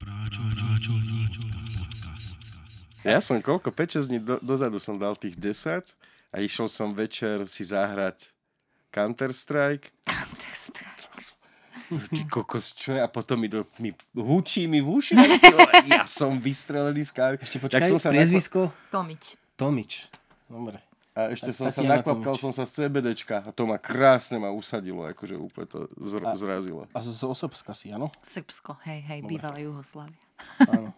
Práčo, 0.00 0.40
práčo, 0.56 0.92
práčo, 0.96 1.42
podcast. 1.76 2.32
Ja 3.04 3.20
som 3.20 3.36
koľko, 3.44 3.68
5-6 3.68 4.08
dní 4.08 4.18
do, 4.24 4.40
dozadu 4.40 4.80
som 4.80 4.96
dal 4.96 5.12
tých 5.12 5.36
10 5.36 5.92
a 6.32 6.36
išiel 6.40 6.72
som 6.72 6.96
večer 6.96 7.44
si 7.52 7.68
zahrať 7.68 8.32
Counter-Strike. 8.88 9.92
Ty 12.16 12.22
kokos, 12.32 12.72
čo 12.72 12.96
je? 12.96 13.00
A 13.04 13.12
potom 13.12 13.36
mi, 13.44 13.52
do, 13.52 13.68
mi 13.76 13.92
hučí 14.16 14.64
mi 14.64 14.80
v 14.80 14.88
uši. 14.88 15.20
Ja 15.84 16.08
som 16.08 16.40
vystrelený 16.40 17.04
z 17.04 17.12
kávy. 17.12 17.34
Ešte 17.36 17.60
Tak 17.60 17.64
počkaj, 17.68 17.90
som 17.92 18.00
sa 18.00 18.08
priezvisko? 18.08 18.72
Tomič. 18.88 19.36
Tomič. 19.60 20.08
Dobre. 20.48 20.80
A 21.10 21.34
ešte 21.34 21.50
Tak 21.50 21.56
som 21.56 21.66
sa 21.68 21.82
nakvapkal 21.82 22.38
som 22.38 22.54
sa 22.54 22.62
z 22.62 22.86
CBDčka 22.86 23.42
a 23.42 23.50
to 23.50 23.66
ma 23.66 23.76
krásne 23.76 24.38
ma 24.38 24.48
usadilo, 24.48 25.02
akože 25.04 25.34
úplne 25.34 25.66
to 25.66 25.78
zr- 25.98 26.22
A- 26.22 26.38
zrazilo. 26.38 26.86
A 26.88 26.98
z, 26.98 27.10
z 27.10 27.22
Osobska 27.24 27.74
si, 27.74 27.90
áno? 27.90 28.14
Srbsko, 28.20 28.78
hej, 28.86 29.02
hej, 29.02 29.18
Dobre. 29.20 29.30
bývalá 29.34 29.58
Juhoslávia. 29.58 30.14
Áno. 30.70 30.94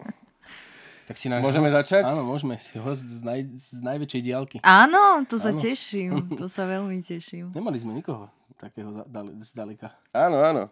Tak 1.03 1.17
si 1.17 1.27
náš 1.27 1.43
Môžeme 1.43 1.67
host, 1.67 1.77
začať? 1.83 2.03
Áno, 2.07 2.23
môžeme. 2.23 2.55
Si 2.61 2.77
host 2.77 3.03
z, 3.03 3.25
naj, 3.25 3.41
z 3.57 3.81
najväčšej 3.81 4.23
diálky. 4.23 4.57
Áno, 4.63 5.25
to 5.25 5.35
sa 5.35 5.51
Áno. 5.51 5.59
teším, 5.59 6.13
to 6.41 6.47
sa 6.47 6.69
veľmi 6.69 7.01
teším. 7.01 7.51
Nemali 7.51 7.75
sme 7.75 7.93
nikoho 7.93 8.29
takého 8.55 9.03
dale, 9.09 9.33
zdaleka. 9.43 9.97
Áno, 10.13 10.39
áno. 10.39 10.63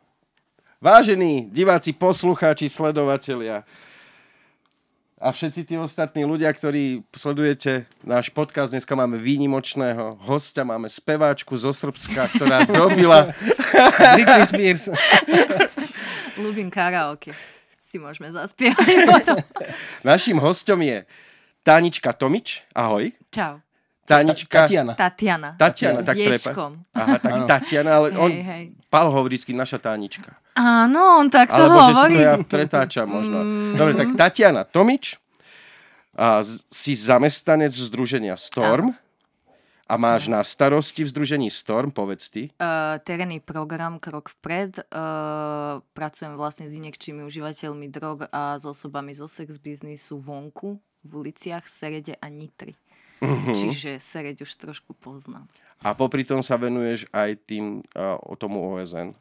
Vážení 0.79 1.51
diváci, 1.51 1.93
poslucháči, 1.93 2.69
sledovatelia 2.69 3.65
a 5.21 5.29
všetci 5.29 5.69
tí 5.69 5.75
ostatní 5.77 6.25
ľudia, 6.25 6.49
ktorí 6.49 7.05
sledujete 7.13 7.85
náš 8.01 8.33
podcast, 8.33 8.73
dneska 8.73 8.97
máme 8.97 9.21
výnimočného 9.21 10.17
hostia, 10.25 10.65
máme 10.65 10.89
speváčku 10.89 11.53
zo 11.61 11.77
Srbska, 11.77 12.33
ktorá 12.41 12.65
robila... 12.81 13.37
Britney 14.17 14.45
Spears. 14.49 14.89
Ľúbim 16.43 16.73
karaoke. 16.73 17.37
Si 17.77 18.01
môžeme 18.01 18.33
zaspievať 18.33 18.97
potom. 19.13 19.37
Naším 20.01 20.41
hostom 20.41 20.81
je 20.81 21.05
Tanička 21.61 22.17
Tomič. 22.17 22.65
Ahoj. 22.73 23.13
Čau. 23.29 23.61
Tanička... 24.09 24.65
Tatiana. 24.65 24.97
Tatiana. 24.97 25.51
Tatiana, 25.61 26.01
S 26.01 26.09
tak 26.09 26.17
prepa. 26.17 26.51
Aha, 26.97 27.17
tak. 27.21 27.33
Tatiana, 27.45 27.91
ale 28.01 28.09
on... 28.17 28.33
Hej, 28.33 28.43
hej. 28.43 28.65
Hovorí 28.91 29.39
vždycky 29.39 29.55
naša 29.55 29.79
Tánička. 29.79 30.35
Áno, 30.59 31.23
on 31.23 31.31
takto 31.31 31.55
Alebo 31.57 31.79
že 31.79 31.87
si 31.87 31.95
hovorí. 31.95 32.15
to 32.15 32.21
ja 32.21 32.35
pretáčam 32.43 33.07
možno. 33.07 33.39
Mm. 33.41 33.75
Dobre, 33.79 33.93
tak 33.95 34.09
Tatiana 34.19 34.67
Tomič, 34.67 35.15
a 36.11 36.43
z- 36.43 36.67
si 36.67 36.99
zamestnanec 36.99 37.71
Združenia 37.71 38.35
Storm 38.35 38.91
a 39.87 39.95
máš 39.99 40.27
na 40.27 40.43
starosti 40.43 41.03
v 41.03 41.11
Združení 41.11 41.51
Storm, 41.51 41.95
povedz 41.95 42.31
ty. 42.31 42.51
Uh, 42.59 42.99
terénny 43.03 43.39
program 43.39 43.99
Krok 44.03 44.31
vpred. 44.39 44.87
Uh, 44.91 45.83
pracujem 45.95 46.35
vlastne 46.35 46.67
s 46.67 46.75
inekčnými 46.75 47.23
užívateľmi 47.27 47.87
drog 47.91 48.27
a 48.31 48.59
s 48.59 48.67
osobami 48.67 49.15
zo 49.15 49.31
sex 49.31 49.59
biznisu 49.59 50.19
vonku, 50.19 50.79
v 51.07 51.11
uliciach 51.11 51.65
Serede 51.67 52.19
a 52.19 52.27
Nitry. 52.29 52.75
Mhm. 53.21 53.53
Čiže 53.53 54.01
Sereď 54.01 54.43
už 54.49 54.53
trošku 54.57 54.97
poznám. 54.97 55.45
A 55.81 55.97
popri 55.97 56.25
tom 56.29 56.45
sa 56.45 56.61
venuješ 56.61 57.09
aj 57.13 57.41
tým, 57.49 57.81
uh, 57.97 58.21
o 58.21 58.37
tomu 58.37 58.61
OSN. 58.77 59.17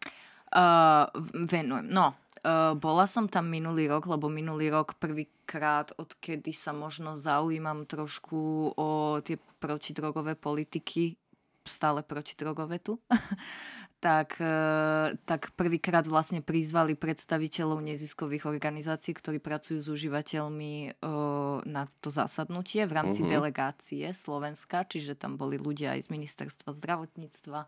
Uh, 0.50 1.08
venujem. 1.47 1.88
No, 1.88 2.17
uh, 2.44 2.75
bola 2.75 3.05
som 3.08 3.31
tam 3.31 3.47
minulý 3.47 3.88
rok, 3.88 4.09
lebo 4.11 4.27
minulý 4.27 4.67
rok 4.73 5.00
prvýkrát, 5.00 5.95
odkedy 5.95 6.52
sa 6.52 6.75
možno 6.75 7.16
zaujímam 7.16 7.88
trošku 7.88 8.73
o 8.75 8.89
tie 9.23 9.39
protidrogové 9.59 10.36
politiky, 10.36 11.16
stále 11.64 12.03
protidrogové 12.03 12.81
tu, 12.83 13.00
tak, 14.03 14.36
uh, 14.42 15.16
tak 15.23 15.53
prvýkrát 15.55 16.03
vlastne 16.08 16.44
prizvali 16.44 16.95
predstaviteľov 16.95 17.83
neziskových 17.83 18.47
organizácií, 18.50 19.16
ktorí 19.16 19.38
pracujú 19.39 19.80
s 19.80 19.88
užívateľmi 19.88 20.97
uh, 20.97 21.38
na 21.64 21.89
to 22.00 22.09
zasadnutie 22.09 22.86
v 22.86 22.94
rámci 22.94 23.22
Mhm. 23.22 23.30
delegácie 23.30 24.05
Slovenska, 24.11 24.83
čiže 24.83 25.14
tam 25.14 25.36
boli 25.36 25.58
ľudia 25.58 25.97
aj 25.97 26.05
z 26.05 26.09
ministerstva 26.09 26.70
zdravotníctva, 26.71 27.60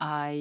aj 0.00 0.36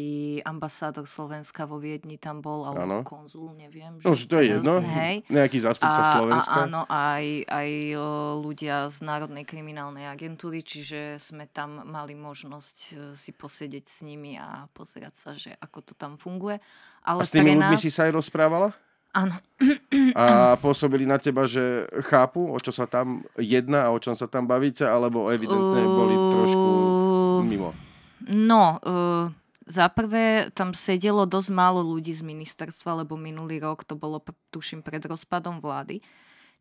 ambasádor 0.47 1.03
Slovenska 1.03 1.68
vo 1.68 1.78
Viedni 1.78 2.16
tam 2.16 2.39
bol, 2.39 2.63
alebo 2.63 3.03
konzul, 3.03 3.51
neviem. 3.51 4.00
No, 4.00 4.16
že 4.16 4.23
že 4.23 4.25
to 4.25 4.35
je 4.39 4.45
jedno. 4.56 4.79
Hej. 4.79 5.28
Nejaký 5.28 5.59
zástupca 5.59 6.00
A, 6.00 6.12
Slovenska. 6.16 6.47
a 6.47 6.63
áno, 6.63 6.81
aj, 6.88 7.25
aj 7.44 7.69
ľudia 8.39 8.88
z 8.88 8.97
Národnej 9.03 9.44
kriminálnej 9.44 10.07
agentúry, 10.07 10.63
čiže 10.63 11.19
sme 11.19 11.44
tam 11.45 11.84
mali 11.84 12.16
možnosť 12.16 12.78
e, 12.88 12.91
si 13.19 13.35
posiedeť 13.35 13.84
s 13.84 14.00
nimi 14.00 14.39
a 14.39 14.72
pozerať 14.72 15.13
sa, 15.19 15.31
že 15.35 15.51
ako 15.59 15.91
to 15.91 15.94
tam 15.94 16.16
funguje. 16.16 16.63
A 17.03 17.19
Ale 17.19 17.28
s 17.28 17.31
tými 17.31 17.51
pre 17.51 17.59
ľuďmi 17.59 17.75
nás... 17.75 17.84
si 17.84 17.91
sa 17.91 18.07
aj 18.07 18.16
rozprávala? 18.16 18.72
Áno, 19.09 19.33
A 20.13 20.55
pôsobili 20.61 21.03
na 21.03 21.17
teba, 21.17 21.49
že 21.49 21.89
chápu, 22.07 22.45
o 22.45 22.57
čo 22.61 22.69
sa 22.69 22.85
tam 22.85 23.25
jedná 23.35 23.89
a 23.89 23.93
o 23.93 23.99
čom 23.99 24.13
sa 24.13 24.29
tam 24.29 24.45
bavíte, 24.45 24.85
alebo 24.85 25.33
evidentne 25.33 25.81
boli 25.83 26.15
trošku 26.15 26.69
mimo? 27.43 27.73
No, 28.29 28.77
uh, 28.79 29.33
za 29.65 29.89
prvé 29.89 30.53
tam 30.53 30.77
sedelo 30.77 31.25
dosť 31.25 31.49
málo 31.49 31.81
ľudí 31.81 32.13
z 32.13 32.21
ministerstva, 32.21 33.03
lebo 33.03 33.17
minulý 33.17 33.59
rok 33.59 33.81
to 33.81 33.97
bolo, 33.97 34.21
tuším, 34.53 34.85
pred 34.85 35.01
rozpadom 35.01 35.57
vlády. 35.57 36.05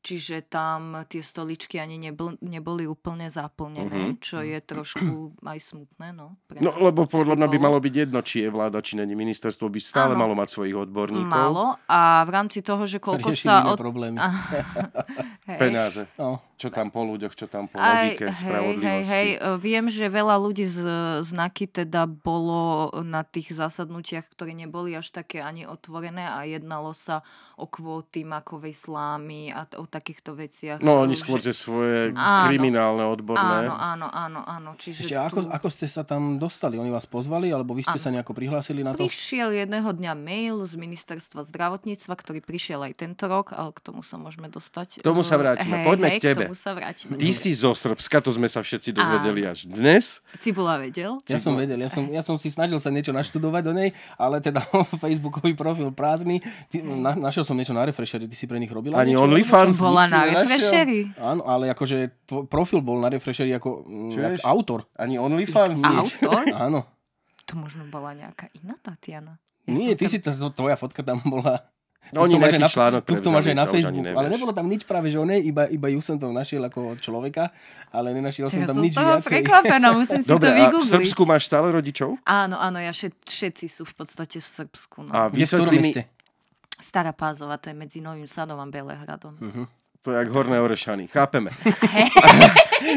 Čiže 0.09 0.49
tam 0.49 0.81
tie 1.05 1.21
stoličky 1.21 1.77
ani 1.77 2.01
nebol, 2.01 2.33
neboli 2.41 2.85
úplne 2.85 3.29
zaplnené, 3.29 4.17
Mhm. 4.17 4.25
čo 4.25 4.41
je 4.41 4.57
trošku 4.59 5.05
aj 5.53 5.59
smutné. 5.61 6.17
No, 6.17 6.41
pre 6.49 6.65
No, 6.65 6.73
nás 6.73 6.81
lebo 6.81 7.05
podľa 7.05 7.37
mňa 7.37 7.45
by 7.47 7.59
malo 7.61 7.77
byť 7.77 7.95
jedno, 7.95 8.25
či 8.25 8.41
je 8.41 8.49
vláda, 8.49 8.81
či 8.81 8.97
není. 8.97 9.13
Ministerstvo 9.13 9.69
by 9.69 9.77
stále 9.79 10.17
Áno. 10.17 10.25
malo 10.25 10.33
mať 10.33 10.49
svojich 10.51 10.77
odborníkov. 10.79 11.29
Malo 11.29 11.77
a 11.85 12.25
v 12.25 12.31
rámci 12.31 12.65
toho, 12.65 12.89
že 12.89 12.97
koľko 12.97 13.29
Riešili 13.29 13.53
sa... 13.53 13.69
Od... 13.69 13.77
problémy. 13.77 14.17
Hej. 15.49 15.59
Peniaze. 15.61 16.03
No, 16.17 16.41
Čo 16.59 16.69
tam 16.69 16.91
po 16.91 17.07
ľuďoch, 17.07 17.39
čo 17.39 17.47
tam 17.47 17.71
po 17.71 17.79
Aj, 17.79 18.11
logike, 18.11 18.27
hej, 18.27 18.35
hej, 18.35 18.43
spravodlivosti. 18.43 19.11
hej, 19.15 19.29
e, 19.39 19.49
viem, 19.57 19.87
že 19.87 20.11
veľa 20.11 20.37
ľudí 20.37 20.67
z 20.67 20.83
znaky 21.23 21.71
teda 21.71 22.11
bolo 22.11 22.91
na 23.01 23.23
tých 23.23 23.55
zasadnutiach, 23.55 24.27
ktoré 24.27 24.59
neboli 24.59 24.99
až 24.99 25.15
také 25.15 25.39
ani 25.39 25.65
otvorené 25.65 26.27
a 26.27 26.43
jednalo 26.43 26.91
sa 26.91 27.23
o 27.55 27.67
kvóty 27.67 28.23
makovej 28.23 28.75
slámy 28.75 29.51
a 29.51 29.67
t- 29.67 29.79
o 29.79 29.87
takýchto 29.87 30.35
veciach. 30.35 30.79
No, 30.79 30.99
oni 31.03 31.15
skôr 31.15 31.39
tie 31.39 31.55
svoje 31.55 32.11
Áno. 32.15 32.51
kriminálne, 32.51 33.07
odborné. 33.07 33.67
Áno, 33.67 33.75
áno, 33.75 34.07
áno, 34.11 34.41
áno. 34.43 34.71
Čiže 34.79 35.07
ešte 35.07 35.15
ako, 35.15 35.39
tu 35.47 35.51
ako 35.55 35.69
ste 35.71 35.87
sa 35.87 36.03
tam 36.03 36.39
dostali? 36.39 36.75
Oni 36.75 36.91
vás 36.91 37.07
pozvali, 37.07 37.51
alebo 37.51 37.75
vy 37.75 37.87
ste 37.87 37.99
Áno. 37.99 38.03
sa 38.03 38.11
nejako 38.11 38.35
prihlásili 38.35 38.83
na 38.83 38.95
to? 38.95 39.07
prišiel 39.07 39.55
jedného 39.55 39.91
dňa 39.91 40.13
mail 40.15 40.59
z 40.67 40.75
ministerstva 40.75 41.47
zdravotníctva, 41.47 42.15
ktorý 42.15 42.43
prišiel 42.43 42.83
aj 42.83 42.99
tento 42.99 43.27
rok, 43.27 43.55
ale 43.55 43.71
k 43.71 43.81
tomu 43.83 44.03
sa 44.03 44.19
môžeme 44.19 44.51
dostať. 44.51 45.03
K 45.03 45.07
tomu 45.07 45.23
sa 45.23 45.35
e, 45.35 45.39
vrátime. 45.39 45.77
hej, 45.83 45.87
Poďme 45.87 46.09
hej, 46.11 46.19
k 46.19 46.23
tebe. 46.35 46.45
Tomu 46.48 46.56
sa 46.56 46.72
vrátime. 46.72 47.20
Ty 47.20 47.28
si 47.36 47.53
zo 47.53 47.76
Srbska, 47.76 48.25
to 48.25 48.32
sme 48.32 48.48
sa 48.48 48.64
všetci 48.64 48.97
dozvedeli 48.97 49.44
až 49.44 49.69
dnes. 49.69 50.25
Cibula 50.41 50.81
vedel? 50.81 51.20
Ja 51.28 51.36
som 51.36 51.53
vedel, 51.60 51.76
ja 51.76 51.92
som, 51.92 52.09
ja 52.09 52.25
som 52.25 52.41
si 52.41 52.48
snažil 52.48 52.81
sa 52.81 52.88
niečo 52.88 53.12
naštudovať 53.12 53.62
do 53.69 53.76
nej, 53.76 53.92
ale 54.16 54.41
teda 54.41 54.64
Facebookový 55.04 55.53
profil 55.53 55.92
prázdny. 55.92 56.41
Ty, 56.72 56.81
na, 56.88 57.12
našiel 57.12 57.44
som 57.44 57.53
niečo 57.53 57.76
na 57.76 57.84
Refresheri, 57.84 58.25
ty 58.25 58.32
si 58.32 58.48
pre 58.48 58.56
nich 58.56 58.72
robila 58.72 58.97
Ani 58.97 59.12
niečo? 59.12 59.28
OnlyFans? 59.28 59.76
Som 59.76 59.92
bola 59.92 60.09
na 60.09 60.25
refresheri. 60.25 61.12
Áno, 61.20 61.44
ale 61.44 61.69
akože 61.69 62.25
tvoj 62.25 62.48
profil 62.48 62.80
bol 62.80 62.97
na 62.97 63.12
Refresheri 63.12 63.53
ako 63.53 63.84
mm, 63.84 64.10
jak 64.16 64.34
autor. 64.48 64.88
Ani 64.97 65.20
OnlyFans? 65.20 65.84
Autor? 65.84 66.48
Áno. 66.65 66.88
To 67.44 67.53
možno 67.60 67.84
bola 67.92 68.16
nejaká 68.16 68.48
iná 68.56 68.72
Tatiana. 68.80 69.36
Nie, 69.69 69.92
som 69.92 70.00
ty 70.00 70.04
tam- 70.09 70.12
si, 70.12 70.19
to, 70.25 70.48
tvoja 70.56 70.80
fotka 70.80 71.04
tam 71.04 71.20
bola... 71.28 71.60
No, 72.09 72.25
oni 72.25 72.37
máš 72.37 72.57
na, 72.57 72.69
článok 72.69 73.03
tu 73.03 73.21
to 73.21 73.29
máš 73.29 73.53
aj 73.53 73.57
na 73.57 73.67
Facebooku, 73.67 74.01
ale 74.09 74.29
nebolo 74.29 74.53
tam 74.53 74.65
nič 74.65 74.83
práve, 74.83 75.09
že 75.09 75.17
o 75.17 75.27
nej, 75.29 75.45
iba, 75.45 75.69
iba 75.69 75.89
ju 75.89 76.01
som 76.01 76.17
tam 76.17 76.33
našiel 76.33 76.65
ako 76.65 76.97
človeka, 76.97 77.53
ale 77.89 78.17
nenašiel 78.17 78.49
som 78.49 78.61
Teraz 78.61 78.69
tam 78.69 78.77
som 78.77 78.85
nič 78.85 78.95
viacej. 78.97 79.29
prekvapená, 79.29 79.89
musím 79.93 80.21
si 80.21 80.29
Dobre, 80.29 80.49
to 80.49 80.51
a 80.51 80.55
v 80.55 80.61
vygoogliť. 80.65 80.93
Srbsku 80.95 81.23
máš 81.25 81.43
stále 81.45 81.69
rodičov? 81.69 82.17
Áno, 82.25 82.57
áno, 82.57 82.79
ja 82.79 82.91
všet, 82.91 83.13
všetci 83.23 83.67
sú 83.67 83.83
v 83.85 83.95
podstate 83.95 84.41
v 84.41 84.49
Srbsku. 84.49 84.97
No. 85.05 85.13
A 85.13 85.29
vysvetli 85.29 85.77
mi? 85.79 85.91
Stará 86.79 87.11
Pázova, 87.11 87.59
to 87.59 87.69
je 87.69 87.77
medzi 87.77 87.99
Novým 87.99 88.27
Sadom 88.27 88.57
a 88.57 88.67
Belehradom. 88.67 89.34
Mhm. 89.37 89.65
To 90.00 90.10
je 90.10 90.16
jak 90.16 90.28
Horné 90.28 90.60
Orešany, 90.60 91.06
chápeme. 91.06 91.50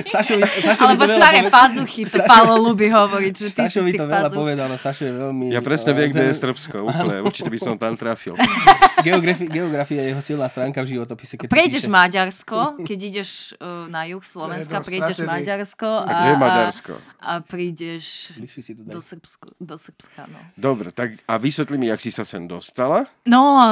Sašovi, 0.05 0.45
Sašovi 0.61 0.93
Alebo 0.93 1.03
staré 1.09 1.39
poved- 1.41 1.51
pazuchy, 1.51 2.01
to 2.05 2.13
Sašo- 2.13 2.29
Paolo 2.29 2.55
ľubí 2.63 2.87
hovoriť, 2.87 3.33
že 3.33 3.47
ty 3.49 3.65
Sašovi 3.65 3.91
to 3.91 4.05
veľa 4.05 4.29
pazuch. 4.29 4.37
povedal, 4.37 4.69
Sašo 4.77 5.03
je 5.03 5.13
veľmi... 5.15 5.45
Ja 5.49 5.59
presne 5.59 5.91
eh, 5.91 5.97
viem, 5.97 6.09
kde 6.09 6.21
je 6.21 6.31
zem- 6.31 6.41
Srbsko, 6.43 6.75
úplne. 6.85 7.15
Určite 7.19 7.49
by 7.49 7.59
som 7.59 7.73
tam 7.75 7.93
trafil. 7.95 8.37
Geografi- 9.01 9.49
geografia 9.49 9.99
je 9.99 10.09
jeho 10.13 10.21
silná 10.21 10.45
stránka 10.45 10.79
v 10.79 10.93
životopise, 10.93 11.33
keď 11.35 11.49
Prejdeš 11.49 11.81
píše. 11.81 11.91
Maďarsko, 11.91 12.57
keď 12.79 12.99
ideš 13.01 13.29
uh, 13.55 13.89
na 13.89 14.05
juh 14.05 14.21
Slovenska, 14.21 14.77
je 14.77 14.85
prejdeš 14.85 15.17
stratený. 15.17 15.33
Maďarsko 15.33 15.89
A 15.89 16.05
a, 16.05 16.13
kde 16.13 16.27
je 16.27 16.37
Maďarsko? 16.37 16.93
a 17.19 17.31
prídeš 17.41 18.05
to 18.29 18.41
daj. 18.79 18.93
do, 18.93 19.01
Srbsku, 19.01 19.47
do 19.57 19.75
Srbska. 19.75 20.21
No, 20.27 20.39
Dobre, 20.53 20.93
tak 20.93 21.17
a 21.25 21.33
vysvetli 21.35 21.75
mi, 21.75 21.89
jak 21.89 21.97
si 21.97 22.13
sa 22.13 22.21
sem 22.21 22.45
dostala. 22.45 23.09
no 23.25 23.57
uh, 23.57 23.65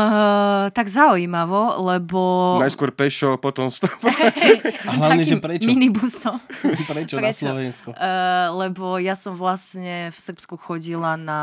tak 0.71 0.89
zaujímavo, 0.89 1.77
lebo... 1.85 2.19
Najskôr 2.57 2.89
pešo 2.89 3.19
pešo, 3.19 3.36
potom 3.36 3.68
stop. 3.68 4.00
A 4.88 4.92
hlavne, 4.95 5.27
že 5.27 5.36
prečo? 5.44 5.68
Minibusom. 5.68 6.39
Prečo, 6.89 7.19
na 7.19 7.27
Prečo? 7.27 7.51
Slovensko? 7.51 7.89
Uh, 7.92 8.48
lebo 8.63 8.95
ja 8.95 9.19
som 9.19 9.36
vlastne 9.36 10.07
v 10.07 10.18
Srbsku 10.18 10.56
chodila 10.56 11.19
na, 11.19 11.42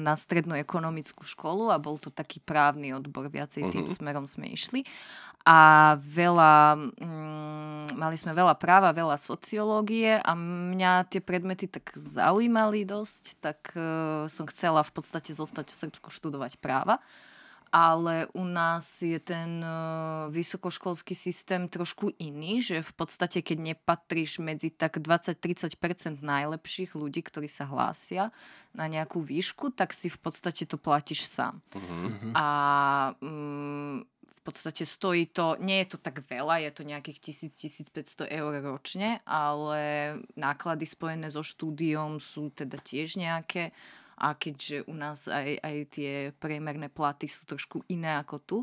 na 0.00 0.16
strednú 0.16 0.56
ekonomickú 0.56 1.20
školu 1.28 1.68
a 1.68 1.76
bol 1.76 2.00
to 2.00 2.08
taký 2.08 2.40
právny 2.40 2.96
odbor, 2.96 3.28
viacej 3.28 3.68
tým 3.68 3.84
Mhm. 3.84 3.92
smerom 3.92 4.24
sme 4.24 4.48
išli. 4.48 4.88
A 5.42 5.98
veľa, 5.98 6.78
mm, 7.02 7.98
mali 7.98 8.14
sme 8.14 8.30
veľa 8.30 8.54
práva, 8.62 8.94
veľa 8.94 9.18
sociológie 9.18 10.22
a 10.22 10.38
mňa 10.38 11.10
tie 11.10 11.18
predmety 11.18 11.66
tak 11.66 11.90
zaujímali 11.98 12.86
dosť, 12.86 13.42
tak 13.42 13.58
uh, 13.74 14.30
som 14.30 14.46
chcela 14.46 14.86
v 14.86 14.92
podstate 14.94 15.34
zostať 15.34 15.66
v 15.74 15.78
Srbsku 15.82 16.08
študovať 16.14 16.62
práva 16.62 17.02
ale 17.72 18.28
u 18.36 18.44
nás 18.44 18.84
je 19.00 19.16
ten 19.16 19.64
uh, 19.64 20.28
vysokoškolský 20.28 21.16
systém 21.16 21.64
trošku 21.72 22.12
iný, 22.20 22.60
že 22.60 22.84
v 22.84 22.92
podstate, 22.92 23.40
keď 23.40 23.72
nepatríš 23.72 24.44
medzi 24.44 24.68
tak 24.68 25.00
20-30% 25.00 26.20
najlepších 26.20 26.92
ľudí, 26.92 27.24
ktorí 27.24 27.48
sa 27.48 27.64
hlásia 27.64 28.28
na 28.76 28.92
nejakú 28.92 29.24
výšku, 29.24 29.72
tak 29.72 29.96
si 29.96 30.12
v 30.12 30.20
podstate 30.20 30.68
to 30.68 30.76
platíš 30.76 31.24
sám. 31.32 31.64
Mhm. 31.72 32.36
A 32.36 32.46
mm, 33.24 34.04
v 34.28 34.40
podstate 34.44 34.84
stojí 34.84 35.32
to, 35.32 35.56
nie 35.56 35.80
je 35.86 35.96
to 35.96 35.98
tak 36.02 36.28
veľa, 36.28 36.60
je 36.68 36.70
to 36.76 36.82
nejakých 36.84 37.48
1000-1500 37.48 38.26
eur 38.26 38.52
ročne, 38.60 39.24
ale 39.24 39.80
náklady 40.36 40.84
spojené 40.84 41.32
so 41.32 41.40
štúdiom 41.40 42.20
sú 42.20 42.52
teda 42.52 42.76
tiež 42.82 43.16
nejaké 43.16 43.72
a 44.18 44.36
keďže 44.36 44.84
u 44.88 44.94
nás 44.94 45.28
aj, 45.28 45.60
aj 45.60 45.76
tie 45.92 46.12
priemerné 46.36 46.88
platy 46.92 47.28
sú 47.28 47.48
trošku 47.48 47.86
iné 47.88 48.16
ako 48.20 48.36
tu, 48.42 48.58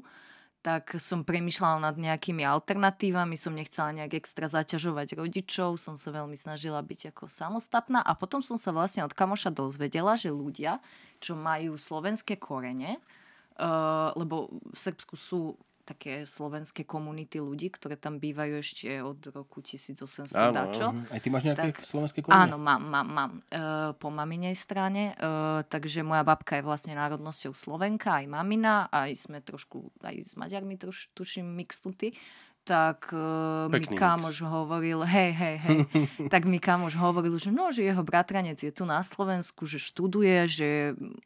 tak 0.60 1.00
som 1.00 1.24
premyšľala 1.24 1.92
nad 1.92 1.96
nejakými 1.96 2.44
alternatívami, 2.44 3.40
som 3.40 3.56
nechcela 3.56 3.96
nejak 3.96 4.20
extra 4.20 4.52
zaťažovať 4.52 5.16
rodičov, 5.16 5.80
som 5.80 5.96
sa 5.96 6.12
veľmi 6.12 6.36
snažila 6.36 6.84
byť 6.84 7.16
ako 7.16 7.32
samostatná 7.32 8.04
a 8.04 8.12
potom 8.12 8.44
som 8.44 8.60
sa 8.60 8.76
vlastne 8.76 9.08
od 9.08 9.16
kamoša 9.16 9.56
dozvedela, 9.56 10.20
že 10.20 10.36
ľudia, 10.36 10.84
čo 11.24 11.40
majú 11.40 11.80
slovenské 11.80 12.36
korene, 12.36 13.00
uh, 13.00 14.12
lebo 14.20 14.52
v 14.52 14.76
Srbsku 14.76 15.16
sú 15.16 15.56
také 15.90 16.30
slovenské 16.30 16.86
komunity 16.86 17.42
ľudí, 17.42 17.74
ktoré 17.74 17.98
tam 17.98 18.22
bývajú 18.22 18.54
ešte 18.62 19.02
od 19.02 19.18
roku 19.34 19.66
1800 19.66 20.38
Áno, 20.38 20.54
dačo. 20.54 20.88
Aj 21.10 21.18
ty 21.18 21.34
máš 21.34 21.50
nejaké 21.50 21.74
Tak- 21.74 21.82
slovenské 21.82 22.22
korene? 22.22 22.46
Áno, 22.46 22.62
mám, 22.62 22.78
mám, 22.86 23.08
mám. 23.10 23.32
E, 23.50 23.62
po 23.98 24.14
maminej 24.14 24.54
strane. 24.54 25.18
E, 25.18 25.26
takže 25.66 26.06
moja 26.06 26.22
babka 26.22 26.62
je 26.62 26.64
vlastne 26.64 26.94
národnosťou 26.94 27.58
Slovenka, 27.58 28.22
aj 28.22 28.30
mamina, 28.30 28.86
aj 28.94 29.18
sme 29.18 29.42
trošku, 29.42 29.90
aj 30.06 30.16
s 30.22 30.32
Maďarmi 30.38 30.78
troš, 30.78 31.10
tuším, 31.18 31.50
mixnutí. 31.58 32.14
Tak 32.60 33.10
e, 33.10 33.26
mi 33.74 33.82
kamoš 33.90 34.46
hovoril, 34.46 35.02
hej, 35.02 35.32
hej, 35.34 35.58
hej, 35.58 35.80
tak 36.34 36.46
mi 36.46 36.62
kamoš 36.62 36.94
hovoril, 37.02 37.34
že 37.42 37.50
no, 37.50 37.74
že 37.74 37.82
jeho 37.82 38.06
bratranec 38.06 38.62
je 38.62 38.70
tu 38.70 38.86
na 38.86 39.02
Slovensku, 39.02 39.66
že 39.66 39.82
študuje, 39.82 40.46
že 40.46 40.70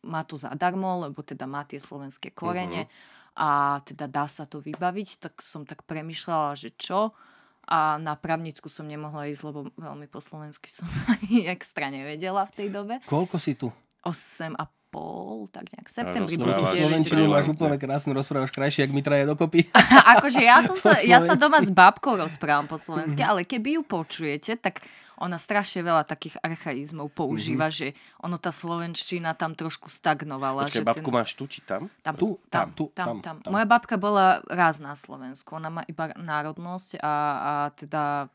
má 0.08 0.24
to 0.24 0.40
zadarmo, 0.40 1.04
lebo 1.04 1.20
teda 1.20 1.44
má 1.44 1.68
tie 1.68 1.84
slovenské 1.84 2.32
korene 2.32 2.88
a 3.34 3.82
teda 3.82 4.06
dá 4.06 4.30
sa 4.30 4.46
to 4.46 4.62
vybaviť, 4.62 5.10
tak 5.18 5.42
som 5.42 5.66
tak 5.66 5.86
premyšľala, 5.90 6.54
že 6.54 6.70
čo. 6.78 7.18
A 7.64 7.96
na 7.96 8.14
právnickú 8.20 8.68
som 8.68 8.86
nemohla 8.86 9.32
ísť, 9.32 9.44
lebo 9.48 9.72
veľmi 9.80 10.06
po 10.12 10.20
slovensky 10.20 10.70
som 10.70 10.86
ani 11.14 11.50
extra 11.50 11.90
nevedela 11.90 12.46
v 12.46 12.54
tej 12.54 12.68
dobe. 12.70 13.00
Koľko 13.10 13.40
si 13.42 13.58
tu? 13.58 13.74
8 14.04 14.54
a 14.60 14.64
pol, 14.94 15.50
tak 15.50 15.74
nejak. 15.74 15.90
V 15.90 15.94
septembri 15.98 16.38
rozprávaš. 16.38 16.54
bude 16.54 16.62
Máš 16.62 16.70
V 16.70 16.78
9 16.78 16.86
Slovenčine 16.86 17.22
rokov. 17.26 17.34
máš 17.34 17.48
úplne 17.50 17.78
krásne, 17.82 18.12
rozprávaš 18.14 18.52
krajšie, 18.54 18.80
jak 18.86 18.94
my 18.94 19.02
traje 19.02 19.24
dokopy. 19.26 19.60
akože 20.14 20.42
ja, 20.46 20.58
som 20.62 20.78
sa, 20.78 20.94
ja 21.02 21.18
sa 21.26 21.34
doma 21.34 21.66
s 21.66 21.74
babkou 21.74 22.14
rozprávam 22.14 22.70
po 22.70 22.78
slovensky, 22.78 23.26
ale 23.26 23.42
keby 23.42 23.82
ju 23.82 23.82
počujete, 23.82 24.62
tak 24.62 24.86
ona 25.18 25.38
strašne 25.38 25.86
veľa 25.86 26.04
takých 26.04 26.36
archaizmov 26.42 27.10
používa, 27.14 27.70
že 27.72 27.94
ono 28.20 28.36
tá 28.42 28.52
slovenčina 28.52 29.38
tam 29.38 29.54
trošku 29.54 29.88
stagnovala. 29.88 30.68
Počkaj, 30.68 30.84
že 30.84 30.86
babku 30.86 31.10
ten... 31.10 31.16
máš 31.16 31.32
tu 31.38 31.44
či 31.48 31.60
tam? 31.64 31.88
Tam, 32.02 32.14
Tu, 32.18 32.28
tam, 32.50 32.70
tu, 32.74 32.90
tam, 32.92 33.06
tam, 33.06 33.18
tam. 33.22 33.36
tam. 33.40 33.50
Moja 33.54 33.68
babka 33.70 33.96
bola 33.96 34.42
raz 34.50 34.82
na 34.84 34.98
Slovensku. 34.98 35.56
Ona 35.56 35.70
má 35.70 35.82
iba 35.88 36.12
národnosť 36.18 37.00
a, 37.00 37.16
a 37.40 37.54
teda 37.78 38.28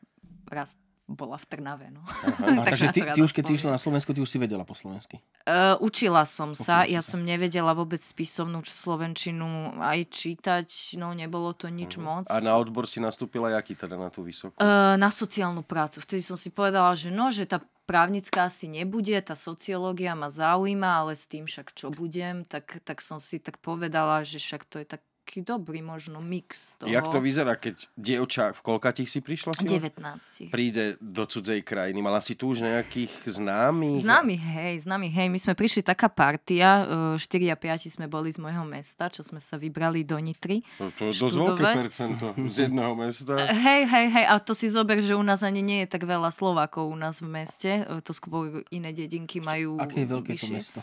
raz 0.49 0.73
bola 1.13 1.37
v 1.41 1.45
Trnave. 1.49 1.87
No. 1.89 2.05
A, 2.05 2.61
Tak 2.65 2.75
takže 2.75 2.85
ty, 2.93 3.01
ty 3.15 3.19
už 3.21 3.31
keď 3.33 3.43
si 3.49 3.53
išla 3.57 3.75
na 3.75 3.81
Slovensku, 3.81 4.13
ty 4.13 4.21
už 4.21 4.29
si 4.29 4.37
vedela 4.37 4.61
po 4.61 4.77
slovensky. 4.77 5.17
Uh, 5.45 5.75
učila 5.81 6.23
som 6.29 6.53
Učila 6.53 6.65
sa, 6.65 6.75
si 6.85 6.93
ja 6.93 7.01
sa. 7.01 7.15
som 7.15 7.25
nevedela 7.25 7.73
vôbec 7.73 7.99
spisovnú 7.99 8.61
slovenčinu 8.65 9.79
aj 9.81 9.99
čítať, 10.11 10.67
no 11.01 11.13
nebolo 11.17 11.53
to 11.57 11.67
nič 11.71 11.97
moc. 11.97 12.29
A 12.29 12.37
na 12.39 12.53
odbor 12.55 12.85
si 12.85 13.01
nastúpila 13.01 13.53
jaký 13.57 13.73
teda 13.73 13.97
na 13.97 14.13
tú 14.13 14.21
vysokú? 14.21 14.55
Uh, 14.61 14.95
na 14.99 15.09
sociálnu 15.09 15.65
prácu. 15.65 16.01
Vtedy 16.01 16.21
som 16.21 16.37
si 16.37 16.53
povedala, 16.53 16.93
že 16.93 17.09
no, 17.09 17.33
že 17.33 17.49
tá 17.49 17.63
právnická 17.89 18.45
asi 18.53 18.69
nebude, 18.69 19.17
tá 19.25 19.33
sociológia 19.33 20.13
ma 20.13 20.29
zaujíma, 20.29 21.01
ale 21.01 21.17
s 21.17 21.25
tým 21.25 21.49
však 21.49 21.73
čo 21.73 21.89
budem, 21.89 22.45
tak, 22.45 22.85
tak 22.85 23.01
som 23.01 23.17
si 23.17 23.41
tak 23.41 23.57
povedala, 23.57 24.21
že 24.21 24.37
však 24.37 24.61
to 24.69 24.77
je 24.77 24.85
taký 25.29 25.45
dobrý 25.45 25.85
možno 25.85 26.17
mix 26.25 26.73
toho. 26.81 26.89
Jak 26.89 27.05
to 27.13 27.21
vyzerá, 27.21 27.53
keď 27.53 27.85
dievča, 27.93 28.49
v 28.57 28.61
koľkatých 28.65 29.05
si 29.05 29.21
prišla 29.21 29.53
si? 29.53 29.69
19. 29.69 30.49
Príde 30.49 30.97
do 30.97 31.29
cudzej 31.29 31.61
krajiny. 31.61 32.01
Mala 32.01 32.17
si 32.17 32.33
tu 32.33 32.49
už 32.49 32.65
nejakých 32.65 33.13
známych? 33.29 34.01
Známy, 34.01 34.33
hej, 34.33 34.89
známy, 34.89 35.05
hej. 35.13 35.29
My 35.29 35.37
sme 35.37 35.53
prišli 35.53 35.85
taká 35.85 36.09
partia, 36.09 36.81
4 37.13 37.21
a 37.53 37.55
5 37.61 37.93
sme 37.93 38.09
boli 38.09 38.33
z 38.33 38.41
môjho 38.41 38.65
mesta, 38.65 39.05
čo 39.13 39.21
sme 39.21 39.37
sa 39.37 39.61
vybrali 39.61 40.01
do 40.01 40.17
Nitry. 40.17 40.65
To, 40.81 40.89
to 40.97 41.13
je 41.13 41.21
dosť 41.21 41.37
veľké 41.37 41.63
percento 41.77 42.25
z 42.49 42.65
jedného 42.65 42.97
mesta. 42.97 43.37
Hej, 43.53 43.85
hej, 43.85 44.07
hej, 44.09 44.25
a 44.25 44.33
to 44.41 44.57
si 44.57 44.65
zober, 44.65 44.97
že 44.97 45.13
u 45.13 45.21
nás 45.21 45.45
ani 45.45 45.61
nie 45.61 45.85
je 45.85 45.93
tak 45.93 46.09
veľa 46.09 46.33
Slovákov 46.33 46.89
u 46.89 46.97
nás 46.97 47.21
v 47.21 47.29
meste. 47.29 47.85
E, 47.85 48.01
To 48.01 48.17
skôr 48.17 48.65
iné 48.73 48.89
dedinky 48.97 49.37
majú 49.37 49.77
Aké 49.77 50.01
je 50.01 50.07
veľké 50.09 50.33
to 50.33 50.49
vyššie. 50.49 50.55
mesto? 50.57 50.79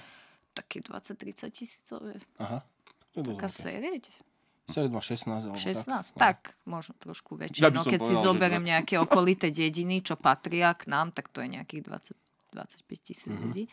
Také 0.54 0.86
20-30 0.86 1.50
tisícové. 1.50 2.22
Aha. 2.38 2.62
To 3.16 3.24
Taká 3.24 3.48
veľké. 3.48 4.25
Má 4.68 4.98
16 5.00 5.46
alebo 5.46 5.56
16? 5.56 5.86
tak. 6.12 6.18
Tak, 6.18 6.38
možno 6.64 6.98
trošku 6.98 7.34
väčšie. 7.34 7.62
Ja 7.62 7.70
no 7.70 7.82
keď 7.82 8.00
si 8.00 8.10
povedal, 8.10 8.18
že 8.18 8.26
zoberiem 8.26 8.64
dva. 8.64 8.70
nejaké 8.74 8.94
okolité 8.98 9.46
dediny, 9.48 10.02
čo 10.02 10.14
patria 10.14 10.74
k 10.74 10.90
nám, 10.90 11.10
tak 11.10 11.30
to 11.30 11.38
je 11.38 11.54
nejakých 11.54 11.82
20, 11.86 12.18
25 12.52 13.00
tisíc 13.00 13.30
Mhm. 13.30 13.40
ľudí. 13.40 13.64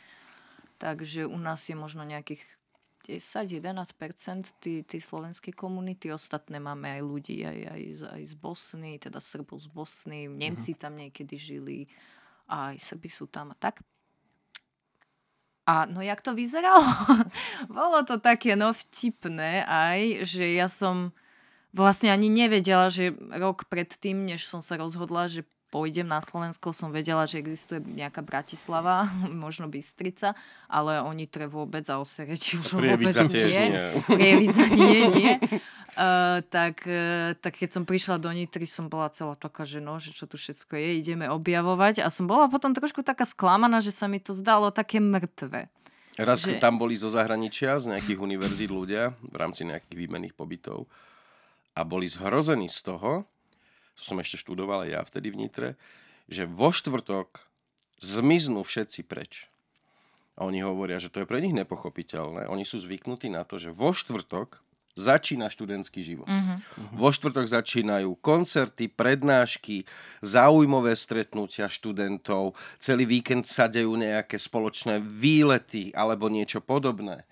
Takže 0.78 1.26
u 1.26 1.38
nás 1.38 1.64
je 1.66 1.74
možno 1.74 2.04
nejakých 2.04 2.44
10-11% 3.04 4.54
tí, 4.60 4.84
tí 4.84 4.98
slovenskej 4.98 5.52
komunity. 5.52 6.08
Ostatné 6.10 6.56
máme 6.58 6.88
aj 6.88 7.02
ľudí 7.02 7.44
aj, 7.44 7.60
aj, 7.68 7.82
z, 7.94 8.02
aj 8.06 8.24
z 8.28 8.34
Bosny, 8.36 8.92
teda 8.98 9.20
Srbov 9.20 9.60
z 9.60 9.68
Bosny. 9.68 10.22
Mhm. 10.28 10.36
Nemci 10.36 10.72
tam 10.74 10.96
niekedy 10.96 11.36
žili. 11.36 11.80
A 12.46 12.76
aj 12.76 12.80
Srby 12.84 13.10
sú 13.10 13.26
tam 13.26 13.52
a 13.52 13.58
tak. 13.58 13.80
A 15.64 15.88
no 15.88 16.04
jak 16.04 16.20
to 16.20 16.36
vyzeralo? 16.36 16.84
Bolo 17.72 18.04
to 18.04 18.20
také 18.20 18.60
no 18.60 18.76
vtipné 18.76 19.64
aj, 19.64 20.28
že 20.28 20.44
ja 20.60 20.68
som 20.68 21.16
vlastne 21.72 22.12
ani 22.12 22.28
nevedela, 22.28 22.92
že 22.92 23.16
rok 23.34 23.66
predtým, 23.72 24.28
než 24.28 24.46
som 24.46 24.60
sa 24.60 24.76
rozhodla, 24.76 25.32
že 25.32 25.48
pôjdem 25.74 26.06
na 26.06 26.22
Slovensko, 26.22 26.70
som 26.70 26.94
vedela, 26.94 27.26
že 27.26 27.42
existuje 27.42 27.82
nejaká 27.82 28.22
Bratislava, 28.22 29.10
možno 29.34 29.66
Bystrica, 29.66 30.38
ale 30.70 31.02
oni 31.02 31.26
tre 31.26 31.50
vôbec 31.50 31.82
a 31.90 31.98
Osereči 31.98 32.62
už 32.62 32.78
vôbec 32.78 33.10
Prievidza 33.10 33.26
tiež 33.26 33.50
nie. 33.50 33.68
nie. 33.74 33.88
Prievidza 34.06 34.66
nie, 34.70 35.02
nie. 35.10 35.34
Uh, 35.98 36.46
tak, 36.56 36.86
uh, 36.86 37.34
tak 37.42 37.58
keď 37.58 37.70
som 37.74 37.84
prišla 37.90 38.22
do 38.22 38.30
Nitry, 38.30 38.70
som 38.70 38.86
bola 38.86 39.10
celá 39.10 39.34
taká, 39.34 39.66
že 39.66 39.82
no, 39.82 39.98
že 39.98 40.14
čo 40.14 40.30
tu 40.30 40.38
všetko 40.38 40.78
je, 40.78 40.90
ideme 41.02 41.26
objavovať. 41.26 42.06
A 42.06 42.14
som 42.14 42.30
bola 42.30 42.46
potom 42.46 42.78
trošku 42.78 43.02
taká 43.02 43.26
sklamaná, 43.26 43.82
že 43.82 43.90
sa 43.90 44.06
mi 44.06 44.22
to 44.22 44.38
zdalo 44.38 44.70
také 44.70 45.02
mŕtve. 45.02 45.74
Raz 46.14 46.46
že- 46.46 46.62
tam 46.62 46.78
boli 46.78 46.94
zo 46.94 47.10
zahraničia, 47.10 47.82
z 47.82 47.98
nejakých 47.98 48.22
univerzít 48.22 48.70
ľudia 48.70 49.18
v 49.18 49.34
rámci 49.34 49.66
nejakých 49.66 49.98
výmenných 49.98 50.38
pobytov 50.38 50.86
a 51.74 51.82
boli 51.82 52.06
zhrození 52.06 52.70
z 52.70 52.86
toho, 52.86 53.26
to 53.98 54.02
som 54.02 54.20
ešte 54.20 54.42
študoval 54.42 54.86
aj 54.86 54.90
ja 54.90 55.02
vtedy 55.06 55.30
v 55.30 55.40
Nitre, 55.46 55.70
že 56.32 56.50
vo 56.50 56.72
štvrtok 56.74 57.46
zmiznú 58.00 58.64
všetci 58.66 59.06
preč. 59.06 59.48
A 60.34 60.50
oni 60.50 60.66
hovoria, 60.66 60.98
že 60.98 61.14
to 61.14 61.22
je 61.22 61.30
pre 61.30 61.38
nich 61.40 61.54
nepochopiteľné. 61.54 62.50
Oni 62.50 62.66
sú 62.66 62.82
zvyknutí 62.82 63.30
na 63.30 63.46
to, 63.46 63.62
že 63.62 63.70
vo 63.70 63.94
štvrtok 63.94 64.64
začína 64.94 65.50
študentský 65.50 66.06
život. 66.06 66.30
Mhm. 66.30 66.98
Vo 66.98 67.10
štvrtok 67.10 67.50
začínajú 67.50 68.14
koncerty, 68.22 68.90
prednášky, 68.90 69.90
záujmové 70.22 70.94
stretnutia 70.94 71.66
študentov, 71.66 72.54
celý 72.78 73.10
víkend 73.10 73.50
sa 73.50 73.66
dejú 73.66 73.98
nejaké 73.98 74.38
spoločné 74.38 75.02
výlety 75.02 75.90
alebo 75.98 76.30
niečo 76.30 76.62
podobné. 76.62 77.26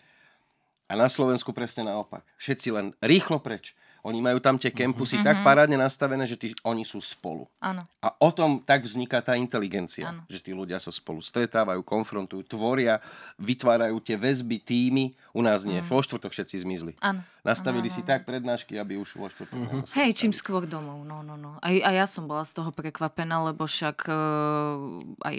A 0.91 0.97
na 0.99 1.07
Slovensku 1.07 1.55
presne 1.55 1.87
naopak. 1.87 2.25
Všetci 2.35 2.67
len 2.75 2.91
rýchlo 2.99 3.39
preč. 3.39 3.71
Oni 4.01 4.19
majú 4.19 4.41
tam 4.41 4.57
tie 4.57 4.73
kempusy 4.73 5.21
tak 5.21 5.45
parádne 5.45 5.77
nastavené, 5.77 6.25
že 6.25 6.37
tí, 6.37 6.47
oni 6.65 6.81
sú 6.81 6.97
spolu. 6.97 7.45
Áno. 7.61 7.85
A 8.01 8.09
o 8.17 8.29
tom 8.33 8.61
tak 8.65 8.81
vzniká 8.85 9.21
tá 9.21 9.37
inteligencia. 9.37 10.09
Áno. 10.09 10.25
Že 10.25 10.39
tí 10.41 10.51
ľudia 10.57 10.81
sa 10.81 10.89
spolu 10.89 11.21
stretávajú, 11.21 11.85
konfrontujú, 11.85 12.41
tvoria, 12.49 12.97
vytvárajú 13.37 14.01
tie 14.01 14.17
väzby, 14.17 14.57
týmy. 14.61 15.05
U 15.37 15.45
nás 15.45 15.61
nie. 15.63 15.79
Vo 15.85 16.01
štvrtok 16.01 16.33
všetci 16.33 16.55
zmizli. 16.65 16.93
Áno. 16.97 17.21
Nastavili 17.41 17.89
si 17.89 18.05
tak 18.05 18.21
prednášky, 18.29 18.77
aby 18.77 19.01
už 19.01 19.17
vo 19.17 19.25
štvrtok 19.25 19.57
nemuseli. 19.57 19.97
Hej, 19.97 20.11
čím 20.13 20.33
skôr 20.33 20.69
domov, 20.69 21.01
no, 21.01 21.25
no, 21.25 21.33
no. 21.33 21.57
Aj, 21.57 21.73
aj 21.73 21.95
ja 21.97 22.05
som 22.05 22.29
bola 22.29 22.45
z 22.45 22.53
toho 22.53 22.69
prekvapená, 22.69 23.41
lebo 23.49 23.65
však 23.65 24.05
uh, 24.05 25.01
aj 25.25 25.37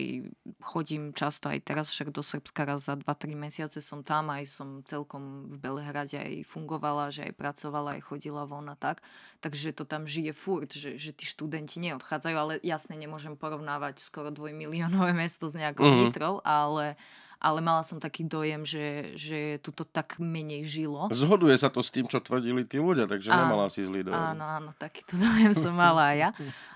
chodím 0.58 1.14
často 1.14 1.46
aj 1.46 1.62
teraz 1.62 1.86
však 1.94 2.10
do 2.10 2.26
Srbska 2.26 2.66
raz 2.66 2.90
za 2.90 2.98
2-3 2.98 3.38
mesiace 3.38 3.78
som 3.78 4.02
tam, 4.02 4.34
aj 4.34 4.50
som 4.50 4.82
celkom 4.82 5.46
v 5.54 5.56
Belehrade 5.62 6.18
aj 6.18 6.42
fungovala, 6.50 7.14
že 7.14 7.30
aj 7.30 7.38
pracovala, 7.38 7.94
aj 7.98 8.02
chodila 8.02 8.42
von 8.52 8.68
a 8.68 8.76
tak. 8.76 9.00
Takže 9.40 9.72
to 9.72 9.88
tam 9.88 10.04
žije 10.04 10.36
furt, 10.36 10.70
že, 10.70 11.00
že 11.00 11.10
tí 11.10 11.24
študenti 11.24 11.80
neodchádzajú, 11.80 12.36
ale 12.36 12.52
jasne 12.60 12.92
nemôžem 12.94 13.32
porovnávať 13.34 14.04
skoro 14.04 14.28
dvojmiliónové 14.28 15.16
mesto 15.24 15.48
s 15.48 15.56
nejakou 15.56 15.82
Mhm. 15.82 15.88
mm-hmm. 15.88 16.04
Nitrou, 16.12 16.34
ale, 16.44 17.00
ale 17.40 17.58
mala 17.58 17.82
som 17.82 17.96
taký 17.96 18.22
dojem, 18.22 18.62
že, 18.62 19.16
že 19.16 19.56
tu 19.58 19.72
to 19.72 19.82
tak 19.82 20.20
menej 20.20 20.62
žilo. 20.62 21.08
Zhoduje 21.08 21.56
sa 21.56 21.72
to 21.72 21.80
s 21.80 21.88
tým, 21.88 22.04
čo 22.04 22.20
tvrdili 22.20 22.62
tí 22.62 22.76
ľudia, 22.76 23.08
takže 23.08 23.32
Áno. 23.32 23.48
nemala 23.48 23.66
si 23.66 23.80
zlý 23.82 24.04
dojem. 24.06 24.20
Áno, 24.20 24.44
áno, 24.44 24.70
takýto 24.76 25.16
dojem 25.24 25.56
som 25.56 25.72
mala 25.72 26.12
aj 26.12 26.16
ja. 26.20 26.30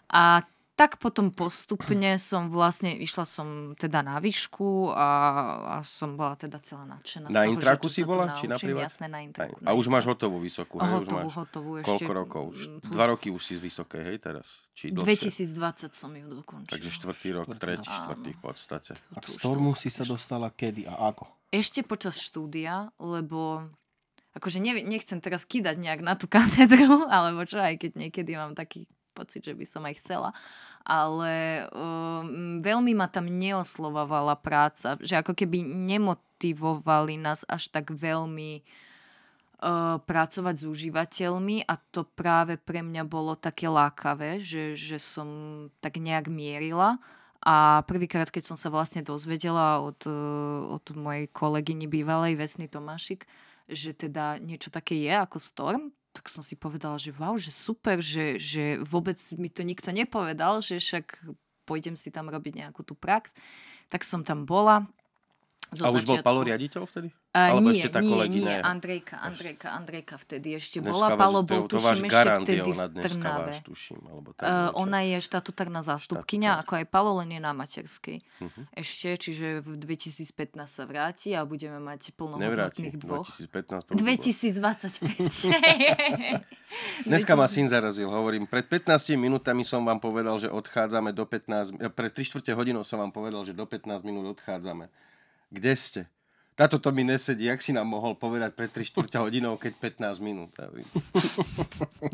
A 0.08 0.22
tak 0.76 1.00
potom 1.00 1.32
postupne 1.32 2.20
som 2.20 2.46
vlastne, 2.46 2.92
išla 2.92 3.24
som 3.24 3.48
teda 3.74 4.04
na 4.04 4.20
výšku 4.20 4.92
a, 4.92 5.08
a 5.58 5.76
som 5.80 6.14
bola 6.14 6.36
teda 6.36 6.60
celá 6.60 6.84
nadšená. 6.84 7.26
z 7.26 7.32
Na 7.32 7.42
toho, 7.42 7.50
intraku 7.50 7.86
si 7.88 8.04
bola? 8.04 8.36
Či 8.36 8.44
na 8.44 8.54
naučím. 8.54 8.66
privat? 8.70 8.82
Jasné, 8.86 9.06
na 9.08 9.18
Aj, 9.18 9.24
intraku. 9.24 9.56
a 9.64 9.70
už 9.72 9.86
máš 9.88 10.04
hotovú 10.04 10.36
vysokú, 10.36 10.76
hej? 10.76 10.84
už 10.84 10.92
hotovú, 11.02 11.16
máš 11.18 11.34
hotovú 11.34 11.70
ešte. 11.74 11.88
koľko 11.88 12.12
rokov? 12.12 12.42
Už 12.52 12.60
Dva 12.86 13.04
roky 13.08 13.28
už 13.32 13.40
si 13.40 13.56
z 13.56 13.62
vysokej, 13.64 14.02
hej, 14.04 14.16
teraz? 14.20 14.68
Či 14.70 14.92
dlhšie? 14.92 15.32
2020 15.48 15.90
som 15.90 16.12
ju 16.12 16.24
dokončila. 16.28 16.72
Takže 16.76 16.90
štvrtý 16.92 17.28
rok, 17.32 17.46
Štvrtý 17.48 17.58
tretí, 17.58 17.88
štvrtý 17.88 18.30
v 18.30 18.40
podstate. 18.40 18.92
A 19.10 19.18
k 19.18 19.24
už 19.24 19.32
Stormu 19.32 19.72
to- 19.72 19.80
si 19.80 19.88
sa 19.88 20.04
dostala 20.04 20.52
kedy 20.52 20.84
a 20.84 21.08
ako? 21.08 21.24
Ešte 21.48 21.80
počas 21.80 22.20
štúdia, 22.20 22.92
lebo 22.98 23.64
akože 24.34 24.60
ne, 24.60 24.76
nechcem 24.82 25.16
teraz 25.18 25.42
kýdať 25.42 25.80
nejak 25.80 26.04
na 26.04 26.12
tú 26.12 26.28
katedru, 26.28 27.06
alebo 27.08 27.48
čo, 27.48 27.56
aj 27.56 27.80
keď 27.80 27.90
niekedy 27.96 28.36
mám 28.36 28.52
taký 28.52 28.84
pocit, 29.16 29.40
že 29.48 29.56
by 29.56 29.64
som 29.64 29.82
aj 29.88 29.96
chcela. 30.04 30.30
Ale 30.84 31.66
um, 31.72 32.60
veľmi 32.60 32.92
ma 32.92 33.08
tam 33.08 33.26
neoslovovala 33.26 34.36
práca, 34.38 35.00
že 35.00 35.16
ako 35.16 35.32
keby 35.32 35.64
nemotivovali 35.64 37.16
nás 37.16 37.48
až 37.48 37.72
tak 37.72 37.90
veľmi 37.90 38.60
uh, 38.60 39.98
pracovať 40.04 40.54
s 40.60 40.64
užívateľmi 40.68 41.64
a 41.64 41.74
to 41.90 42.04
práve 42.04 42.60
pre 42.60 42.84
mňa 42.84 43.02
bolo 43.08 43.34
také 43.34 43.66
lákavé, 43.66 44.44
že, 44.44 44.76
že 44.76 45.00
som 45.00 45.28
tak 45.80 45.96
nejak 45.96 46.28
mierila. 46.28 47.00
A 47.46 47.86
prvýkrát, 47.86 48.26
keď 48.26 48.54
som 48.54 48.56
sa 48.58 48.74
vlastne 48.74 49.06
dozvedela 49.06 49.78
od, 49.78 50.02
eh, 50.02 50.12
od 50.66 50.82
mojej 50.98 51.30
kolegyny 51.30 51.86
bývalej 51.86 52.34
Vesny 52.34 52.66
Tomášik, 52.66 53.22
že 53.70 53.94
teda 53.94 54.42
niečo 54.42 54.74
také 54.74 54.98
je 54.98 55.14
ako 55.14 55.38
Storm, 55.38 55.94
tak 56.16 56.32
som 56.32 56.40
si 56.40 56.56
povedala, 56.56 56.96
že 56.96 57.12
wow, 57.12 57.36
že 57.36 57.52
super, 57.52 58.00
že, 58.00 58.40
že 58.40 58.80
vôbec 58.80 59.20
mi 59.36 59.52
to 59.52 59.60
nikto 59.60 59.92
nepovedal, 59.92 60.64
že 60.64 60.80
však 60.80 61.20
pôjdem 61.68 61.92
si 61.92 62.08
tam 62.08 62.32
robiť 62.32 62.64
nejakú 62.64 62.80
tú 62.80 62.96
prax. 62.96 63.36
Tak 63.92 64.00
som 64.00 64.24
tam 64.24 64.48
bola. 64.48 64.88
Zo 65.74 65.82
A 65.82 65.90
už 65.90 66.06
bol 66.06 66.22
začiatku. 66.22 66.26
Palo 66.26 66.40
riaditeľ 66.46 66.82
vtedy? 66.86 67.08
A 67.34 67.52
Alebo 67.52 67.68
nie, 67.68 67.76
ešte 67.76 67.90
tá 67.90 68.00
nie, 68.00 68.08
kolegyňa 68.08 68.48
nie, 68.48 68.62
Andrejka, 68.62 69.18
Andrejka, 69.18 69.68
Andrejka 69.74 70.14
vtedy 70.16 70.54
ešte 70.54 70.78
Dneska 70.78 70.94
bola. 70.94 71.18
Palo 71.18 71.40
bol, 71.42 71.66
to 71.66 71.76
tuším, 71.76 72.06
ešte 72.06 72.32
vtedy 72.46 72.68
ona 72.70 72.86
v 72.86 72.94
Trnave. 73.02 73.50
váš, 73.50 73.58
tuším. 73.66 74.00
Alebo 74.06 74.28
tak 74.32 74.44
Uh, 74.46 74.50
niečo. 74.70 74.78
ona 74.78 74.98
je 75.02 75.16
štatutárna 75.20 75.82
zástupkynia, 75.82 76.56
ako 76.62 76.72
aj 76.80 76.84
Palo, 76.86 77.18
len 77.18 77.34
je 77.34 77.40
na 77.42 77.50
materskej. 77.50 78.16
Mhm. 78.40 78.60
Ešte, 78.72 79.08
čiže 79.18 79.46
v 79.60 79.68
2015 79.74 80.70
sa 80.70 80.84
vráti 80.86 81.34
a 81.34 81.42
budeme 81.42 81.82
mať 81.82 82.14
plnohodnotných 82.14 82.96
dvoch. 82.96 83.26
2015 83.26 83.90
to 83.90 83.92
už 83.92 84.00
bolo. 84.00 84.06
2025. 84.16 85.50
Dneska 87.06 87.32
ma 87.34 87.46
syn 87.46 87.66
zarazil, 87.66 88.08
hovorím, 88.10 88.46
pred 88.46 88.66
15 88.66 89.14
minútami 89.16 89.62
som 89.62 89.82
vám 89.82 89.98
povedal, 89.98 90.38
že 90.38 90.48
odchádzame 90.50 91.10
do 91.12 91.26
15, 91.26 91.74
eh, 91.78 91.90
pred 91.90 92.10
3 92.10 92.26
čtvrte 92.26 92.50
hodinou 92.54 92.82
som 92.82 92.98
vám 92.98 93.10
povedal, 93.10 93.44
že 93.44 93.52
do 93.52 93.66
15 93.66 94.02
minút 94.02 94.38
odchádzame. 94.38 94.88
Kde 95.48 95.72
ste? 95.74 96.00
Táto 96.56 96.80
to 96.80 96.88
mi 96.88 97.04
nesedí, 97.04 97.44
jak 97.44 97.60
si 97.60 97.68
nám 97.70 97.84
mohol 97.84 98.16
povedať 98.16 98.56
pred 98.56 98.72
3 98.72 98.80
čtvrte 98.82 99.20
hodinou, 99.20 99.60
keď 99.60 99.76
15 100.00 100.24
minút. 100.24 100.56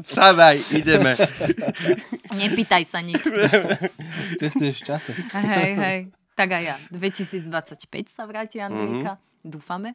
Sadaj, 0.03 0.59
ideme. 0.75 1.15
Nepýtaj 2.29 2.83
sa 2.83 2.99
nič. 2.99 3.23
Cestuješ 4.37 4.83
v 4.83 4.85
čase. 4.85 5.11
hej, 5.33 5.71
hej. 5.75 5.99
Tak 6.35 6.49
aj 6.51 6.63
ja. 6.65 6.77
2025 6.91 7.47
sa 8.09 8.27
vráti 8.27 8.59
Andrejka. 8.59 9.21
Dúfame. 9.41 9.95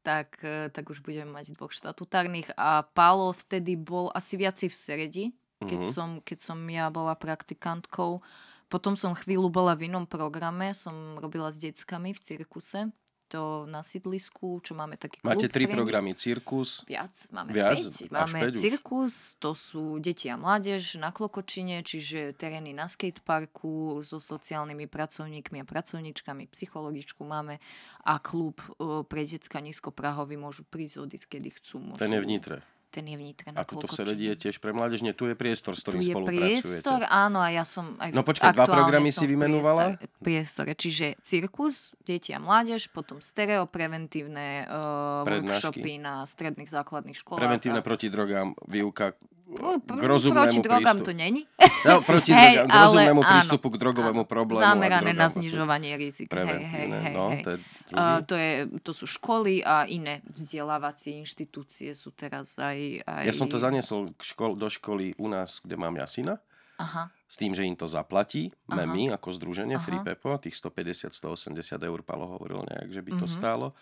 Tak, 0.00 0.40
eh, 0.40 0.66
tak 0.68 0.88
už 0.88 1.04
budeme 1.04 1.30
mať 1.30 1.52
dvoch 1.52 1.70
štatutárnych. 1.70 2.48
A 2.56 2.82
Pálo 2.82 3.30
vtedy 3.30 3.76
bol 3.76 4.08
asi 4.08 4.34
viacej 4.34 4.72
v 4.72 4.76
Seredi, 4.76 5.24
keď, 5.60 5.80
Mhm. 5.84 5.92
som, 5.92 6.08
keď 6.18 6.38
som 6.40 6.58
ja 6.64 6.88
bola 6.88 7.12
praktikantkou. 7.12 8.24
Potom 8.72 8.96
som 8.96 9.12
chvíľu 9.12 9.52
bola 9.52 9.76
v 9.76 9.92
inom 9.92 10.08
programe, 10.08 10.72
som 10.72 11.20
robila 11.20 11.52
s 11.52 11.60
deckami 11.60 12.16
v 12.16 12.20
cirkuse, 12.24 12.88
to 13.32 13.64
na 13.64 13.80
sídlisku, 13.80 14.60
čo 14.60 14.76
máme 14.76 15.00
taký 15.00 15.24
klub 15.24 15.32
Máte 15.32 15.48
tri 15.48 15.64
pre 15.64 15.80
programy. 15.80 16.12
Cirkus, 16.12 16.84
Viac, 16.84 17.16
máme 17.32 17.48
Viac? 17.48 17.80
5. 17.80 18.12
Až 18.12 18.12
Máme 18.12 18.40
päť 18.44 18.52
už. 18.52 18.60
cirkus, 18.60 19.14
to 19.40 19.56
sú 19.56 19.96
deti 20.04 20.28
a 20.28 20.36
mládež 20.36 21.00
na 21.00 21.16
Klokočine, 21.16 21.80
čiže 21.80 22.36
terény 22.36 22.76
na 22.76 22.92
skateparku 22.92 24.04
so 24.04 24.20
sociálnymi 24.20 24.84
pracovníkmi 24.84 25.60
a 25.60 25.64
pracovníčkami, 25.64 26.52
psychologičku 26.52 27.24
máme 27.24 27.56
a 28.04 28.20
klub 28.20 28.60
e, 28.60 29.00
pre 29.08 29.24
detská 29.24 29.64
nízkoprahový 29.64 30.36
môžu 30.36 30.68
prísť 30.68 31.08
odísť, 31.08 31.26
kedy 31.32 31.48
chcú. 31.56 31.76
Môžu, 31.80 32.04
ten 32.04 32.12
je 32.12 32.20
v 32.20 32.28
Nitre. 32.28 32.56
Ten 32.92 33.04
je 33.04 33.16
v 33.16 33.24
Nitre 33.24 33.48
na 33.48 33.56
A 33.56 33.64
tuto 33.64 33.88
v. 33.88 33.96
Seredi 33.96 34.24
je 34.26 34.36
tiež 34.38 34.60
pre 34.60 34.68
mládež. 34.70 35.00
Nie, 35.00 35.10
tu 35.10 35.24
je 35.24 35.32
priestor, 35.32 35.72
s 35.72 35.80
Tu 35.80 35.88
ktorým 35.88 36.00
je 36.02 36.12
spolupracujete. 36.12 36.60
priestor, 36.60 37.00
áno, 37.02 37.40
a 37.40 37.48
ja 37.48 37.64
som 37.64 37.96
aj 37.96 38.12
No 38.12 38.20
počkaj, 38.20 38.52
dva 38.52 38.68
programy 38.68 39.08
si 39.08 39.24
vymenovala? 39.24 39.96
priestore- 39.96 40.20
priestore, 40.20 40.72
čiže 40.74 41.06
cirkus, 41.18 41.74
deti 42.02 42.30
a 42.30 42.38
mládež, 42.38 42.86
potom 42.88 43.18
stereo, 43.18 43.64
preventívne 43.64 44.68
uh, 44.68 45.24
workshopy 45.24 45.96
na 45.96 46.22
stredných 46.22 46.68
základných 46.68 47.16
školách. 47.16 47.40
Preventívne 47.40 47.80
a- 47.80 47.86
proti 47.86 48.06
drogám, 48.06 48.52
výuka 48.62 49.16
Pr- 49.52 49.78
k 49.78 50.02
rozumnému 50.02 50.42
Proti 50.48 50.60
drogám 50.60 50.96
prístupu. 50.96 51.06
to 51.06 51.12
není. 51.14 51.42
No, 51.84 51.94
proti 52.08 52.30
Hej, 52.30 52.42
drogám, 52.54 52.64
k 52.64 52.72
ale 52.72 52.82
rozumnému 52.82 53.20
áno, 53.20 53.28
prístupu 53.28 53.66
k 53.68 53.76
drogovému 53.76 54.22
áno. 54.22 54.30
problému. 54.30 54.64
Zamerané 54.64 55.12
na 55.12 55.28
znižovanie 55.28 55.92
rizik. 55.94 56.28
Hej, 56.28 56.48
hej, 56.58 56.86
hej, 56.88 57.12
no, 57.12 57.24
hej. 57.30 57.42
to 57.42 57.50
je 57.50 57.58
Uh, 57.92 58.24
to, 58.24 58.32
je, 58.32 58.52
to 58.80 58.90
sú 58.90 59.04
školy 59.04 59.60
a 59.60 59.84
iné 59.84 60.24
vzdelávacie 60.24 61.12
inštitúcie 61.14 61.92
sú 61.92 62.08
teraz 62.10 62.56
aj... 62.56 63.04
aj... 63.04 63.22
Ja 63.22 63.36
som 63.36 63.44
to 63.44 63.60
zaniesol 63.60 64.16
k 64.16 64.24
škol, 64.24 64.56
do 64.56 64.64
školy 64.66 65.12
u 65.14 65.28
nás, 65.28 65.60
kde 65.60 65.76
mám 65.76 65.92
ja 65.92 66.08
syna, 66.08 66.40
Aha, 66.74 67.12
s 67.22 67.36
tým, 67.36 67.52
že 67.52 67.62
im 67.62 67.76
to 67.76 67.84
zaplatí, 67.84 68.48
Aha. 68.66 68.88
my 68.88 69.12
ako 69.12 69.28
združenie 69.30 69.76
Aha. 69.76 69.84
Free 69.84 70.00
Pepo, 70.00 70.32
tých 70.36 70.56
150-180 70.56 71.52
eur 71.78 72.00
Palo 72.00 72.26
hovoril 72.26 72.64
nejak, 72.64 72.88
že 72.90 73.00
by 73.02 73.10
to 73.14 73.26
Mhm. 73.26 73.34
stálo. 73.34 73.76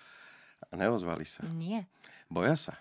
A 0.65 0.75
neozvali 0.75 1.23
sa. 1.23 1.47
nie. 1.47 1.87
Boja 2.27 2.55
sa. 2.55 2.75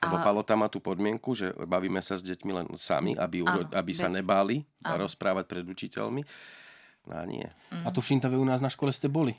Lebo 0.00 0.16
A- 0.16 0.22
Palo 0.22 0.42
tam 0.42 0.60
má 0.60 0.68
tú 0.68 0.78
podmienku, 0.78 1.32
že 1.32 1.54
bavíme 1.54 2.00
sa 2.00 2.14
s 2.14 2.22
deťmi 2.22 2.52
len 2.52 2.66
sami, 2.74 3.14
aby, 3.14 3.40
Áno, 3.42 3.64
aby 3.68 3.92
sa 3.92 4.06
bez- 4.06 4.16
nebáli 4.16 4.56
a 4.80 4.94
áno. 4.94 5.06
rozprávať 5.06 5.44
pred 5.46 5.64
učiteľmi. 5.64 6.22
No 7.04 7.14
a 7.14 7.24
nie. 7.24 7.44
A 7.84 7.88
tu 7.88 8.00
v 8.00 8.08
Šintave 8.10 8.34
u 8.34 8.44
nás 8.44 8.58
na 8.58 8.68
škole 8.68 8.88
ste 8.88 9.06
boli. 9.06 9.36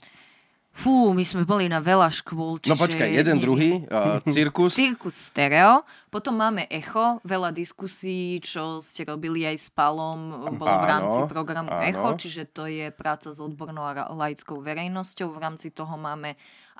Fú, 0.69 1.15
my 1.15 1.23
sme 1.23 1.47
boli 1.47 1.71
na 1.71 1.79
veľa 1.79 2.11
škôl, 2.11 2.59
čiže... 2.59 2.67
No 2.67 2.75
počkaj, 2.75 3.07
jeden, 3.07 3.39
neviem. 3.39 3.45
druhý, 3.47 3.71
uh, 3.87 4.19
cirkus. 4.27 4.75
Cirkus 4.83 5.31
stereo, 5.31 5.87
potom 6.11 6.35
máme 6.35 6.67
echo, 6.67 7.23
veľa 7.23 7.55
diskusí, 7.55 8.43
čo 8.43 8.83
ste 8.83 9.07
robili 9.07 9.47
aj 9.47 9.55
s 9.55 9.67
Palom, 9.71 10.35
bolo 10.51 10.67
v 10.67 10.83
Áno, 10.83 10.91
rámci 10.91 11.19
programu 11.31 11.71
áno. 11.71 11.79
Echo, 11.79 12.09
čiže 12.19 12.51
to 12.51 12.67
je 12.67 12.91
práca 12.91 13.31
s 13.31 13.39
odbornou 13.39 13.87
a 13.87 14.11
laickou 14.11 14.59
verejnosťou. 14.59 15.31
V 15.31 15.39
rámci 15.39 15.71
toho 15.71 15.95
máme 15.95 16.35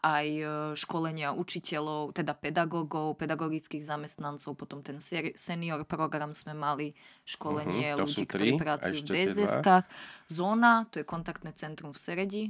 aj 0.06 0.28
e, 0.30 0.46
školenia 0.78 1.34
učiteľov, 1.34 2.14
teda 2.14 2.38
pedagógov, 2.38 3.18
pedagogických 3.18 3.82
zamestnancov, 3.82 4.54
potom 4.54 4.86
ten 4.86 5.02
senior 5.34 5.82
program 5.84 6.30
sme 6.32 6.54
mali, 6.54 6.94
školenie 7.26 7.98
to 7.98 8.06
ľudí, 8.06 8.24
ktorí 8.24 8.50
pracujú 8.56 9.02
v. 9.02 9.26
DSS-kách. 9.26 9.86
Zóna, 10.30 10.86
to 10.94 11.02
je 11.02 11.06
kontaktné 11.06 11.58
centrum 11.58 11.90
v 11.90 11.98
Seredi, 11.98 12.44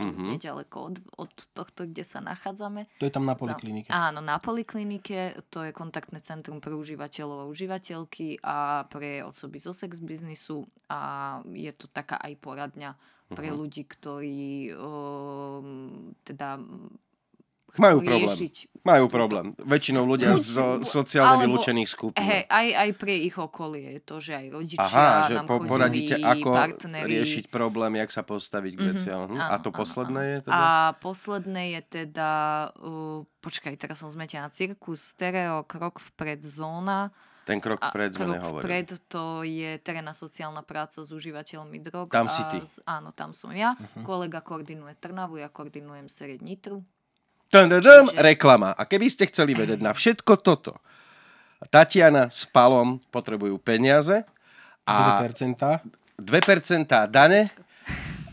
Mhm. 0.00 0.32
nedaleko 0.32 0.76
od, 0.82 0.96
od 1.18 1.32
tohto, 1.52 1.84
kde 1.84 2.00
sa 2.02 2.24
nachádzame. 2.24 2.88
To 2.96 3.04
je 3.04 3.12
tam 3.12 3.28
na 3.28 3.36
Za- 3.36 3.44
poliklinike. 3.44 3.92
Áno, 3.92 4.24
na 4.24 4.40
poliklinike, 4.40 5.18
to 5.50 5.60
je 5.60 5.76
kontaktné 5.76 6.24
centrum 6.24 6.56
pre 6.56 6.72
užívateľov 6.72 7.44
a 7.44 7.50
užívateľky 7.52 8.40
a 8.40 8.88
pre 8.88 9.20
osoby 9.20 9.60
zo 9.60 9.76
sex 9.76 10.00
biznisu 10.00 10.64
a 10.88 11.00
je 11.44 11.68
to 11.76 11.84
taká 11.84 12.16
aj 12.16 12.32
poradňa 12.38 12.96
pre 13.30 13.46
Mhm. 13.46 13.56
ľudí, 13.56 13.82
ktorí 13.84 14.42
um, 14.74 15.66
teda 16.20 16.58
Majú 17.72 18.02
problém. 18.02 18.26
riešiť 18.26 18.54
Majú 18.80 19.06
problém. 19.06 19.46
Väčšinou 19.56 20.02
ľudia 20.02 20.34
zo 20.34 20.80
sociálne 20.80 21.38
Alebo- 21.38 21.54
vylúčených 21.54 21.86
skupín. 21.86 22.18
Hej, 22.18 22.48
aj, 22.48 22.68
aj 22.74 22.90
pre 22.96 23.14
ich 23.14 23.36
okolie 23.38 23.86
je 23.92 24.02
to, 24.02 24.16
že 24.18 24.32
aj 24.32 24.46
rodičia 24.50 24.82
Aha, 24.82 25.08
že 25.22 25.34
nám 25.36 25.46
po, 25.46 25.62
poradíte, 25.62 26.14
ako 26.16 26.50
partneri. 26.50 27.06
riešiť 27.12 27.44
problém, 27.46 27.94
jak 27.94 28.10
sa 28.10 28.24
postaviť 28.24 28.72
k 28.72 28.80
Mhm, 28.80 28.88
veciam. 28.90 29.18
Hm? 29.28 29.38
A 29.38 29.46
áno, 29.48 29.60
to 29.60 29.68
áno, 29.68 29.76
posledné 29.76 30.18
áno. 30.18 30.32
je 30.32 30.38
teda? 30.42 30.56
A 30.56 30.68
posledné 30.96 31.62
je 31.70 31.80
teda, 31.84 32.30
uh, 32.74 33.22
počkaj, 33.38 33.74
teraz 33.76 33.96
som 33.96 34.08
zmetená, 34.08 34.48
cirkus, 34.48 34.98
stereo, 35.06 35.62
krok 35.62 36.02
vpred, 36.02 36.42
zóna. 36.42 37.14
Ten 37.50 37.58
krok 37.58 37.82
vpred 37.82 38.10
sme 38.14 38.24
krok 38.30 38.34
nehovorili. 38.38 38.66
vpred 38.70 38.88
to 39.10 39.42
je 39.42 39.70
terénna 39.82 40.14
sociálna 40.14 40.62
práca 40.62 41.02
s 41.02 41.10
užívateľmi 41.10 41.82
drog. 41.82 42.06
Tam 42.14 42.30
si 42.30 42.46
ty. 42.46 42.62
Z, 42.62 42.78
áno, 42.86 43.10
tam 43.10 43.34
som 43.34 43.50
ja. 43.50 43.74
Mhm. 43.74 44.06
Kolega 44.06 44.38
koordinuje 44.38 44.94
Trnavu, 44.94 45.42
ja 45.42 45.50
koordinujem 45.50 46.06
Sered 46.06 46.46
Nitru. 46.46 46.86
Čiže- 47.50 48.14
reklama. 48.14 48.70
A 48.78 48.86
keby 48.86 49.10
ste 49.10 49.26
chceli 49.26 49.58
vedieť 49.58 49.82
na 49.82 49.90
všetko 49.90 50.38
toto, 50.38 50.78
Tatiana 51.66 52.30
s 52.30 52.46
Palom 52.46 53.02
potrebujú 53.10 53.58
peniaze 53.58 54.22
a 54.86 55.18
2%. 55.20 55.82
2% 56.16 57.10
dane 57.10 57.50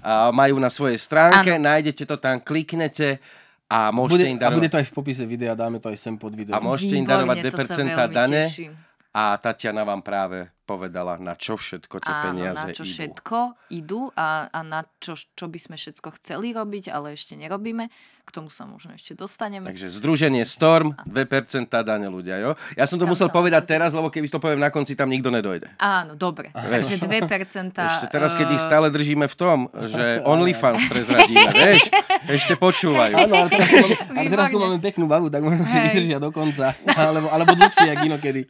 a 0.05 0.29
majú 0.31 0.61
na 0.61 0.69
svojej 0.69 1.01
stránke, 1.01 1.57
nájdete 1.59 2.05
to 2.05 2.15
tam, 2.15 2.39
kliknete 2.39 3.19
a 3.67 3.91
môžete 3.91 4.23
Bude, 4.23 4.31
im 4.31 4.39
a 4.39 4.47
bude 4.53 4.69
darovať. 4.69 4.71
to 4.71 4.77
aj 4.79 4.87
v 4.87 4.93
popise 4.95 5.23
videa, 5.27 5.51
dáme 5.57 5.83
to 5.83 5.91
aj 5.91 5.97
sem 5.99 6.15
pod 6.15 6.31
video. 6.31 6.55
A 6.55 6.63
môžete 6.63 6.95
im 6.95 7.03
Výborne, 7.03 7.27
darovať 7.27 7.35
to 7.35 7.43
sa 7.43 7.83
2% 7.83 7.89
veľmi 7.91 8.15
dane 8.15 8.43
teším. 8.47 8.71
A 9.17 9.37
Tatiana 9.37 9.83
vám 9.83 10.01
práve 10.01 10.49
povedala, 10.67 11.15
na 11.15 11.33
čo 11.33 11.55
všetko 11.55 12.03
tie 12.03 12.11
Áno, 12.11 12.23
peniaze 12.27 12.67
na 12.67 12.75
čo 12.75 12.83
idú. 12.83 12.91
všetko 12.91 13.37
idú 13.71 14.01
a, 14.13 14.51
a 14.51 14.59
na 14.61 14.83
čo, 14.99 15.15
čo 15.15 15.47
by 15.47 15.55
sme 15.55 15.75
všetko 15.79 16.19
chceli 16.19 16.51
robiť, 16.51 16.91
ale 16.91 17.15
ešte 17.15 17.33
nerobíme. 17.33 17.87
K 18.27 18.35
tomu 18.35 18.51
sa 18.51 18.67
možno 18.67 18.91
ešte 18.91 19.15
dostaneme. 19.15 19.63
Takže 19.63 19.87
združenie 19.87 20.43
Storm, 20.43 20.91
2% 21.07 21.63
dane 21.71 22.11
ľudia, 22.11 22.43
jo? 22.43 22.51
Ja 22.75 22.83
som 22.83 22.99
to 22.99 23.07
Tam 23.07 23.15
musel 23.15 23.31
povedať 23.31 23.63
musí- 23.63 23.71
teraz, 23.71 23.95
lebo 23.95 24.11
keby 24.11 24.27
to 24.27 24.35
poviem 24.35 24.59
na 24.59 24.67
konci, 24.67 24.99
tam 24.99 25.07
nikto 25.07 25.31
nedojde. 25.31 25.71
Áno, 25.79 26.19
dobre. 26.19 26.51
Vieš. 26.51 26.91
Takže 26.91 27.07
2%. 27.07 27.71
Ešte 27.71 28.07
teraz, 28.11 28.35
keď 28.35 28.47
ich 28.51 28.59
eh, 28.59 28.67
stále 28.67 28.91
držíme 28.91 29.31
v 29.31 29.35
tom, 29.39 29.57
že 29.71 30.19
OnlyFans 30.27 30.91
prezradíme, 30.91 31.55
vieš? 31.55 31.87
Ešte 32.27 32.59
počúvajú. 32.59 33.15
Áno, 33.15 33.31
ale 33.31 33.47
teraz, 33.47 33.71
tu 33.71 33.79
máme, 33.79 33.95
ale 33.95 34.27
teraz 34.27 34.47
tu 34.51 34.59
máme 34.59 34.77
peknú 34.83 35.05
babu, 35.07 35.31
tak 35.31 35.39
možno 35.39 35.63
si 35.63 35.77
vydržia 35.79 36.19
do 36.19 36.27
konca. 36.27 36.75
Alebo, 36.83 37.31
alebo 37.31 37.55
dlhšie, 37.55 37.95
jak 37.95 37.99
inokedy. 38.03 38.41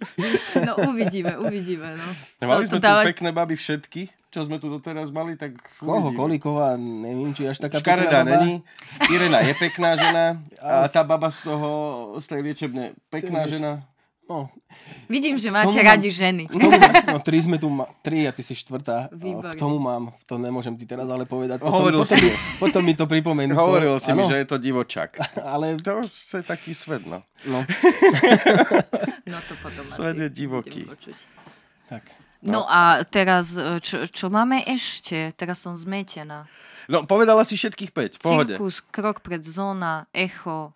No 0.57 0.89
uvidíme, 0.89 1.37
uvidíme. 1.37 1.93
No. 1.93 2.06
Mali 2.39 2.61
To- 2.61 2.67
sme 2.67 2.73
to 2.73 2.79
tu 2.79 2.85
dávať- 2.85 3.07
pekné 3.09 3.29
baby 3.31 3.55
všetky, 3.55 4.01
čo 4.27 4.39
sme 4.41 4.57
tu 4.57 4.67
doteraz 4.67 5.07
mali, 5.09 5.33
tak 5.33 5.55
Koho? 5.77 6.11
Kolíková, 6.11 6.75
neviem, 6.75 7.31
či 7.31 7.43
až 7.43 7.57
taká 7.59 7.77
Škaredá 7.77 8.21
pekná 8.21 8.21
baba. 8.23 8.33
není. 8.39 8.53
Irena 9.09 9.39
je 9.41 9.53
pekná 9.53 9.89
žena 9.93 10.25
a 10.57 10.85
tá 10.85 11.01
baba 11.01 11.27
z 11.27 11.41
toho, 11.43 11.69
z 12.15 12.25
tej 12.27 12.39
liečebne, 12.41 12.83
pekná 13.07 13.45
žena. 13.45 13.81
No, 14.27 14.51
Vidím, 15.07 15.39
že 15.39 15.47
máte 15.47 15.71
Tomu 15.71 15.79
mám- 15.79 15.87
radi 15.87 16.11
ženy. 16.11 16.43
k 16.45 16.51
tomu, 16.59 16.75
no, 17.07 17.17
tri 17.17 17.39
sme 17.39 17.55
tu, 17.55 17.71
ma, 17.71 17.87
tri 17.97 18.27
a 18.27 18.35
ty 18.35 18.43
si 18.43 18.51
štvrtá. 18.51 19.07
A 19.07 19.15
Výborne. 19.15 19.55
K 19.55 19.57
tomu 19.57 19.79
mám, 19.79 20.11
to 20.21 20.35
nemôžem 20.35 20.75
ti 20.75 20.83
teraz 20.83 21.07
ale 21.07 21.23
povedať. 21.23 21.63
Hovoril 21.63 22.03
potom, 22.03 22.11
si 22.11 22.27
potom, 22.27 22.59
potom 22.59 22.81
mi 22.83 22.91
to 22.91 23.07
pripomenú. 23.07 23.55
Hovoril 23.55 23.95
si 23.97 24.11
mi, 24.11 24.19
Áno, 24.19 24.27
že 24.27 24.35
je 24.37 24.45
to 24.45 24.59
divočak. 24.59 25.15
Ale, 25.47 25.79
To 25.79 26.03
je 26.11 26.43
taký 26.43 26.75
svet, 26.75 27.07
no. 27.07 27.23
no, 27.45 27.63
No 29.25 29.37
to 29.41 29.53
potom 29.57 29.83
Svet 29.85 30.17
je 30.17 30.27
divoký. 30.29 30.83
Tak. 31.89 32.03
No 32.39 32.63
a 32.63 33.01
teraz, 33.03 33.57
e, 33.57 33.81
čo, 33.81 34.05
čo 34.05 34.29
máme 34.29 34.61
ešte? 34.63 35.33
Teraz 35.33 35.57
som 35.59 35.73
zmetená. 35.73 36.45
No, 36.85 37.03
povedala 37.03 37.41
si 37.41 37.57
všetkých 37.57 37.91
5, 37.91 38.15
v 38.15 38.21
pohode. 38.21 38.53
Cirkus, 38.55 38.79
krok 38.87 39.19
pred 39.19 39.41
zóna, 39.41 40.05
echo, 40.13 40.71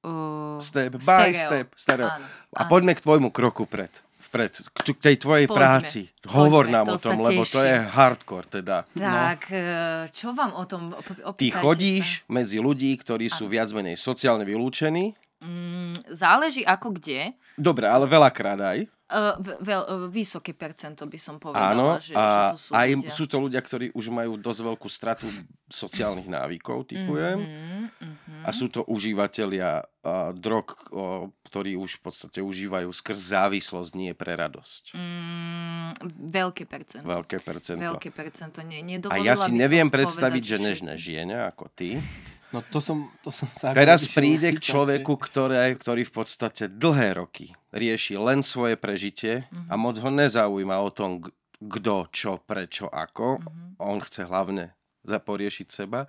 uh, 0.00 0.56
Step 0.56 0.96
by 0.96 1.02
stereo. 1.02 1.42
step, 1.44 1.66
stereo. 1.76 2.08
Áno, 2.08 2.26
A 2.54 2.60
áno. 2.64 2.70
poďme 2.70 2.96
k 2.96 3.02
tvojmu 3.02 3.28
kroku 3.28 3.66
pred. 3.66 3.90
Vpred, 4.26 4.52
k 4.74 4.98
tej 4.98 5.16
tvojej 5.22 5.46
Poďme, 5.46 5.58
práci. 5.60 6.00
Hovor 6.26 6.66
poďme, 6.66 6.74
nám 6.74 6.86
to 6.86 6.94
o 6.94 7.02
tom, 7.02 7.16
lebo 7.22 7.42
to 7.42 7.62
je 7.62 7.76
hardcore 7.78 8.46
teda. 8.50 8.82
Tak, 8.90 9.40
e, 9.48 9.62
čo 10.10 10.34
vám 10.34 10.50
o 10.50 10.64
tom 10.66 10.90
op- 10.90 11.06
Ty 11.06 11.22
opýtajte 11.30 11.62
chodíš 11.62 12.06
sa. 12.26 12.34
medzi 12.34 12.58
ľudí, 12.58 12.90
ktorí 12.98 13.30
sú 13.30 13.46
viac 13.46 13.70
menej 13.70 13.94
sociálne 13.94 14.42
vylúčení. 14.42 15.14
Mm, 15.40 15.94
záleží 16.10 16.66
ako 16.66 16.96
kde. 16.98 17.38
Dobre, 17.54 17.86
ale 17.86 18.10
veľakrát 18.10 18.58
aj. 18.58 18.78
Uh, 19.06 19.38
veľ, 19.38 19.82
uh, 19.86 20.10
vysoké 20.10 20.50
percento 20.50 21.06
by 21.06 21.14
som 21.14 21.38
povedala, 21.38 21.70
Áno, 21.70 21.86
že, 22.02 22.10
a 22.10 22.50
že 22.50 22.58
to 22.58 22.58
sú 22.58 22.70
aj 22.74 22.88
ľudia. 22.90 23.10
sú 23.14 23.24
to 23.30 23.36
ľudia, 23.38 23.60
ktorí 23.62 23.86
už 23.94 24.06
majú 24.10 24.34
dosť 24.34 24.60
veľkú 24.66 24.88
stratu 24.90 25.30
sociálnych 25.70 26.26
návykov, 26.26 26.90
typujem. 26.90 27.38
Mhm, 27.38 27.82
mhm. 28.02 28.42
A 28.42 28.50
sú 28.50 28.66
to 28.66 28.82
užívateľia 28.82 29.86
a, 30.02 30.34
drog, 30.34 30.74
o, 30.90 31.30
ktorí 31.46 31.78
už 31.78 31.98
v 31.98 32.10
podstate 32.10 32.38
užívajú 32.42 32.90
skrz 32.90 33.30
závislosť, 33.30 33.90
nie 33.94 34.10
pre 34.10 34.34
radosť. 34.34 34.98
Mm, 34.98 35.90
veľké 36.26 36.66
percento. 36.66 37.06
Veľké 37.06 37.36
percento. 37.42 37.82
Veľké 37.82 38.10
percento. 38.10 38.58
Nie, 38.66 38.82
A 39.06 39.22
ja 39.22 39.38
si 39.38 39.54
neviem 39.54 39.86
predstaviť, 39.86 40.42
že 40.42 40.56
než 40.58 40.82
všetci. 40.82 40.90
nežije, 40.90 41.22
ako 41.46 41.70
ty. 41.70 41.98
No 42.56 42.64
to 42.64 42.80
som, 42.80 43.12
to 43.20 43.28
som 43.28 43.44
sa... 43.52 43.76
Teraz 43.76 44.08
príde 44.08 44.48
k 44.48 44.64
človeku, 44.64 45.12
ktoré, 45.20 45.76
ktorý 45.76 46.08
v 46.08 46.12
podstate 46.16 46.72
dlhé 46.72 47.20
roky 47.20 47.52
rieši 47.68 48.16
len 48.16 48.40
svoje 48.40 48.80
prežitie 48.80 49.44
a 49.68 49.76
Mhm. 49.76 49.80
moc 49.80 49.96
ho 50.00 50.08
nezaujíma 50.08 50.80
o 50.80 50.88
tom, 50.88 51.20
kto, 51.60 52.08
čo, 52.08 52.40
prečo, 52.40 52.88
ako. 52.88 53.44
Mhm. 53.44 53.76
On 53.76 54.00
chce 54.00 54.24
hlavne 54.24 54.72
zaporiešiť 55.04 55.68
seba. 55.68 56.08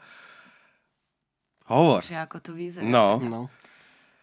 Hovor. 1.68 2.00
Že 2.00 2.16
ako 2.24 2.38
to 2.40 2.52
vyzerá. 2.56 2.88
No, 2.88 3.20
No, 3.20 3.52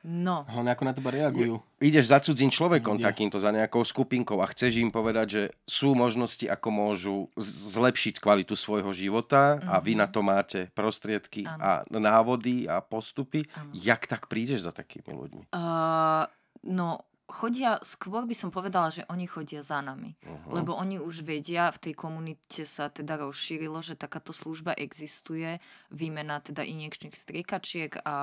No. 0.05 0.45
hlavne 0.45 0.69
ako 0.71 0.85
na 0.85 0.93
teba 0.93 1.09
reagujú. 1.09 1.65
ideš 1.79 2.07
za 2.07 2.21
cudzím 2.21 2.49
človekom 2.49 2.97
Ľudia. 2.97 3.09
takýmto, 3.09 3.37
za 3.37 3.49
nejakou 3.49 3.81
skupinkou 3.81 4.37
a 4.37 4.47
chceš 4.47 4.77
im 4.79 4.89
povedať, 4.89 5.27
že 5.27 5.43
sú 5.65 5.93
možnosti, 5.93 6.45
ako 6.45 6.69
môžu 6.69 7.17
zlepšiť 7.35 8.19
kvalitu 8.19 8.53
svojho 8.53 8.93
života 8.93 9.57
a 9.63 9.79
vy 9.79 9.93
Mhm. 9.93 9.99
na 9.99 10.07
to 10.07 10.21
máte 10.21 10.61
prostriedky 10.71 11.43
Áno. 11.43 11.57
a 11.59 11.71
návody 11.91 12.65
a 12.65 12.79
postupy. 12.79 13.49
Áno. 13.51 13.73
Jak 13.73 14.05
tak 14.05 14.27
prídeš 14.27 14.63
za 14.63 14.71
takými 14.71 15.09
ľuďmi? 15.09 15.43
Uh, 15.51 16.29
no, 16.63 17.01
chodia, 17.25 17.81
skôr 17.81 18.29
by 18.29 18.37
som 18.37 18.53
povedala, 18.53 18.93
že 18.93 19.09
oni 19.09 19.25
chodia 19.25 19.65
za 19.65 19.81
nami. 19.81 20.13
Uh-huh. 20.21 20.61
Lebo 20.61 20.77
oni 20.77 21.01
už 21.01 21.25
vedia, 21.25 21.73
v 21.73 21.91
tej 21.91 21.95
komunite 21.97 22.69
sa 22.69 22.93
teda 22.93 23.17
rozšírilo, 23.17 23.81
že 23.81 23.97
takáto 23.97 24.37
služba 24.37 24.77
existuje, 24.77 25.57
výmena 25.89 26.45
teda 26.45 26.61
injekčných 26.61 27.17
striekačiek 27.17 27.97
a 28.05 28.17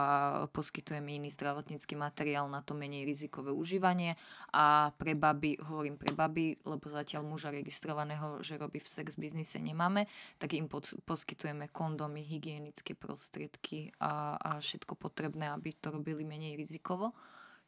poskytujeme 0.53 1.17
iný 1.17 1.33
zdravotnícky 1.33 1.97
materiál 1.97 2.45
na 2.45 2.61
to 2.61 2.77
menej 2.77 3.09
rizikové 3.09 3.49
užívanie 3.49 4.13
a 4.53 4.93
pre 4.93 5.17
baby, 5.17 5.57
hovorím 5.65 5.97
pre 5.97 6.13
baby, 6.13 6.61
lebo 6.61 6.85
zatiaľ 6.85 7.25
muža 7.25 7.49
registrovaného, 7.49 8.45
že 8.45 8.61
robí 8.61 8.77
v 8.77 8.89
sex 8.89 9.17
biznise 9.17 9.57
nemáme, 9.57 10.05
tak 10.37 10.53
im 10.53 10.69
pod, 10.69 10.93
poskytujeme 11.09 11.73
kondomy, 11.73 12.21
hygienické 12.21 12.93
prostriedky 12.93 13.97
a, 13.97 14.37
a 14.37 14.49
všetko 14.61 14.93
potrebné, 14.93 15.49
aby 15.49 15.73
to 15.73 15.89
robili 15.89 16.21
menej 16.21 16.53
rizikovo. 16.53 17.17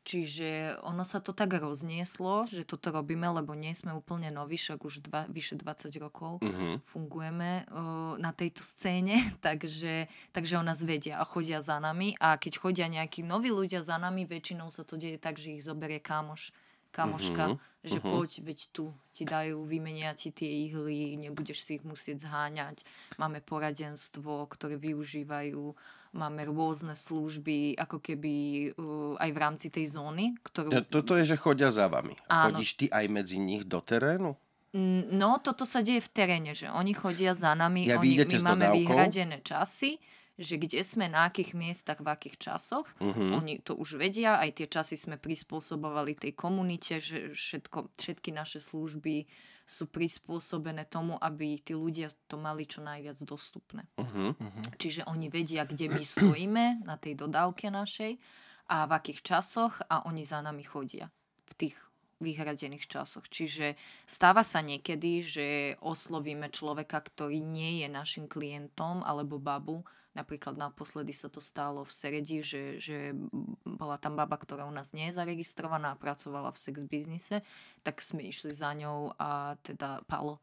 Čiže 0.03 0.83
ono 0.83 1.07
sa 1.07 1.23
to 1.23 1.31
tak 1.31 1.55
roznieslo, 1.55 2.43
že 2.51 2.67
toto 2.67 2.91
robíme, 2.91 3.23
lebo 3.31 3.55
nie 3.55 3.71
sme 3.71 3.95
úplne 3.95 4.27
noví, 4.35 4.59
však 4.59 4.83
už 4.83 5.07
dva, 5.07 5.31
vyše 5.31 5.55
20 5.55 5.95
rokov 6.03 6.35
Uh-huh. 6.43 6.81
fungujeme 6.83 7.63
uh, 7.71 8.19
na 8.19 8.35
tejto 8.35 8.65
scéne, 8.65 9.15
takže, 9.45 10.11
takže 10.35 10.59
o 10.59 10.63
nás 10.65 10.83
vedia 10.83 11.21
a 11.21 11.23
chodia 11.23 11.63
za 11.63 11.79
nami 11.79 12.19
a 12.19 12.35
keď 12.35 12.59
chodia 12.59 12.87
nejakí 12.91 13.23
noví 13.23 13.47
ľudia 13.47 13.79
za 13.85 13.95
nami, 13.95 14.27
väčšinou 14.27 14.73
sa 14.73 14.83
to 14.83 14.99
deje 14.99 15.21
tak, 15.21 15.39
že 15.39 15.55
ich 15.55 15.63
zoberie 15.63 16.03
kamoš, 16.03 16.51
kamoška, 16.93 17.57
Mhm, 17.57 17.57
že 17.83 17.97
mhm. 17.99 18.07
poď, 18.07 18.31
veď 18.45 18.59
tu 18.71 18.83
ti 19.11 19.25
dajú, 19.25 19.65
vymenia 19.65 20.13
ti 20.15 20.31
tie 20.31 20.47
ihly, 20.69 21.17
nebudeš 21.19 21.65
si 21.65 21.81
ich 21.81 21.83
musieť 21.83 22.23
zháňať. 22.23 22.85
Máme 23.19 23.43
poradenstvo, 23.43 24.47
ktoré 24.47 24.79
využívajú, 24.79 25.75
máme 26.13 26.41
rôzne 26.45 26.93
služby, 26.93 27.73
ako 27.75 27.97
keby 27.99 28.33
uh, 28.77 29.17
aj 29.17 29.29
v 29.33 29.37
rámci 29.41 29.67
tej 29.73 29.97
zóny, 29.97 30.37
ktorú... 30.45 30.69
Toto 30.87 31.17
je, 31.17 31.25
že 31.25 31.35
chodia 31.41 31.73
za 31.73 31.89
vami. 31.89 32.13
Áno. 32.29 32.55
Chodíš 32.55 32.71
ty 32.77 32.85
aj 32.87 33.05
medzi 33.09 33.41
nich 33.41 33.65
do 33.65 33.81
terénu? 33.81 34.37
No, 35.13 35.37
toto 35.37 35.69
sa 35.69 35.85
deje 35.85 36.01
v 36.01 36.09
teréne, 36.09 36.57
že 36.57 36.65
oni 36.65 36.97
chodia 36.97 37.37
za 37.37 37.53
nami, 37.53 37.85
Ja, 37.85 38.01
oni, 38.01 38.17
my 38.17 38.25
máme 38.41 38.65
dodávkou? 38.73 38.77
vyhradené 38.81 39.37
časy, 39.45 40.01
že 40.37 40.57
kde 40.57 40.81
sme, 40.81 41.05
na 41.05 41.29
akých 41.29 41.53
miestach, 41.53 42.01
v 42.01 42.09
akých 42.09 42.41
časoch. 42.41 42.89
Uh-huh. 42.97 43.37
Oni 43.37 43.61
to 43.61 43.77
už 43.77 44.01
vedia, 44.01 44.41
aj 44.41 44.61
tie 44.61 44.67
časy 44.69 44.97
sme 44.97 45.21
prispôsobovali 45.21 46.17
tej 46.17 46.33
komunite, 46.33 46.97
že 46.97 47.37
všetko, 47.37 47.93
všetky 47.93 48.33
naše 48.33 48.57
služby 48.57 49.29
sú 49.63 49.87
prispôsobené 49.87 50.89
tomu, 50.89 51.15
aby 51.21 51.61
tí 51.61 51.71
ľudia 51.71 52.11
to 52.27 52.35
mali 52.35 52.67
čo 52.67 52.83
najviac 52.83 53.15
dostupné. 53.23 53.87
Uh-huh. 53.95 54.35
Čiže 54.81 55.07
oni 55.07 55.29
vedia, 55.29 55.63
kde 55.63 55.87
my 55.87 56.03
stojíme 56.03 56.65
na 56.83 56.97
tej 56.97 57.15
dodávke 57.15 57.69
našej 57.69 58.17
a 58.73 58.89
v 58.89 58.91
akých 58.91 59.21
časoch 59.23 59.79
a 59.87 60.03
oni 60.09 60.25
za 60.25 60.41
nami 60.41 60.65
chodia 60.65 61.07
v 61.47 61.53
tých 61.55 61.75
vyhradených 62.23 62.87
časoch. 62.87 63.27
Čiže 63.27 63.75
stáva 64.07 64.47
sa 64.47 64.63
niekedy, 64.63 65.11
že 65.23 65.47
oslovíme 65.83 66.47
človeka, 66.49 67.03
ktorý 67.03 67.43
nie 67.43 67.83
je 67.83 67.87
našim 67.91 68.25
klientom 68.31 69.03
alebo 69.03 69.37
babu 69.37 69.83
Napríklad 70.13 70.53
naposledy 70.53 71.09
sa 71.09 71.25
to 71.25 71.41
stalo 71.41 71.81
v 71.81 71.91
Seredi, 71.91 72.45
že, 72.45 72.77
že 72.77 73.17
bola 73.65 73.97
tam 73.97 74.13
baba, 74.13 74.37
ktorá 74.37 74.69
u 74.69 74.73
nás 74.73 74.93
nie 74.93 75.09
je 75.09 75.17
zaregistrovaná 75.17 75.93
a 75.93 75.99
pracovala 75.99 76.53
v 76.53 76.61
sex 76.61 76.75
biznise, 76.85 77.41
tak 77.81 77.97
sme 77.97 78.21
išli 78.21 78.53
za 78.53 78.77
ňou 78.77 79.17
a 79.17 79.57
teda 79.65 80.05
Palo 80.05 80.37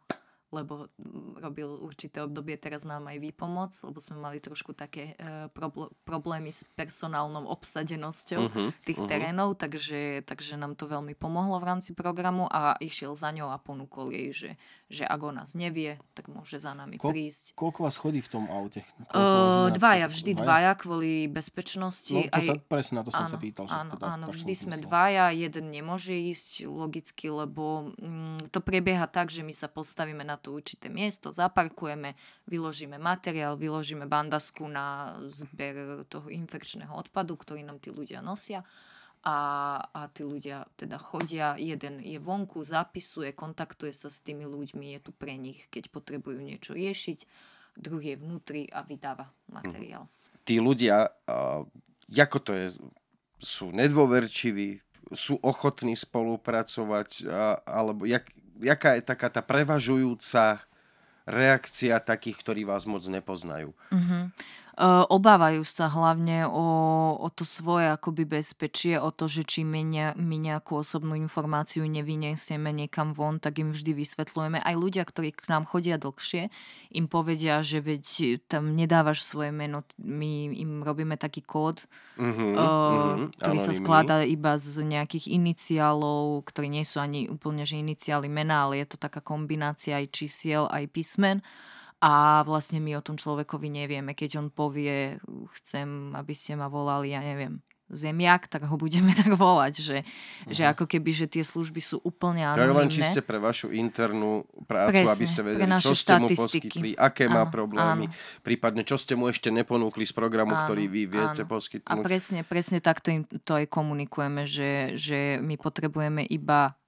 lebo 0.50 0.90
mm, 0.98 1.38
robil 1.38 1.70
určité 1.80 2.20
obdobie 2.20 2.58
teraz 2.58 2.82
nám 2.82 3.06
aj 3.06 3.22
výpomoc, 3.22 3.70
lebo 3.86 4.02
sme 4.02 4.18
mali 4.18 4.42
trošku 4.42 4.74
také 4.74 5.14
e, 5.14 5.46
probl- 5.54 5.94
problémy 6.02 6.50
s 6.50 6.66
personálnou 6.74 7.46
obsadenosťou 7.46 8.42
Mhm, 8.50 8.66
tých 8.82 8.98
mhm. 8.98 9.06
terénov, 9.06 9.48
takže, 9.54 10.26
takže 10.26 10.58
nám 10.58 10.74
to 10.74 10.90
veľmi 10.90 11.14
pomohlo 11.14 11.62
v 11.62 11.68
rámci 11.70 11.94
programu 11.94 12.50
a 12.50 12.74
išiel 12.82 13.14
za 13.14 13.30
ňou 13.30 13.54
a 13.54 13.62
ponúkol 13.62 14.10
jej, 14.10 14.30
že, 14.34 14.50
že 14.90 15.04
ak 15.06 15.20
o 15.22 15.30
nás 15.30 15.54
nevie, 15.54 16.02
tak 16.18 16.26
môže 16.26 16.58
za 16.58 16.74
nami 16.74 16.98
Ko- 16.98 17.14
prísť. 17.14 17.54
Koľko 17.54 17.86
vás 17.86 17.94
chodí 17.94 18.18
v 18.18 18.30
tom 18.32 18.50
aute? 18.50 18.82
Uh, 19.14 19.70
dvaja, 19.70 20.10
vždy 20.10 20.34
dvaja 20.34 20.74
kvôli 20.74 21.30
bezpečnosti. 21.30 22.10
No, 22.10 22.26
to 22.26 22.42
sa, 22.42 22.54
presne 22.58 22.94
na 22.98 23.04
to 23.06 23.12
som 23.14 23.28
áno, 23.28 23.30
sa 23.30 23.38
pýtal. 23.38 23.64
áno, 23.70 23.94
teda, 23.94 24.06
áno, 24.18 24.26
vždy 24.34 24.52
sme 24.56 24.76
myslel. 24.80 24.86
dvaja, 24.88 25.24
jeden 25.30 25.64
nemôže 25.70 26.16
ísť 26.16 26.66
logicky, 26.66 27.28
lebo 27.30 27.92
mm, 28.00 28.50
to 28.50 28.58
prebieha 28.58 29.04
tak, 29.06 29.28
že 29.28 29.44
my 29.44 29.52
sa 29.52 29.68
postavíme 29.68 30.24
na 30.24 30.39
to 30.40 30.56
určité 30.56 30.88
miesto, 30.88 31.30
zaparkujeme, 31.30 32.16
vyložíme 32.48 32.96
materiál, 32.96 33.60
vyložíme 33.60 34.08
bandasku 34.08 34.64
na 34.64 35.16
zber 35.28 36.08
toho 36.08 36.32
infekčného 36.32 36.90
odpadu, 36.90 37.36
ktorý 37.36 37.62
nám 37.62 37.78
tí 37.78 37.92
ľudia 37.92 38.24
nosia. 38.24 38.64
A, 39.20 39.36
a 39.92 40.08
tí 40.08 40.24
ľudia 40.24 40.64
teda 40.80 40.96
chodia, 40.96 41.52
jeden 41.60 42.00
je 42.00 42.16
vonku, 42.16 42.64
zapisuje, 42.64 43.36
kontaktuje 43.36 43.92
sa 43.92 44.08
s 44.08 44.24
tými 44.24 44.48
ľuďmi, 44.48 44.96
je 44.96 45.00
tu 45.04 45.12
pre 45.12 45.36
nich, 45.36 45.68
keď 45.68 45.92
potrebujú 45.92 46.40
niečo 46.40 46.72
riešiť, 46.72 47.28
druhý 47.76 48.16
je 48.16 48.20
vnútri 48.24 48.62
a 48.72 48.80
vydáva 48.80 49.28
materiál. 49.52 50.08
Tí 50.48 50.56
ľudia, 50.56 51.12
ako 52.08 52.38
to 52.40 52.52
je, 52.56 52.66
sú 53.36 53.68
nedôverčiví, 53.76 54.80
sú 55.12 55.36
ochotní 55.44 56.00
spolupracovať, 56.00 57.28
alebo 57.68 58.08
jak, 58.08 58.24
jaká 58.60 58.96
je 58.96 59.02
taká 59.02 59.28
tá 59.32 59.40
prevažujúca 59.40 60.62
reakcia 61.28 62.00
takých, 62.00 62.36
ktorí 62.42 62.62
vás 62.64 62.84
moc 62.88 63.04
nepoznajú. 63.06 63.70
Uh-huh. 63.92 64.32
Uh, 64.78 65.02
obávajú 65.10 65.66
sa 65.66 65.90
hlavne 65.90 66.46
o, 66.46 66.66
o 67.18 67.28
to 67.30 67.42
svoje 67.42 67.90
akoby 67.90 68.24
bezpečie, 68.24 68.96
o 68.96 69.10
to, 69.10 69.26
že 69.26 69.42
či 69.42 69.60
my, 69.66 69.82
ne, 69.82 70.06
my 70.14 70.36
nejakú 70.38 70.80
osobnú 70.80 71.18
informáciu 71.18 71.84
nevyniesieme 71.84 72.70
niekam 72.70 73.10
von, 73.10 73.42
tak 73.42 73.58
im 73.58 73.74
vždy 73.74 73.92
vysvetľujeme. 73.92 74.62
Aj 74.62 74.74
ľudia, 74.78 75.02
ktorí 75.02 75.34
k 75.34 75.50
nám 75.50 75.66
chodia 75.66 75.98
dlhšie, 75.98 76.48
im 76.94 77.06
povedia, 77.10 77.62
že 77.66 77.82
veď 77.82 78.38
tam 78.46 78.74
nedávaš 78.78 79.26
svoje 79.26 79.50
meno, 79.50 79.82
my 79.98 80.54
im 80.54 80.82
robíme 80.86 81.18
taký 81.18 81.42
kód, 81.42 81.86
Mhm, 82.20 82.52
uh, 82.52 83.16
mhm, 83.16 83.40
ktorý 83.40 83.58
sa 83.64 83.72
anonymný. 83.72 83.80
skladá 83.80 84.16
iba 84.28 84.60
z 84.60 84.84
nejakých 84.84 85.32
iniciálov, 85.32 86.44
ktorí 86.44 86.68
nie 86.68 86.84
sú 86.84 87.00
ani 87.00 87.32
úplne 87.32 87.64
že 87.64 87.80
iniciály 87.80 88.28
mena, 88.28 88.68
ale 88.68 88.84
je 88.84 88.92
to 88.92 88.96
taká 89.00 89.24
kombinácia 89.24 89.96
aj 89.96 90.12
čísiel, 90.12 90.68
aj 90.68 90.84
písmen. 90.92 91.40
A 92.00 92.40
vlastne 92.48 92.80
my 92.80 92.96
o 92.96 93.04
tom 93.04 93.20
človekovi 93.20 93.68
nevieme. 93.68 94.16
Keď 94.16 94.40
on 94.40 94.48
povie, 94.48 95.20
chcem, 95.60 96.16
aby 96.16 96.32
ste 96.32 96.56
ma 96.56 96.72
volali, 96.72 97.12
ja 97.12 97.20
neviem, 97.20 97.60
zemiak, 97.90 98.46
tak 98.46 98.64
ho 98.70 98.76
budeme 98.78 99.12
tak 99.20 99.34
volať. 99.34 99.74
Že, 99.82 99.98
že 100.48 100.62
ako 100.64 100.86
keby, 100.86 101.10
že 101.10 101.26
tie 101.26 101.44
služby 101.44 101.80
sú 101.82 102.00
úplne 102.00 102.46
To 102.54 102.62
je 102.62 102.70
len 102.70 102.88
anonimné. 102.88 102.96
čiste 103.04 103.20
pre 103.20 103.36
vašu 103.42 103.74
internú 103.74 104.46
prácu, 104.64 104.96
Presne, 105.02 105.12
aby 105.12 105.26
ste 105.26 105.40
vedeli, 105.42 105.70
čo 105.82 105.92
ste 105.92 106.12
mu 106.16 106.28
poskytli, 106.30 106.90
aké 106.96 107.26
má 107.28 107.44
Áno, 107.44 107.52
problémy, 107.52 108.06
prípadne 108.40 108.86
čo 108.86 108.96
ste 108.96 109.18
mu 109.18 109.28
ešte 109.28 109.50
neponúkli 109.50 110.06
z 110.06 110.14
programu, 110.14 110.54
Áno, 110.54 110.64
ktorý 110.70 110.88
vy 110.88 111.02
viete 111.04 111.42
áno. 111.44 111.50
A 111.50 111.52
poskytnúť. 111.52 112.04
presne, 112.06 112.40
presne 112.46 112.78
takto 112.80 113.10
im 113.12 113.26
to 113.44 113.58
aj 113.58 113.66
komunikujeme, 113.68 114.46
že, 114.46 114.96
že 114.96 115.36
my 115.42 115.58
potrebujeme 115.60 116.24
iba 116.24 116.78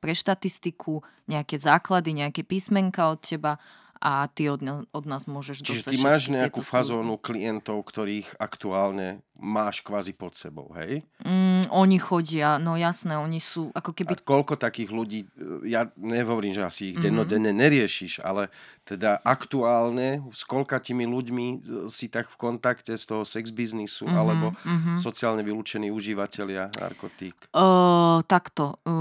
pre 0.00 0.16
štatistiku 0.16 1.04
nejaké 1.28 1.60
základy, 1.60 2.16
nejaké 2.24 2.40
písmenka 2.44 3.12
od 3.12 3.20
teba 3.20 3.60
a 4.00 4.24
ty 4.32 4.48
od, 4.48 4.64
od 4.96 5.04
nás 5.04 5.28
môžeš 5.28 5.60
Čiže 5.60 5.84
dostať 5.84 5.92
ty 5.92 5.96
máš 6.00 6.22
nejakú 6.32 6.64
fazónu 6.64 7.20
klientov, 7.20 7.84
ktorých 7.84 8.40
aktuálne 8.40 9.20
máš 9.42 9.80
kvázi 9.80 10.12
pod 10.12 10.32
sebou, 10.32 10.68
hej? 10.74 11.00
Mm, 11.18 11.64
oni 11.70 11.96
chodia, 11.96 12.56
no 12.56 12.76
jasné, 12.76 13.16
oni 13.16 13.38
sú 13.38 13.72
ako 13.72 13.90
A 13.90 13.96
keby... 13.96 14.12
koľko 14.20 14.54
takých 14.54 14.90
ľudí, 14.90 15.20
e, 15.24 15.28
ja 15.66 15.88
nehovorím, 15.94 16.52
že 16.52 16.62
asi 16.62 16.82
ich 16.86 16.96
Mhm. 16.96 17.02
dennodenne 17.02 17.50
neriešiš, 17.50 18.20
ale 18.20 18.52
teda 18.82 19.16
aktuálne 19.18 20.08
s 20.28 20.42
koľkatými 20.42 21.04
ľuďmi 21.04 21.46
e, 21.48 21.56
si 21.86 22.06
tak 22.06 22.28
v 22.28 22.36
kontakte 22.38 22.92
z 22.92 23.04
toho 23.06 23.24
sex 23.24 23.48
biznisu, 23.50 24.04
Mhm, 24.04 24.14
alebo 24.14 24.46
mhm. 24.58 24.92
sociálne 24.94 25.40
vylúčení 25.40 25.88
užívateľia 25.88 26.70
narkotík. 26.74 27.48
Uh, 27.50 28.20
takto. 28.24 28.76
Uh, 28.82 28.92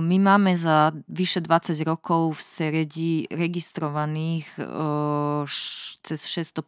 my 0.00 0.16
máme 0.18 0.54
za 0.54 0.90
vyše 1.06 1.40
20 1.40 1.52
rokov 1.82 2.32
v 2.32 2.40
Seredi 2.42 3.12
registrovaných 3.28 4.46
uh, 4.58 5.44
š- 5.44 6.00
cez 6.02 6.24
650 6.26 6.64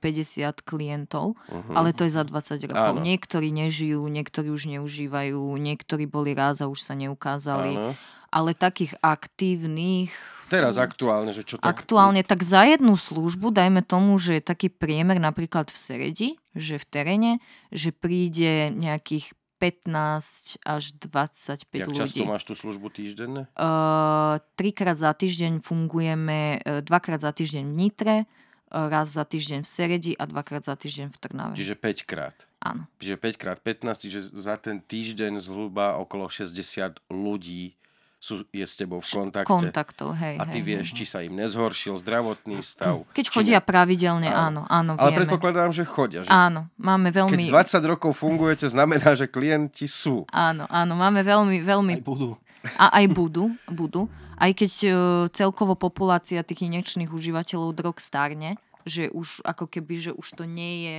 klientov, 0.62 1.34
Uh-huh. 1.46 1.74
ale 1.74 1.90
to 1.90 2.02
je 2.02 2.12
za 2.12 2.22
20 2.22 2.66
rokov. 2.66 2.94
Áno. 2.96 3.02
Niektorí 3.14 3.54
nežijú, 3.54 4.02
niektorí 4.10 4.50
už 4.50 4.66
neužívajú, 4.74 5.54
niektorí 5.54 6.10
boli 6.10 6.34
raz 6.34 6.58
a 6.58 6.66
už 6.66 6.82
sa 6.82 6.98
neukázali. 6.98 7.78
Áno. 7.78 7.94
Ale 8.34 8.50
takých 8.58 8.98
aktívnych... 8.98 10.10
Teraz 10.50 10.74
aktuálne, 10.74 11.30
že 11.30 11.46
čo 11.46 11.62
tak... 11.62 11.70
Aktuálne 11.70 12.26
tak 12.26 12.42
za 12.42 12.66
jednu 12.66 12.98
službu, 12.98 13.54
dajme 13.54 13.86
tomu, 13.86 14.18
že 14.18 14.38
je 14.38 14.42
taký 14.42 14.68
priemer 14.74 15.22
napríklad 15.22 15.70
v 15.70 15.78
Seredi, 15.78 16.28
že 16.58 16.82
v 16.82 16.86
teréne, 16.90 17.32
že 17.70 17.94
príde 17.94 18.74
nejakých 18.74 19.30
15 19.64 20.60
až 20.66 20.84
25 20.98 21.72
Jak 21.72 21.88
ľudí. 21.88 21.96
často 21.96 22.22
máš 22.28 22.44
tú 22.44 22.52
službu 22.52 22.92
týždenne? 22.92 23.48
Uh, 23.56 24.42
trikrát 24.60 25.00
za 25.00 25.14
týždeň 25.16 25.64
fungujeme, 25.64 26.60
uh, 26.60 26.84
dvakrát 26.84 27.22
za 27.22 27.32
týždeň 27.32 27.64
v 27.64 27.72
Nitre, 27.72 28.16
uh, 28.26 28.92
raz 28.92 29.14
za 29.14 29.24
týždeň 29.24 29.64
v 29.64 29.68
Seredi 29.68 30.12
a 30.18 30.28
dvakrát 30.28 30.68
za 30.68 30.76
týždeň 30.76 31.14
v 31.14 31.16
Trnave. 31.16 31.54
Čiže 31.56 31.80
5 31.80 32.04
krát. 32.04 32.36
Áno. 32.64 32.88
Čiže 32.96 33.20
5 33.20 33.36
krát 33.36 33.58
15, 33.60 34.04
čiže 34.08 34.20
za 34.32 34.56
ten 34.56 34.80
týždeň 34.80 35.36
zhruba 35.36 36.00
okolo 36.00 36.32
60 36.32 36.96
ľudí 37.12 37.76
sú, 38.24 38.40
je 38.56 38.64
s 38.64 38.72
tebou 38.80 39.04
v 39.04 39.04
kontakte. 39.04 39.52
Kontaktov, 39.52 40.16
hej. 40.16 40.40
A 40.40 40.48
ty 40.48 40.64
hej, 40.64 40.64
vieš, 40.64 40.86
hej. 40.96 40.96
či 40.96 41.04
sa 41.04 41.20
im 41.20 41.36
nezhoršil 41.36 41.92
zdravotný 42.00 42.64
stav. 42.64 43.04
Keď 43.12 43.24
či 43.28 43.32
chodia 43.36 43.60
ne. 43.60 43.68
pravidelne, 43.68 44.32
Áno. 44.32 44.64
áno, 44.64 44.72
áno, 44.72 44.90
Ale 44.96 45.12
vieme. 45.12 45.20
predpokladám, 45.28 45.76
že 45.76 45.84
chodia. 45.84 46.24
Že 46.24 46.32
Áno, 46.32 46.72
máme 46.80 47.12
keď 47.12 47.20
veľmi... 47.20 47.44
20 47.52 47.84
rokov 47.84 48.16
fungujete, 48.16 48.64
znamená, 48.72 49.12
že 49.12 49.28
klienti 49.28 49.84
sú. 49.84 50.24
Áno, 50.32 50.64
áno, 50.72 50.96
máme 50.96 51.20
veľmi, 51.20 51.60
veľmi 51.60 52.00
Aj 52.00 52.04
budú. 52.08 52.32
A 52.80 52.96
aj 52.96 53.06
budú, 53.12 53.52
budú. 53.68 54.08
Aj 54.40 54.48
keď 54.56 54.72
e, 54.72 54.90
celkovo 55.36 55.76
populácia 55.76 56.40
tých 56.40 56.64
injekčných 56.64 57.12
užívateľov 57.12 57.76
drog 57.76 58.00
starne, 58.00 58.56
že 58.88 59.12
už 59.12 59.44
ako 59.44 59.68
keby, 59.68 60.00
že 60.00 60.10
už 60.16 60.32
to 60.32 60.48
nie 60.48 60.88
je 60.88 60.96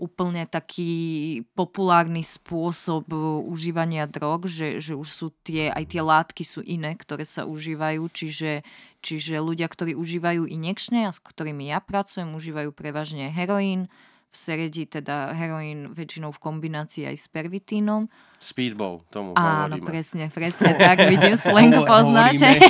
úplne 0.00 0.48
taký 0.48 1.44
populárny 1.52 2.24
spôsob 2.24 3.04
e, 3.12 3.16
užívania 3.44 4.08
drog, 4.08 4.48
že, 4.48 4.80
že 4.80 4.96
už 4.96 5.08
sú 5.12 5.26
tie, 5.44 5.68
aj 5.68 5.84
tie 5.92 6.00
látky 6.00 6.42
sú 6.48 6.64
iné, 6.64 6.96
ktoré 6.96 7.28
sa 7.28 7.44
užívajú, 7.44 8.08
čiže, 8.08 8.64
čiže 9.04 9.44
ľudia, 9.44 9.68
ktorí 9.68 9.92
užívajú 9.92 10.48
injekčné 10.48 11.04
a 11.04 11.12
s 11.12 11.20
ktorými 11.20 11.68
ja 11.68 11.84
pracujem, 11.84 12.32
užívajú 12.32 12.72
prevažne 12.72 13.28
heroín, 13.28 13.92
v 14.30 14.36
Seredi 14.38 14.86
teda 14.86 15.34
heroín 15.34 15.90
väčšinou 15.90 16.30
v 16.30 16.38
kombinácii 16.38 17.02
aj 17.02 17.16
s 17.18 17.26
pervitínom. 17.26 18.06
Speedball, 18.38 19.02
tomu 19.10 19.34
Áno, 19.34 19.76
hovoríme. 19.76 19.84
presne, 19.84 20.24
presne 20.30 20.78
tak. 20.78 21.02
Vidím, 21.10 21.34
slang 21.34 21.74
poznáte. 21.84 22.56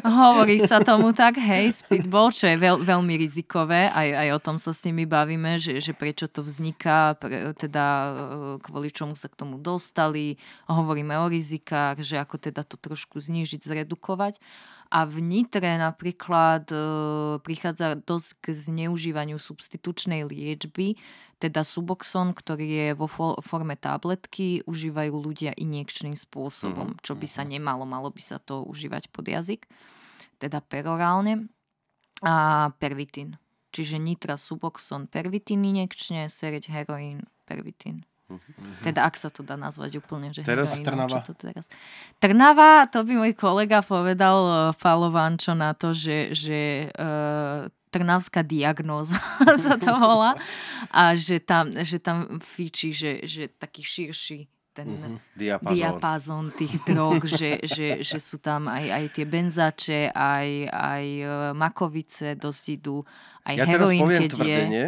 Hovorí 0.00 0.62
sa 0.62 0.78
tomu 0.80 1.10
tak, 1.10 1.36
hej, 1.36 1.74
speedball, 1.84 2.30
čo 2.30 2.48
je 2.48 2.56
veľ, 2.56 2.86
veľmi 2.86 3.14
rizikové. 3.18 3.90
Aj, 3.90 4.06
aj 4.06 4.28
o 4.36 4.40
tom 4.40 4.56
sa 4.62 4.70
s 4.70 4.84
nimi 4.86 5.04
bavíme, 5.04 5.58
že, 5.58 5.82
že 5.82 5.92
prečo 5.92 6.30
to 6.30 6.40
vzniká, 6.40 7.18
pre, 7.18 7.52
teda 7.58 7.84
e, 7.84 8.10
kvôli 8.62 8.88
čomu 8.94 9.18
sa 9.18 9.28
k 9.28 9.36
tomu 9.42 9.58
dostali. 9.60 10.40
Hovoríme 10.70 11.16
o 11.20 11.26
rizikách, 11.28 12.00
že 12.00 12.16
ako 12.16 12.36
teda 12.40 12.62
to 12.64 12.78
trošku 12.80 13.20
znížiť, 13.20 13.60
zredukovať. 13.60 14.40
A 14.90 15.06
v 15.06 15.22
Nitre 15.22 15.78
napríklad 15.78 16.66
e, 16.66 16.76
prichádza 17.46 17.94
dosť 17.94 18.28
k 18.42 18.46
zneužívaniu 18.50 19.38
substitučnej 19.38 20.26
liečby, 20.26 20.98
teda 21.38 21.62
Suboxon, 21.62 22.34
ktorý 22.34 22.66
je 22.66 22.88
vo 22.98 23.06
fo- 23.06 23.38
forme 23.38 23.78
tabletky, 23.78 24.66
užívajú 24.66 25.14
ľudia 25.14 25.54
injekčným 25.54 26.18
spôsobom, 26.18 26.98
čo 27.06 27.14
by 27.14 27.26
sa 27.30 27.46
nemalo, 27.46 27.86
malo 27.86 28.10
by 28.10 28.18
sa 28.18 28.42
to 28.42 28.66
užívať 28.66 29.14
pod 29.14 29.30
jazyk, 29.30 29.70
teda 30.42 30.58
perorálne. 30.58 31.46
A 32.20 32.68
pervitín. 32.76 33.40
Čiže 33.70 33.96
Nitra, 33.96 34.36
Suboxon, 34.36 35.06
pervitín 35.06 35.64
injekčne, 35.64 36.26
sereď, 36.28 36.68
heroín, 36.68 37.24
pervitín. 37.46 38.09
Teda 38.80 39.02
ak 39.02 39.14
sa 39.14 39.28
to 39.28 39.40
dá 39.40 39.54
nazvať 39.54 39.98
úplne, 39.98 40.30
že 40.30 40.40
Teraz 40.40 40.70
heroínom, 40.72 40.86
Trnava. 40.86 41.18
čo 41.18 41.30
to 41.30 41.34
teraz. 41.36 41.64
Trnava, 42.16 42.86
to 42.86 43.02
by 43.02 43.12
môj 43.16 43.32
kolega 43.34 43.80
povedal, 43.80 44.38
eh, 44.40 44.54
Falo 44.74 45.08
Vančo, 45.08 45.52
na 45.52 45.72
to, 45.72 45.90
že, 45.90 46.30
že 46.30 46.60
uh, 46.92 47.66
Trnavská 47.88 48.40
diagnóza 48.40 49.18
sa 49.64 49.74
to 49.74 49.90
volá. 49.92 50.38
A 50.88 51.12
že 51.14 51.38
tam, 51.38 51.74
že 51.74 51.98
tam 51.98 52.38
fičí, 52.38 52.90
že, 52.90 53.24
že 53.24 53.50
taký 53.50 53.82
širší 53.82 54.46
ten 54.70 54.86
Mhm. 54.86 55.18
Diapazón. 55.34 55.74
diapazón 55.74 56.44
tých 56.52 56.78
drog, 56.84 57.26
že, 57.26 57.58
že, 57.60 58.00
že 58.00 58.18
sú 58.18 58.38
tam 58.38 58.70
aj, 58.70 58.86
aj 58.86 59.04
tie 59.10 59.26
benzače, 59.26 60.00
aj, 60.08 60.48
aj 60.70 61.04
e, 61.18 61.26
makovice 61.52 62.38
dosť 62.38 62.64
idú, 62.70 63.02
aj 63.42 63.54
Ja 63.56 63.66
teraz 63.66 63.90
heroín, 63.90 64.00
poviem 64.00 64.20
keď 64.20 64.30
je. 64.30 64.36
tvrdenie 64.38 64.84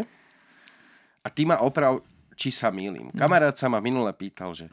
a 1.19 1.29
ty 1.29 1.43
ma 1.43 1.59
oprav, 1.59 1.99
či 2.35 2.51
sa 2.53 2.73
mýlim. 2.73 3.13
Kamarát 3.15 3.55
sa 3.57 3.69
ma 3.69 3.79
minule 3.79 4.11
pýtal, 4.17 4.53
že 4.57 4.73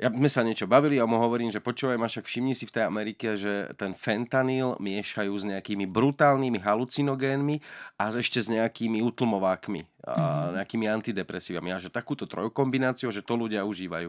ja, 0.00 0.08
sme 0.08 0.32
sa 0.32 0.40
niečo 0.40 0.64
bavili 0.64 0.96
a 0.96 1.04
mu 1.04 1.20
hovorím, 1.20 1.52
že 1.52 1.60
počúvaj 1.60 2.00
ma, 2.00 2.08
však 2.08 2.24
všimni 2.24 2.56
si 2.56 2.64
v 2.64 2.72
tej 2.72 2.84
Amerike, 2.88 3.36
že 3.36 3.68
ten 3.76 3.92
fentanyl 3.92 4.80
miešajú 4.80 5.28
s 5.36 5.44
nejakými 5.44 5.84
brutálnymi 5.84 6.56
halucinogénmi 6.56 7.60
a 8.00 8.08
ešte 8.08 8.40
s 8.40 8.48
nejakými 8.48 9.04
utlmovákmi 9.04 9.84
a 10.08 10.56
nejakými 10.56 10.88
antidepresívami. 10.88 11.76
A 11.76 11.76
že 11.76 11.92
takúto 11.92 12.24
trojkombináciu, 12.24 13.12
že 13.12 13.20
to 13.20 13.36
ľudia 13.36 13.60
užívajú. 13.68 14.08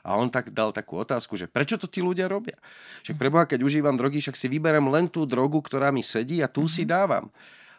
A 0.00 0.16
on 0.16 0.32
tak 0.32 0.48
dal 0.48 0.72
takú 0.72 0.96
otázku, 0.96 1.36
že 1.36 1.44
prečo 1.44 1.76
to 1.76 1.84
tí 1.84 2.00
ľudia 2.00 2.24
robia? 2.24 2.56
Však 3.04 3.20
preboha, 3.20 3.44
keď 3.44 3.68
užívam 3.68 4.00
drogy, 4.00 4.24
však 4.24 4.40
si 4.40 4.48
vyberem 4.48 4.88
len 4.88 5.12
tú 5.12 5.28
drogu, 5.28 5.60
ktorá 5.60 5.92
mi 5.92 6.00
sedí 6.00 6.40
a 6.40 6.48
tú 6.48 6.64
si 6.64 6.88
dávam. 6.88 7.28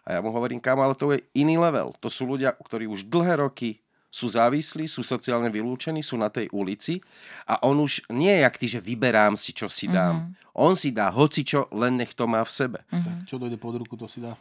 A 0.05 0.17
ja 0.17 0.19
mu 0.21 0.29
hovorím, 0.29 0.61
kam, 0.61 0.77
ale 0.85 0.93
to 0.93 1.17
je 1.17 1.25
iný 1.33 1.57
level. 1.57 1.97
To 1.97 2.13
sú 2.13 2.29
ľudia, 2.29 2.53
ktorí 2.53 2.85
už 2.85 3.09
dlhé 3.09 3.41
roky 3.41 3.81
sú 4.09 4.25
závislí, 4.25 4.89
sú 4.89 5.05
sociálne 5.05 5.53
vylúčení, 5.53 6.01
sú 6.01 6.17
na 6.17 6.33
tej 6.33 6.49
ulici 6.49 6.97
a 7.45 7.61
on 7.61 7.77
už 7.77 8.09
nie 8.09 8.33
je 8.33 8.41
jak 8.41 8.55
ty, 8.57 8.65
že 8.65 8.79
vyberám 8.81 9.37
si, 9.37 9.53
čo 9.53 9.69
si 9.69 9.85
dám. 9.85 10.33
On 10.57 10.73
si 10.73 10.89
dá 10.89 11.13
hocičo, 11.13 11.69
len 11.77 11.95
nech 12.01 12.17
to 12.17 12.25
má 12.25 12.41
v 12.41 12.51
sebe. 12.51 12.79
Tak 12.89 13.29
čo 13.29 13.37
dojde 13.37 13.61
pod 13.61 13.77
ruku, 13.77 13.93
to 13.93 14.09
si 14.09 14.17
dá. 14.17 14.33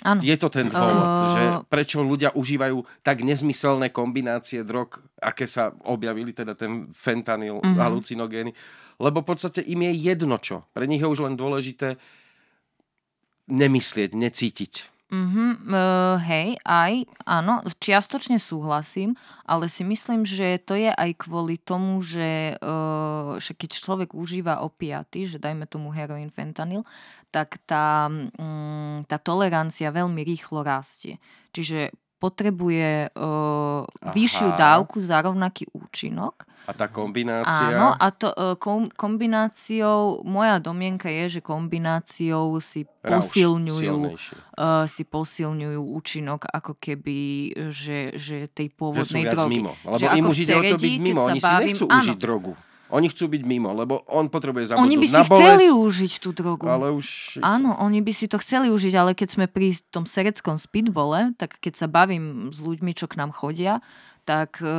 Áno. 0.00 0.24
Je 0.24 0.32
to 0.40 0.48
ten 0.48 0.72
dôvod, 0.72 1.04
Uh, 1.04 1.28
že 1.36 1.42
prečo 1.68 2.00
ľudia 2.00 2.32
užívajú 2.32 3.04
tak 3.04 3.20
nezmyselné 3.20 3.92
kombinácie 3.92 4.64
drog, 4.64 4.96
aké 5.20 5.44
sa 5.44 5.76
objavili, 5.84 6.32
teda 6.32 6.56
ten 6.56 6.88
fentanyl, 6.88 7.60
Mhm. 7.60 7.76
halucinogény, 7.76 8.50
lebo 8.96 9.20
v 9.20 9.28
podstate 9.28 9.60
im 9.60 9.84
je 9.84 9.92
jedno 10.08 10.40
čo. 10.40 10.64
Pre 10.72 10.88
nich 10.88 11.04
je 11.04 11.08
už 11.10 11.28
len 11.28 11.36
dôležité 11.36 12.00
nemyslieť, 13.50 14.14
necítiť. 14.14 14.72
Mhm, 15.10 15.66
uh, 15.66 16.22
hej, 16.22 16.54
aj, 16.62 17.02
áno, 17.26 17.66
čiastočne 17.82 18.38
súhlasím, 18.38 19.18
ale 19.42 19.66
si 19.66 19.82
myslím, 19.82 20.22
že 20.22 20.62
to 20.62 20.78
je 20.78 20.86
aj 20.86 21.26
kvôli 21.26 21.58
tomu, 21.58 21.98
že, 21.98 22.54
uh, 22.62 23.34
že 23.42 23.58
keď 23.58 23.70
človek 23.74 24.14
užíva 24.14 24.62
opiaty, 24.62 25.26
že 25.26 25.42
dajme 25.42 25.66
tomu 25.66 25.90
heroín, 25.90 26.30
fentanyl, 26.30 26.86
tak 27.34 27.58
tá, 27.66 28.06
um, 28.06 29.02
tá 29.10 29.18
tolerancia 29.18 29.90
veľmi 29.90 30.22
rýchlo 30.22 30.62
rastie. 30.62 31.18
Čiže 31.50 31.90
potrebuje 32.20 33.16
uh, 33.16 33.88
vyššiu 34.12 34.52
dávku 34.54 35.00
za 35.00 35.24
rovnaký 35.24 35.64
účinok. 35.72 36.44
A 36.68 36.76
tá 36.76 36.86
kombinácia... 36.86 37.72
Áno, 37.74 37.96
a 37.98 38.06
to 38.14 38.30
e, 38.30 38.54
kom, 38.54 38.86
kombináciou, 38.94 40.22
moja 40.22 40.62
domienka 40.62 41.10
je, 41.10 41.38
že 41.38 41.40
kombináciou 41.42 42.62
si 42.62 42.86
Rauš, 43.02 43.26
posilňujú, 43.32 43.96
silnejší. 44.06 44.34
uh, 44.54 44.86
si 44.86 45.02
posilňujú 45.02 45.80
účinok 45.82 46.46
ako 46.46 46.78
keby, 46.78 47.18
že, 47.74 48.14
že 48.14 48.46
tej 48.46 48.70
Že 48.70 48.74
sú 48.74 48.78
pôvodnej 48.78 49.22
viac 49.26 49.34
drogy. 49.34 49.50
mimo. 49.50 49.72
Lebo 49.82 49.98
Že 49.98 50.06
im 50.14 50.24
už 50.28 50.36
ide 50.38 50.54
o 50.54 50.62
to 50.62 50.76
byť 50.78 50.94
mimo. 51.00 51.20
Oni 51.26 51.40
si 51.40 51.46
bavím- 51.48 51.66
nechcú 51.74 51.86
áno. 51.88 51.98
užiť 51.98 52.16
drogu. 52.20 52.52
Oni 52.90 53.06
chcú 53.06 53.26
byť 53.26 53.42
mimo, 53.42 53.70
lebo 53.70 54.02
on 54.06 54.26
potrebuje 54.26 54.68
zabudnúť 54.68 54.84
Oni 54.84 54.96
by 54.96 55.06
si 55.06 55.14
na 55.14 55.24
chceli 55.24 55.66
bolesť, 55.66 55.78
užiť 55.80 56.12
tú 56.18 56.30
drogu. 56.30 56.64
ale 56.66 56.90
už... 56.90 57.38
Áno, 57.40 57.78
oni 57.78 57.98
by 57.98 58.12
si 58.12 58.26
to 58.26 58.36
chceli 58.36 58.68
užiť, 58.68 58.94
ale 58.94 59.14
keď 59.14 59.28
sme 59.30 59.46
pri 59.46 59.72
tom 59.88 60.04
sereckom 60.04 60.54
speedbole, 60.54 61.32
tak 61.34 61.56
keď 61.56 61.74
sa 61.76 61.86
bavím 61.86 62.50
s 62.50 62.58
ľuďmi, 62.58 62.90
čo 62.92 63.06
k 63.06 63.14
nám 63.16 63.30
chodia, 63.30 63.78
tak, 64.22 64.58
e, 64.58 64.76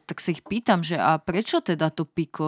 tak 0.00 0.18
sa 0.18 0.30
ich 0.30 0.40
pýtam, 0.40 0.80
že 0.80 0.94
a 0.94 1.14
prečo 1.16 1.60
teda 1.60 1.90
to 1.90 2.02
piko 2.02 2.46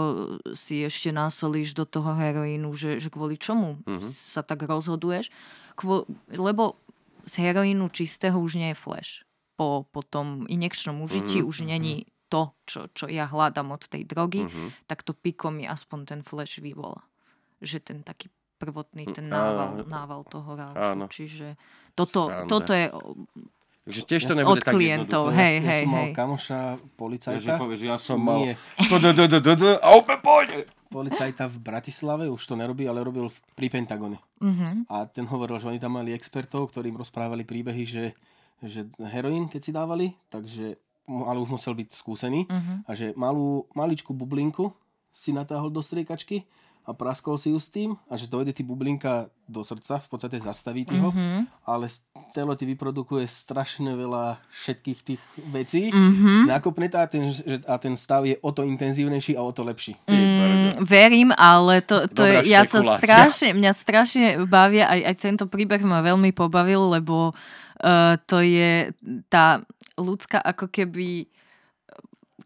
si 0.54 0.80
ešte 0.80 1.10
násolíš 1.10 1.70
do 1.72 1.84
toho 1.84 2.12
heroínu, 2.12 2.72
že, 2.72 2.98
že 2.98 3.10
kvôli 3.10 3.36
čomu 3.36 3.78
Mhm. 3.84 4.06
sa 4.06 4.40
tak 4.40 4.62
rozhoduješ? 4.62 5.28
Kvo, 5.72 6.06
lebo 6.28 6.78
z 7.24 7.34
heroínu 7.38 7.86
čistého 7.88 8.34
už 8.34 8.54
nie 8.54 8.70
je 8.70 8.78
flash. 8.78 9.12
Po, 9.54 9.84
po 9.84 10.02
tom 10.02 10.48
injekčnom 10.48 10.98
užití 11.00 11.38
Mhm, 11.38 11.46
už 11.46 11.56
není 11.62 12.08
to, 12.32 12.56
čo, 12.64 12.88
čo 12.90 13.04
ja 13.06 13.26
hľadám 13.26 13.68
od 13.68 13.84
tej 13.84 14.02
drogy, 14.02 14.42
Mhm. 14.42 14.86
tak 14.86 15.02
to 15.02 15.12
piko 15.12 15.48
mi 15.48 15.68
aspoň 15.68 15.98
ten 16.06 16.20
flash 16.20 16.56
vyvolá. 16.58 17.04
Že 17.60 17.78
ten 17.84 17.98
taký 18.00 18.26
prvotný, 18.56 19.04
ten 19.10 19.26
Áno. 19.26 19.36
nával, 19.36 19.70
nával 19.84 20.20
toho 20.24 20.56
Áno. 20.56 21.04
raušu. 21.04 21.12
Čiže 21.12 21.46
toto, 21.92 22.26
toto 22.46 22.72
je... 22.72 22.88
Takže 23.82 24.02
tiež 24.06 24.22
to 24.22 24.32
Ja 24.32 24.38
nebude 24.38 24.62
od 24.62 24.64
tak 24.64 24.72
klientov, 24.72 25.22
jednoduché. 25.26 25.42
hej, 25.42 25.54
ja, 25.56 25.66
hej, 25.68 25.80
som 25.80 25.90
mal 25.90 26.04
hej. 26.04 26.14
kamoša, 26.14 26.60
Ja, 26.70 26.78
policajta. 26.94 27.42
že 27.42 27.50
povieš, 27.58 27.80
ja 27.82 27.96
som 27.98 28.18
mal... 28.20 28.38
Nie, 28.40 28.54
A 29.76 29.88
opäť 29.92 30.18
pôjde. 30.20 30.58
policajta 30.88 31.44
v 31.44 31.56
Bratislave, 31.58 32.24
už 32.28 32.38
to 32.40 32.54
nerobí, 32.54 32.84
ale 32.84 33.00
robil 33.00 33.26
pri 33.52 33.66
Pentagone. 33.68 34.22
Mhm. 34.38 34.86
A 34.86 35.02
ten 35.04 35.24
hovoril, 35.24 35.58
že 35.58 35.66
oni 35.66 35.78
tam 35.78 35.92
mali 35.92 36.12
expertov, 36.12 36.70
ktorým 36.70 36.94
rozprávali 36.94 37.42
príbehy, 37.42 37.82
že, 37.82 38.14
že 38.60 38.80
heroín, 39.04 39.46
keď 39.46 39.60
si 39.60 39.70
dávali, 39.72 40.06
takže, 40.28 40.78
ale 41.04 41.38
už 41.38 41.50
musel 41.50 41.74
byť 41.74 41.88
skúsený, 41.90 42.46
Mhm. 42.46 42.74
a 42.86 42.90
že 42.94 43.12
malú, 43.14 43.66
maličkú 43.72 44.12
bublinku 44.12 44.70
si 45.10 45.30
natáhol 45.30 45.68
do 45.68 45.82
striekačky 45.82 46.46
a 46.82 46.90
praskol 46.90 47.38
si 47.38 47.50
ju 47.50 47.62
s 47.62 47.70
tým 47.70 47.94
a 48.10 48.18
že 48.18 48.26
dojde 48.26 48.50
ti 48.50 48.66
bublinka 48.66 49.30
do 49.46 49.62
srdca, 49.62 50.02
v 50.02 50.08
podstate 50.08 50.40
zastaví 50.40 50.82
ti 50.82 50.98
ho, 50.98 51.14
Mhm. 51.14 51.46
ale 51.62 51.86
telo 52.32 52.56
ti 52.56 52.66
vyprodukuje 52.66 53.22
strašne 53.28 53.94
veľa 53.94 54.42
všetkých 54.50 54.98
tých 55.04 55.22
vecí. 55.46 55.94
Mhm. 55.94 56.48
Nakopne 56.50 56.90
to 56.90 56.98
a 56.98 57.06
ten, 57.06 57.30
že- 57.30 57.62
a 57.68 57.78
ten 57.78 57.94
stav 57.94 58.26
je 58.26 58.34
o 58.40 58.50
to 58.50 58.66
intenzívnejší 58.66 59.36
a 59.36 59.42
o 59.42 59.52
to 59.52 59.62
lepší. 59.62 59.94
Mm, 60.10 60.82
verím, 60.82 61.30
ale 61.36 61.82
to, 61.82 62.08
to 62.10 62.24
Dobrá 62.24 62.42
je, 62.42 62.50
ja 62.50 62.64
sa 62.64 62.80
strašne, 62.98 63.54
mňa 63.54 63.72
strašne 63.76 64.26
bavia, 64.48 64.90
aj, 64.90 65.00
aj 65.06 65.14
tento 65.20 65.44
príbeh 65.46 65.82
ma 65.82 66.02
veľmi 66.02 66.32
pobavil, 66.32 66.98
lebo 66.98 67.30
uh, 67.82 68.14
to 68.26 68.38
je 68.40 68.90
tá 69.28 69.62
ľudská 69.98 70.40
ako 70.40 70.68
keby 70.68 71.28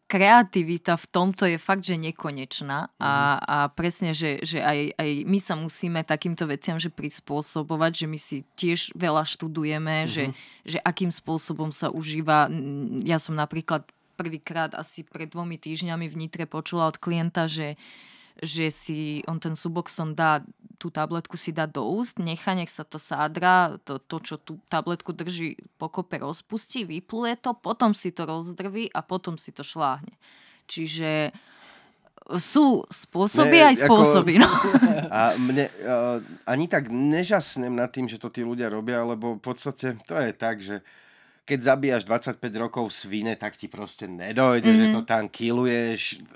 kreativita 0.07 0.95
v 0.95 1.07
tomto 1.11 1.51
je 1.51 1.59
fakt, 1.59 1.83
že 1.83 1.99
nekonečná. 1.99 2.95
A, 3.03 3.15
a 3.43 3.57
presne, 3.75 4.15
že, 4.15 4.39
že 4.47 4.63
aj, 4.63 4.95
aj 4.95 5.11
my 5.27 5.39
sa 5.43 5.55
musíme 5.59 6.01
takýmto 6.07 6.47
veciam 6.47 6.79
že 6.79 6.95
prispôsobovať, 6.95 7.93
že 7.93 8.07
my 8.07 8.19
si 8.19 8.37
tiež 8.55 8.95
veľa 8.95 9.27
študujeme, 9.27 10.07
že, 10.07 10.31
že 10.63 10.79
akým 10.87 11.11
spôsobom 11.11 11.75
sa 11.75 11.91
užíva. 11.91 12.47
Ja 13.03 13.19
som 13.19 13.35
napríklad 13.35 13.83
prvýkrát 14.15 14.73
asi 14.79 15.03
pred 15.03 15.29
dvomi 15.29 15.59
týždňami 15.59 16.07
v 16.07 16.19
Nitre 16.25 16.47
počula 16.47 16.87
od 16.87 16.97
klienta, 17.03 17.51
že 17.51 17.75
že 18.43 18.69
si 18.69 19.25
on 19.25 19.41
ten 19.41 19.57
Suboxon 19.57 20.13
dá, 20.13 20.45
tú 20.77 20.93
tabletku 20.93 21.41
si 21.41 21.57
dá 21.57 21.65
do 21.65 21.89
úst, 21.89 22.21
nechá, 22.21 22.53
nech 22.53 22.69
sa 22.69 22.85
to 22.85 23.01
sádra, 23.01 23.81
to, 23.85 23.97
to 23.97 24.17
čo 24.21 24.37
tú 24.37 24.61
tabletku 24.69 25.17
drží 25.17 25.57
pokope 25.81 26.21
rozpustí, 26.21 26.85
vypluje 26.85 27.41
to, 27.41 27.57
potom 27.57 27.97
si 27.97 28.13
to 28.13 28.29
rozdrví 28.29 28.93
a 28.93 29.01
potom 29.01 29.41
si 29.41 29.57
to 29.57 29.65
šláhne. 29.65 30.13
Čiže 30.69 31.33
sú 32.35 32.83
spôsoby 32.91 33.57
Ne, 33.63 33.71
aj 33.71 33.77
ako- 33.79 33.87
spôsoby. 33.87 34.35
No. 34.43 34.51
A 35.17 35.39
mne 35.39 35.71
uh, 35.87 36.19
ani 36.43 36.67
tak 36.67 36.91
nežasnem 36.91 37.71
nad 37.71 37.95
tým, 37.95 38.11
že 38.11 38.19
to 38.19 38.27
tí 38.35 38.43
ľudia 38.43 38.67
robia, 38.67 39.07
lebo 39.07 39.39
v 39.39 39.43
podstate 39.43 39.95
to 40.03 40.19
je 40.19 40.31
tak, 40.35 40.59
že 40.59 40.83
keď 41.47 41.59
zabíjaš 41.63 42.03
25 42.11 42.43
rokov 42.59 42.91
svine, 42.91 43.39
tak 43.39 43.55
ti 43.55 43.71
proste 43.71 44.11
nedojde, 44.11 44.67
mm-hmm. 44.67 44.91
že 44.91 44.95
to 44.99 45.01
tam 45.07 45.31
kiluješ. 45.31 46.27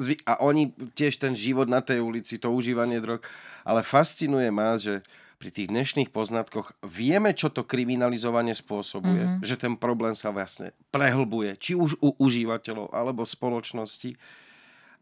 Zvy- 0.00 0.24
A 0.24 0.40
oni 0.40 0.72
tiež 0.96 1.20
ten 1.20 1.36
život 1.36 1.68
na 1.68 1.84
tej 1.84 2.00
ulici, 2.00 2.40
to 2.40 2.48
užívanie 2.48 2.98
drog. 2.98 3.22
Ale 3.62 3.84
fascinuje 3.84 4.48
ma, 4.48 4.80
že 4.80 5.04
pri 5.36 5.50
tých 5.50 5.68
dnešných 5.74 6.14
poznatkoch 6.14 6.70
vieme, 6.86 7.34
čo 7.34 7.50
to 7.50 7.66
kriminalizovanie 7.66 8.54
spôsobuje. 8.54 9.22
Mm-hmm. 9.26 9.42
Že 9.42 9.56
ten 9.58 9.74
problém 9.74 10.14
sa 10.14 10.30
vlastne 10.30 10.70
prehlbuje. 10.94 11.58
Či 11.58 11.74
už 11.74 11.98
u 11.98 12.14
užívateľov, 12.14 12.94
alebo 12.94 13.26
spoločnosti. 13.26 14.14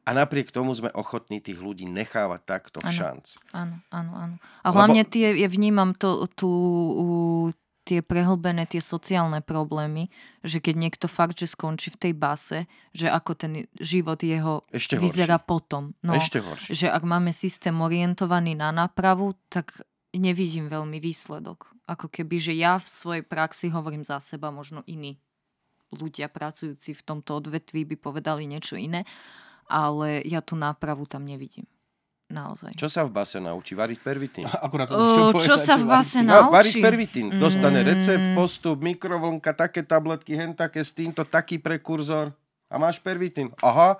A 0.09 0.16
napriek 0.16 0.48
tomu 0.48 0.72
sme 0.72 0.88
ochotní 0.96 1.44
tých 1.44 1.61
ľudí 1.61 1.85
nechávať 1.85 2.40
takto 2.48 2.81
v 2.81 2.88
Áno. 2.88 2.96
šanc. 2.98 3.24
Áno, 3.53 3.76
áno, 3.92 4.12
áno. 4.16 4.35
A 4.64 4.68
Lebo- 4.72 4.76
hlavne 4.81 5.03
tie, 5.05 5.37
ja 5.37 5.46
vnímam 5.46 5.92
to, 5.92 6.24
tú, 6.33 6.50
tie 7.90 8.07
prehlbené, 8.07 8.70
tie 8.70 8.79
sociálne 8.79 9.42
problémy, 9.42 10.07
že 10.46 10.62
keď 10.62 10.74
niekto 10.79 11.07
fakt, 11.11 11.42
že 11.42 11.50
skončí 11.50 11.90
v 11.90 11.98
tej 12.07 12.12
base, 12.14 12.59
že 12.94 13.11
ako 13.11 13.35
ten 13.35 13.53
život 13.83 14.22
jeho 14.22 14.62
Ešte 14.70 14.94
vyzerá 14.94 15.42
horšie. 15.42 15.50
potom. 15.50 15.83
No, 16.07 16.14
Ešte 16.14 16.38
horšie. 16.38 16.70
že 16.70 16.87
ak 16.87 17.03
máme 17.03 17.35
systém 17.35 17.74
orientovaný 17.74 18.55
na 18.55 18.70
nápravu, 18.70 19.35
tak 19.50 19.83
nevidím 20.14 20.70
veľmi 20.70 21.03
výsledok. 21.03 21.74
Ako 21.90 22.07
keby, 22.07 22.38
že 22.38 22.55
ja 22.55 22.79
v 22.79 22.87
svojej 22.87 23.24
praxi 23.26 23.74
hovorím 23.74 24.07
za 24.07 24.22
seba, 24.22 24.55
možno 24.55 24.87
iní 24.87 25.18
ľudia 25.90 26.31
pracujúci 26.31 26.94
v 26.94 27.03
tomto 27.03 27.42
odvetví 27.42 27.83
by 27.83 27.98
povedali 27.98 28.46
niečo 28.46 28.79
iné, 28.79 29.03
ale 29.66 30.22
ja 30.22 30.38
tú 30.38 30.55
nápravu 30.55 31.03
tam 31.11 31.26
nevidím. 31.26 31.66
Naozaj. 32.30 32.72
Čo 32.74 32.86
sa 32.86 33.02
v 33.02 33.10
base 33.12 33.36
naučí? 33.36 33.74
Variť 33.74 33.98
pervitín. 33.98 34.46
Akurát 34.66 34.86
som 34.86 34.96
to 34.96 35.36
čo 35.36 35.54
povedať, 35.54 35.60
sa 35.60 35.74
v 35.74 35.84
base 35.84 36.18
No, 36.20 36.48
variť 36.48 36.78
naučí? 36.78 36.80
pervitín. 36.80 37.26
Dostane 37.36 37.82
Mm. 37.82 37.88
recept, 37.88 38.26
postup, 38.34 38.78
mikrovlnka, 38.78 39.50
také 39.52 39.82
tabletky, 39.82 40.32
hen 40.32 40.52
také 40.52 40.80
s 40.80 40.90
týmto, 40.90 41.22
taký 41.22 41.58
prekurzor. 41.58 42.30
A 42.66 42.78
máš 42.78 42.98
pervitín. 42.98 43.50
Aha. 43.60 43.98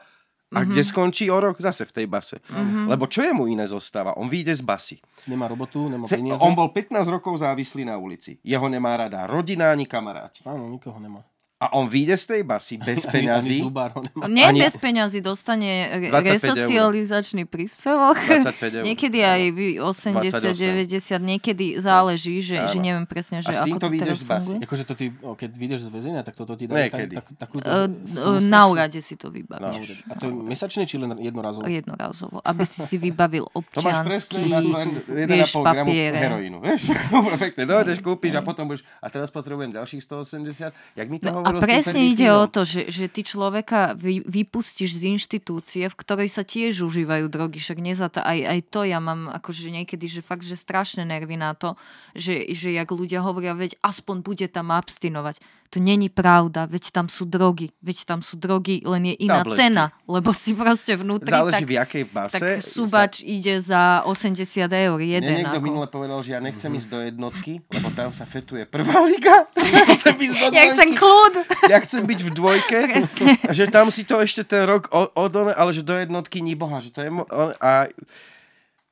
A 0.51 0.59
kde 0.63 0.83
skončí 0.83 1.31
o 1.31 1.39
rok? 1.39 1.59
Zase 1.59 1.87
v 1.87 1.95
tej 1.95 2.07
base. 2.07 2.43
Mhm. 2.51 2.91
Lebo 2.91 3.07
čo 3.07 3.23
jemu 3.23 3.47
iné 3.47 3.67
zostáva? 3.67 4.19
On 4.19 4.27
vyjde 4.27 4.51
z 4.51 4.63
basy. 4.63 4.97
Nemá 5.27 5.47
robotu, 5.47 5.87
nemá 5.87 6.11
peniaze. 6.11 6.43
on 6.43 6.55
bol 6.55 6.75
15 6.75 7.07
rokov 7.07 7.39
závislý 7.39 7.87
na 7.87 7.95
ulici. 7.95 8.35
Jeho 8.43 8.67
nemá 8.67 8.99
rada 8.99 9.31
rodina 9.31 9.71
ani 9.71 9.87
kamaráti. 9.87 10.43
Áno, 10.43 10.67
nikoho 10.67 10.99
nemá. 10.99 11.23
A 11.61 11.77
on 11.77 11.87
vyjde 11.87 12.17
z 12.17 12.25
tej 12.27 12.43
basy 12.43 12.75
bez 12.75 13.05
Ani, 13.05 13.05
ani 13.05 13.13
peňazí. 13.13 13.57
zubár. 13.61 13.93
Nie 14.27 14.49
Ani- 14.49 14.61
bez 14.61 14.75
peňazí, 14.75 15.21
dostane 15.21 15.69
re- 15.93 16.09
25 16.09 16.17
eur. 16.17 16.91
resocializačný 16.91 17.43
príspevok. 17.45 18.17
25 18.17 18.81
eur. 18.81 18.85
Niekedy 18.87 19.19
aj 19.21 19.41
vy- 19.53 19.77
80, 19.77 20.57
90, 20.57 21.21
28. 21.21 21.21
niekedy 21.21 21.67
záleží, 21.77 22.41
že, 22.41 22.57
že 22.65 22.79
neviem 22.79 23.05
presne, 23.05 23.41
že 23.41 23.49
A 23.49 23.53
s 23.53 23.57
ako 23.59 23.67
týmto 23.67 23.83
to 23.83 23.91
vyjdeš 23.91 24.07
teraz 24.07 24.17
z 24.17 24.25
basy. 24.25 24.49
funguje. 24.49 24.65
Akože 24.65 24.85
to 24.85 24.95
ty, 24.95 25.07
o, 25.15 25.31
keď 25.35 25.51
vyjdeš 25.53 25.81
z 25.83 25.91
väzenia, 25.91 26.21
tak 26.21 26.33
toto 26.35 26.53
ti 26.55 26.65
dajú 26.65 26.81
Niekedy. 26.81 27.15
tak, 27.15 27.27
tak, 27.29 27.37
takúto... 27.39 27.67
Uh, 27.67 27.93
slušnosť. 28.03 28.49
na 28.49 28.61
úrade 28.65 28.99
si 28.99 29.15
to 29.15 29.29
vybavíš. 29.29 30.01
A 30.07 30.13
to 30.15 30.25
je 30.25 30.33
mesačne, 30.33 30.83
či 30.83 30.97
len 30.97 31.13
jednorazovo? 31.15 31.69
Jednorazovo, 31.69 32.41
aby 32.41 32.65
si 32.65 32.81
si 32.81 32.97
vybavil 32.97 33.45
To 33.77 33.85
máš 33.85 34.01
presne 34.01 34.41
občiansky, 34.41 34.49
na 34.49 34.59
len 34.65 34.89
1,5 35.05 35.29
vieš, 35.29 35.51
gramu 35.53 35.65
papiere. 35.85 36.17
heroínu. 36.19 36.57
Vieš? 36.59 36.81
Pekne, 37.45 37.63
dojdeš, 37.67 38.01
kúpiš 38.01 38.33
a 38.33 38.41
potom 38.41 38.65
budeš... 38.65 38.81
A 38.97 39.07
teraz 39.07 39.29
potrebujem 39.29 39.71
ďalších 39.71 40.01
180. 40.01 40.73
Jak 40.97 41.07
mi 41.07 41.21
to 41.21 41.29
No 41.31 41.50
a 41.51 41.61
presne 41.61 42.15
ide 42.15 42.31
o 42.31 42.47
to, 42.47 42.63
že, 42.63 42.87
že 42.89 43.11
ty 43.11 43.27
človeka 43.27 43.99
vy, 43.99 44.23
vypustíš 44.23 44.95
z 44.95 45.19
inštitúcie, 45.19 45.85
v 45.91 45.99
ktorej 45.99 46.31
sa 46.31 46.47
tiež 46.47 46.87
užívajú 46.87 47.27
drogy. 47.27 47.59
Však 47.59 47.79
nezata, 47.83 48.23
aj, 48.23 48.39
aj 48.47 48.61
to 48.71 48.81
ja 48.87 49.03
mám 49.03 49.27
akože 49.27 49.69
niekedy, 49.75 50.07
že 50.07 50.23
fakt, 50.23 50.47
že 50.47 50.55
strašné 50.55 51.03
nervy 51.05 51.35
na 51.35 51.59
to, 51.59 51.75
že, 52.15 52.55
že 52.55 52.73
jak 52.73 52.89
ľudia 52.89 53.21
hovoria, 53.21 53.59
veď 53.59 53.75
aspoň 53.83 54.23
bude 54.23 54.47
tam 54.49 54.71
abstinovať. 54.71 55.43
To 55.71 55.79
není 55.79 56.11
pravda, 56.11 56.67
veď 56.67 56.91
tam 56.91 57.07
sú 57.07 57.23
drogy. 57.25 57.71
Veď 57.79 58.03
tam 58.05 58.21
sú 58.21 58.35
drogy, 58.35 58.83
len 58.83 59.07
je 59.07 59.23
iná 59.23 59.41
Tabletky. 59.41 59.59
cena, 59.63 59.85
lebo 60.05 60.35
si 60.35 60.51
proste 60.53 60.93
vnútri 60.93 61.31
Záleží 61.31 61.63
tak, 61.63 61.63
v 61.65 61.75
jakej 61.77 62.05
base. 62.07 62.35
tak 62.37 62.59
subač 62.59 63.23
ide 63.23 63.55
za 63.57 64.03
80 64.03 64.35
eur 64.67 64.99
Mne 64.99 65.07
jeden. 65.15 65.31
niekto 65.39 65.55
Ako. 65.55 65.63
minule 65.63 65.87
povedal, 65.87 66.19
že 66.21 66.35
ja 66.35 66.41
nechcem 66.41 66.67
ísť 66.69 66.89
do 66.89 66.99
jednotky, 67.01 67.63
lebo 67.69 67.87
tam 67.91 68.11
sa 68.11 68.27
fetuje 68.27 68.67
prvá 68.67 68.99
liga. 69.07 69.47
Ja 69.55 69.87
chcem 69.89 70.15
ísť 70.17 70.35
do 70.37 70.47
Ja 70.59 70.65
chcem 70.69 70.89
dvojky. 70.89 70.99
kľud. 70.99 71.35
Ja 71.65 71.79
chcem 71.79 72.03
byť 72.05 72.21
v 72.21 72.31
dvojke. 72.33 72.79
Presne. 72.91 73.31
Že 73.47 73.65
tam 73.69 73.87
si 73.89 74.03
to 74.03 74.19
ešte 74.19 74.43
ten 74.43 74.67
rok 74.67 74.91
odone, 75.15 75.53
ale 75.53 75.71
že 75.71 75.81
do 75.81 75.95
jednotky 75.95 76.43
ní 76.43 76.53
boha. 76.53 76.77
Že 76.77 76.91
to 76.91 77.01
je 77.01 77.11
mo- 77.13 77.31
a 77.57 77.87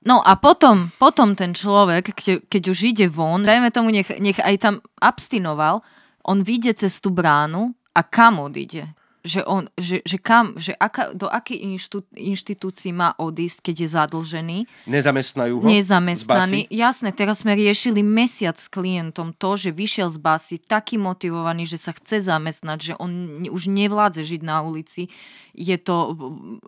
No 0.01 0.23
a 0.23 0.37
potom, 0.37 0.95
potom 0.95 1.35
ten 1.35 1.51
človek, 1.53 2.15
keď, 2.15 2.47
keď 2.47 2.63
už 2.65 2.79
ide 2.87 3.07
von, 3.09 3.43
dajme 3.43 3.67
tomu, 3.69 3.91
nech, 3.91 4.07
nech 4.15 4.39
aj 4.39 4.55
tam 4.57 4.75
abstinoval, 4.97 5.83
on 6.29 6.45
vyjde 6.45 6.77
cez 6.85 7.01
tú 7.01 7.09
bránu 7.09 7.73
a 7.97 8.05
kam 8.05 8.45
odíde? 8.45 8.93
Že, 9.19 9.43
on, 9.51 9.67
že, 9.75 9.99
že, 10.07 10.17
kam, 10.17 10.55
že 10.57 10.73
aká, 10.79 11.11
do 11.11 11.27
akej 11.27 11.59
inštitú, 11.75 12.07
inštitúcii 12.15 12.95
má 12.95 13.19
odísť, 13.19 13.61
keď 13.61 13.77
je 13.83 13.89
zadlžený, 13.91 14.59
nezamestnajú 14.87 15.59
ho. 15.59 15.67
nezamestnaný. 15.67 16.71
Jasné, 16.71 17.11
teraz 17.13 17.43
sme 17.43 17.59
riešili 17.59 18.01
mesiac 18.01 18.55
s 18.57 18.71
klientom 18.71 19.35
to, 19.35 19.59
že 19.59 19.75
vyšiel 19.75 20.09
z 20.09 20.23
basy 20.23 20.57
taký 20.63 21.03
motivovaný, 21.03 21.67
že 21.67 21.83
sa 21.83 21.93
chce 21.93 22.31
zamestnať, 22.31 22.79
že 22.79 22.93
on 22.95 23.43
už 23.51 23.69
nevládze 23.69 24.23
žiť 24.23 24.41
na 24.47 24.63
ulici. 24.63 25.11
Je 25.59 25.75
to 25.75 26.15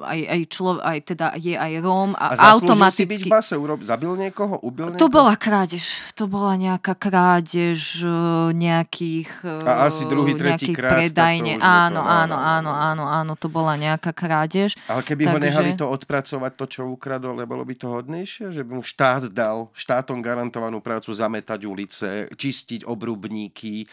aj, 0.03 0.19
aj 0.19 0.41
človek, 0.51 0.83
aj 0.83 0.99
teda 1.07 1.27
je 1.39 1.55
aj 1.55 1.73
Róm 1.79 2.19
A 2.19 2.35
a, 2.35 2.35
zaslúžil 2.35 2.43
si 2.43 2.51
byť 2.51 2.67
automaticky... 2.67 3.23
v 3.23 3.31
base? 3.31 3.55
Urob, 3.55 3.81
zabil 3.87 4.11
niekoho? 4.19 4.59
Ubil 4.59 4.91
To 4.91 5.07
niekoho? 5.07 5.15
bola 5.15 5.39
krádež. 5.39 5.87
To 6.19 6.27
bola 6.27 6.59
nejaká 6.59 6.99
krádež 6.99 8.03
e, 8.03 8.11
nejakých... 8.51 9.31
e, 9.47 9.63
A 9.63 9.87
asi 9.87 10.11
druhý, 10.11 10.35
tretí 10.35 10.75
krát, 10.75 10.99
to 10.99 11.07
predajne. 11.07 11.53
to, 11.57 11.65
Áno, 11.65 12.03
no, 12.03 12.03
áno, 12.03 12.35
no, 12.35 12.35
no, 12.35 12.43
áno, 12.43 12.63
no. 12.67 12.73
áno, 12.75 13.05
áno, 13.07 13.33
to 13.39 13.47
bola 13.47 13.79
nejaká 13.79 14.11
krádež. 14.11 14.75
Ale 14.91 15.07
keby 15.07 15.31
ho 15.31 15.39
Takže- 15.39 15.47
nehali 15.47 15.71
to 15.79 15.87
odpracovať, 15.87 16.53
to, 16.59 16.65
čo 16.67 16.81
ukradol, 16.91 17.39
nebolo 17.39 17.63
by 17.63 17.79
to 17.79 17.87
hodnejšie? 17.87 18.51
Že 18.51 18.63
by 18.67 18.71
mu 18.75 18.83
štát 18.83 19.31
dal, 19.31 19.71
štátom 19.71 20.19
garantovanú 20.19 20.83
prácu 20.83 21.15
zametať 21.15 21.61
ulice, 21.63 22.09
čistiť 22.35 22.83
obrubníky, 22.83 23.87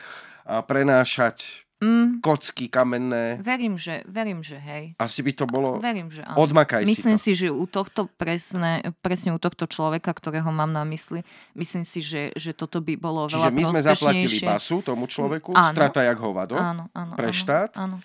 a 0.48 0.64
prenášať 0.64 1.67
Mm, 1.78 2.26
kocky 2.26 2.68
kamenné. 2.68 3.38
verím, 3.38 3.78
že, 3.78 4.02
verím, 4.06 4.42
že 4.42 4.58
hej. 4.58 4.98
Asi 4.98 5.22
by 5.22 5.32
to 5.32 5.46
bolo... 5.46 5.78
Verím, 5.78 6.10
že 6.10 6.26
áno. 6.26 6.42
Odmakaj 6.42 6.82
Myslím 6.84 7.14
si 7.14 7.22
to. 7.22 7.24
si, 7.24 7.32
že 7.38 7.48
u 7.54 7.66
tohto 7.66 8.10
presne, 8.10 8.82
presne 9.00 9.30
u 9.30 9.38
tohto 9.38 9.64
človeka, 9.64 10.10
ktorého 10.10 10.50
mám 10.50 10.74
na 10.74 10.82
mysli, 10.84 11.22
myslím 11.54 11.86
si, 11.86 12.02
že, 12.02 12.34
že 12.34 12.52
toto 12.52 12.82
by 12.82 12.98
bolo 12.98 13.30
Čiže 13.30 13.38
veľa 13.40 13.54
my 13.54 13.64
sme 13.64 13.82
zaplatili 13.86 14.38
basu 14.42 14.82
tomu 14.82 15.06
človeku, 15.06 15.54
Áno. 15.54 15.70
strata 15.70 16.02
jak 16.02 16.18
hovado. 16.18 16.58
Áno, 16.58 16.90
áno. 16.92 17.14
pre 17.14 17.30
áno, 17.30 17.38
štát? 17.38 17.70
Áno, 17.78 18.02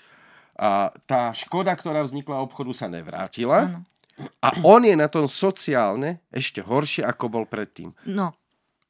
A 0.53 0.93
tá 1.09 1.33
škoda, 1.33 1.73
ktorá 1.73 2.05
vznikla 2.05 2.45
obchodu, 2.45 2.77
sa 2.77 2.93
nevrátila. 2.93 3.73
áno. 3.73 3.81
A 4.39 4.53
on 4.61 4.85
je 4.85 4.93
na 4.93 5.09
tom 5.09 5.25
sociálne 5.25 6.21
ešte 6.29 6.61
horšie, 6.61 7.01
ako 7.01 7.25
bol 7.33 7.45
predtým. 7.49 7.97
No. 8.05 8.37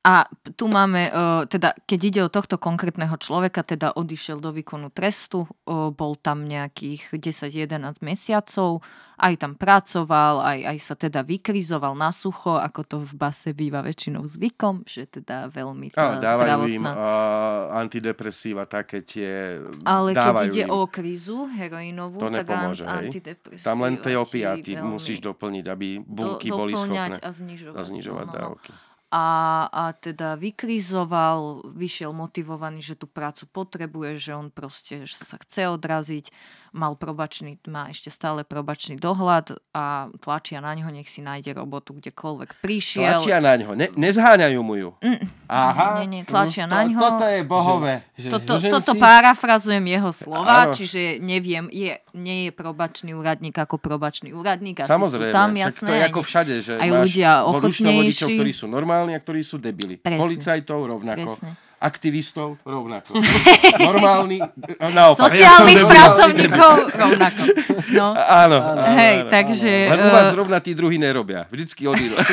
A 0.03 0.27
tu 0.59 0.67
máme, 0.67 1.15
uh, 1.15 1.47
teda 1.47 1.79
keď 1.87 2.01
ide 2.03 2.21
o 2.27 2.31
tohto 2.33 2.59
konkrétneho 2.59 3.15
človeka, 3.23 3.63
teda 3.63 3.95
odišiel 3.95 4.43
do 4.43 4.51
výkonu 4.51 4.91
trestu, 4.91 5.47
uh, 5.47 5.95
bol 5.95 6.19
tam 6.19 6.43
nejakých 6.43 7.15
10-11 7.15 8.03
mesiacov, 8.03 8.83
aj 9.15 9.35
tam 9.39 9.55
pracoval, 9.55 10.43
aj, 10.43 10.59
aj 10.75 10.79
sa 10.83 10.95
teda 10.99 11.23
vykrizoval 11.23 11.95
na 11.95 12.11
sucho, 12.11 12.59
ako 12.59 12.81
to 12.83 12.97
v 13.07 13.15
base 13.15 13.55
býva 13.55 13.79
väčšinou 13.79 14.27
zvykom, 14.27 14.83
že 14.91 15.07
teda 15.07 15.47
veľmi 15.55 15.95
A 15.95 16.19
tá 16.19 16.35
dávajú 16.35 16.67
im 16.67 16.83
zdravotná- 16.83 16.99
uh, 16.99 17.79
antidepresíva, 17.79 18.67
také 18.67 19.07
tie... 19.07 19.63
Ale 19.87 20.19
keď 20.19 20.19
dávajú 20.19 20.51
ide 20.51 20.65
im. 20.67 20.75
o 20.75 20.81
krízu 20.91 21.47
heroinovú, 21.47 22.19
To 22.19 22.35
tak 22.35 22.43
nepomôže, 22.43 22.83
antidepresíva 22.91 23.67
Tam 23.71 23.79
len 23.87 23.95
tie 24.03 24.19
ti 24.19 24.19
opiaty 24.19 24.71
veľmi 24.83 24.99
musíš 24.99 25.23
doplniť, 25.23 25.65
aby 25.71 25.89
do- 26.03 26.07
bunky 26.11 26.51
boli 26.51 26.75
schopné 26.75 27.23
a 27.23 27.31
znižovať. 27.31 27.79
a 27.79 27.81
znižovať 27.87 28.27
no, 28.27 28.35
no, 28.35 28.59
no. 28.59 28.91
A, 29.13 29.69
a 29.69 29.93
teda 29.93 30.41
vykrizoval, 30.41 31.69
vyšiel 31.77 32.17
motivovaný, 32.17 32.81
že 32.81 32.97
tú 32.97 33.05
prácu 33.05 33.45
potrebuje, 33.53 34.17
že 34.17 34.33
on 34.33 34.49
proste 34.49 35.05
že 35.05 35.21
sa 35.21 35.37
chce 35.37 35.69
odraziť, 35.69 36.33
mal 36.73 36.97
probačný, 36.97 37.61
má 37.65 37.89
ešte 37.89 38.09
stále 38.09 38.43
probačný 38.43 38.97
dohľad 38.97 39.57
a 39.71 39.85
tlačia 40.19 40.59
na 40.59 40.73
ňo, 40.73 40.89
nech 40.89 41.07
si 41.07 41.21
nájde 41.21 41.53
robotu 41.55 41.93
kdekoľvek 41.93 42.59
prišiel. 42.59 43.21
Tlačia 43.21 43.39
na 43.39 43.55
ňo, 43.55 43.73
ne, 43.73 43.93
nezháňajú 43.93 44.61
mu 44.61 44.75
ju. 44.75 44.91
Mm, 44.99 45.21
Aha. 45.47 46.01
Nie, 46.01 46.07
nie, 46.07 46.23
tlačia 46.25 46.65
To- 46.65 46.73
na 46.73 46.81
ňo. 46.83 46.97
Toto 46.97 47.25
je 47.25 47.41
bohové. 47.43 47.95
Že 48.17 48.29
Toto, 48.31 48.45
zložen 48.57 48.71
toto 48.73 48.93
si- 48.93 49.01
parafrazujem 49.01 49.85
jeho 49.87 50.11
slova, 50.11 50.57
Áno. 50.65 50.73
čiže 50.73 51.21
neviem, 51.21 51.69
je, 51.69 51.93
nie 52.15 52.49
je 52.49 52.51
probačný 52.51 53.13
úradník 53.13 53.53
ako 53.55 53.77
probačný 53.77 54.33
úradník. 54.33 54.81
Asi 54.81 54.89
Samozrejme, 54.89 55.29
sú 55.29 55.37
tam, 55.37 55.51
jasné. 55.53 55.87
to 55.87 55.93
je 55.93 56.03
ako 56.03 56.21
všade, 56.23 56.55
že 56.59 56.73
aj 56.75 56.89
máš 56.89 57.05
ľudia 57.07 57.31
ochotnejší. 57.45 58.33
ktorí 58.33 58.53
sú 58.53 58.67
normálni 58.67 59.13
a 59.13 59.21
ktorí 59.21 59.45
sú 59.45 59.61
debili. 59.61 60.01
Presne. 60.01 60.17
Policajtov 60.19 60.79
rovnako. 60.89 61.37
Presne. 61.37 61.53
Aktivistov 61.83 62.63
rovnako. 62.63 63.19
Normálni, 63.91 64.39
naopak. 64.79 65.35
Sociálnych 65.35 65.83
Ja 65.83 65.91
pracovníkov 65.91 66.75
rovnako. 66.95 67.43
No. 67.91 68.07
Áno. 68.15 68.59
áno, 68.63 68.83
Hej, 68.95 69.17
áno, 69.19 69.31
takže, 69.35 69.73
Áno. 69.85 69.93
Len 69.93 69.99
u 69.99 70.09
vás 70.15 70.27
eh, 70.27 70.33
zrovna 70.33 70.59
tí 70.63 70.73
druhí 70.73 70.95
nerobia. 70.95 71.51
Vždycky 71.51 71.91
odídu. 71.91 72.15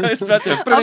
Prvý, 0.00 0.16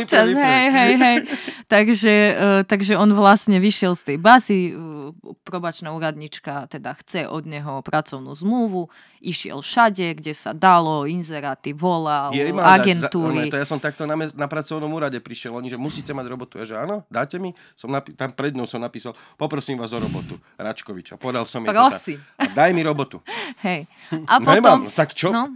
Občas, 0.04 0.26
prvý, 0.28 0.34
prvý. 0.36 0.36
hej, 0.38 0.66
hej, 0.70 0.92
hej. 0.96 1.18
Takže, 1.66 2.14
uh, 2.14 2.62
takže 2.64 2.94
on 2.94 3.10
vlastne 3.12 3.58
vyšiel 3.58 3.98
z 3.98 4.14
tej 4.14 4.18
basy, 4.22 4.60
uh, 4.72 5.10
probačná 5.42 5.90
úradnička 5.90 6.68
teda 6.68 6.94
chce 7.02 7.26
od 7.26 7.50
neho 7.50 7.82
pracovnú 7.82 8.30
zmluvu, 8.32 8.92
išiel 9.20 9.60
všade, 9.60 10.14
kde 10.14 10.38
sa 10.38 10.54
dalo, 10.54 11.10
inzeráty, 11.10 11.74
volal, 11.74 12.30
Jej 12.30 12.54
dať 12.54 12.62
za- 12.62 12.70
agentúry. 12.78 13.48
one, 13.48 13.54
to 13.54 13.58
ja 13.58 13.66
som 13.66 13.80
takto 13.82 14.06
na, 14.06 14.14
na 14.16 14.48
pracovnom 14.48 14.92
úrade 14.92 15.18
prišiel. 15.18 15.56
Oni, 15.56 15.68
že 15.68 15.80
musíte 15.80 16.14
mať 16.14 16.26
robotu. 16.28 16.62
Ja, 16.62 16.66
že 16.68 16.76
áno, 16.78 17.02
dáte 17.10 17.42
mi? 17.42 17.58
Som 17.74 17.90
napi- 17.90 18.14
tam 18.14 18.30
pred 18.30 18.52
ňou 18.52 18.64
som 18.64 18.78
napísal, 18.78 19.12
poprosím 19.34 19.76
vás 19.76 19.90
o 19.90 19.98
robotu. 19.98 20.38
Račkoviča. 20.56 21.16
Podal 21.16 21.44
som 21.44 21.60
jej 21.60 21.68
to 21.68 21.82
Prosím. 21.82 22.20
tak. 22.32 22.38
A 22.38 22.44
daj 22.54 22.70
mi 22.72 22.82
robotu. 22.82 23.18
Hej. 23.60 23.90
A 24.24 24.38
Nemám. 24.38 24.54
potom... 24.54 24.78
Tak 24.90 25.12
čo? 25.12 25.30
No, 25.30 25.52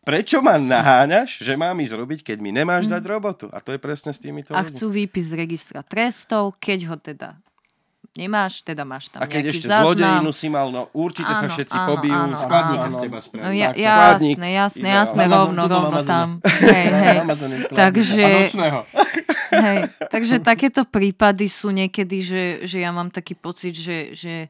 Prečo 0.00 0.40
ma 0.40 0.56
naháňaš, 0.56 1.36
že 1.38 1.52
mám 1.52 1.76
ísť 1.76 1.92
robiť, 1.94 2.20
keď 2.24 2.36
mi 2.38 2.48
nemáš 2.48 2.86
dať 2.86 3.02
robotu? 3.02 3.46
A 3.48 3.60
to 3.60 3.70
je 3.70 3.78
presne 3.78 4.08
s 4.08 4.16
týmito 4.16 4.56
a 4.56 4.64
chcú 4.64 4.88
výpis 4.88 5.28
z 5.28 5.36
registra 5.36 5.84
trestov, 5.84 6.56
keď 6.56 6.78
ho 6.86 6.96
teda 6.96 7.36
nemáš, 8.16 8.64
teda 8.64 8.82
máš 8.82 9.12
tam 9.12 9.20
A 9.20 9.28
keď 9.28 9.52
ešte 9.52 9.68
záznam. 9.68 9.84
zlodejinu 9.84 10.30
si 10.32 10.48
mal, 10.48 10.72
no 10.72 10.88
určite 10.90 11.28
sa 11.30 11.44
Áno, 11.44 11.52
všetci 11.52 11.76
áno, 11.76 11.86
pobijú. 11.86 12.16
áno, 12.16 12.34
Skladníka 12.34 12.82
áno. 12.82 12.94
z 12.94 12.98
teba 12.98 13.18
spravia. 13.20 13.44
No 13.44 13.50
ja, 13.52 13.68
Tak, 13.68 13.78
jasné, 14.16 14.48
jasné, 14.50 14.88
jasné, 14.88 15.22
rovno, 15.28 15.62
rovno 15.62 16.00
tam. 16.02 16.28
Hej, 16.40 16.86
hej. 16.88 17.18
Takže, 17.68 18.16
A 18.18 18.28
nočného. 18.40 18.80
hej, 19.50 19.88
takže 20.12 20.40
takéto 20.40 20.84
prípady 20.88 21.48
sú 21.48 21.72
niekedy, 21.72 22.16
že, 22.20 22.44
že 22.68 22.78
ja 22.80 22.90
mám 22.92 23.08
taký 23.12 23.34
pocit, 23.34 23.74
že, 23.76 24.12
že 24.16 24.48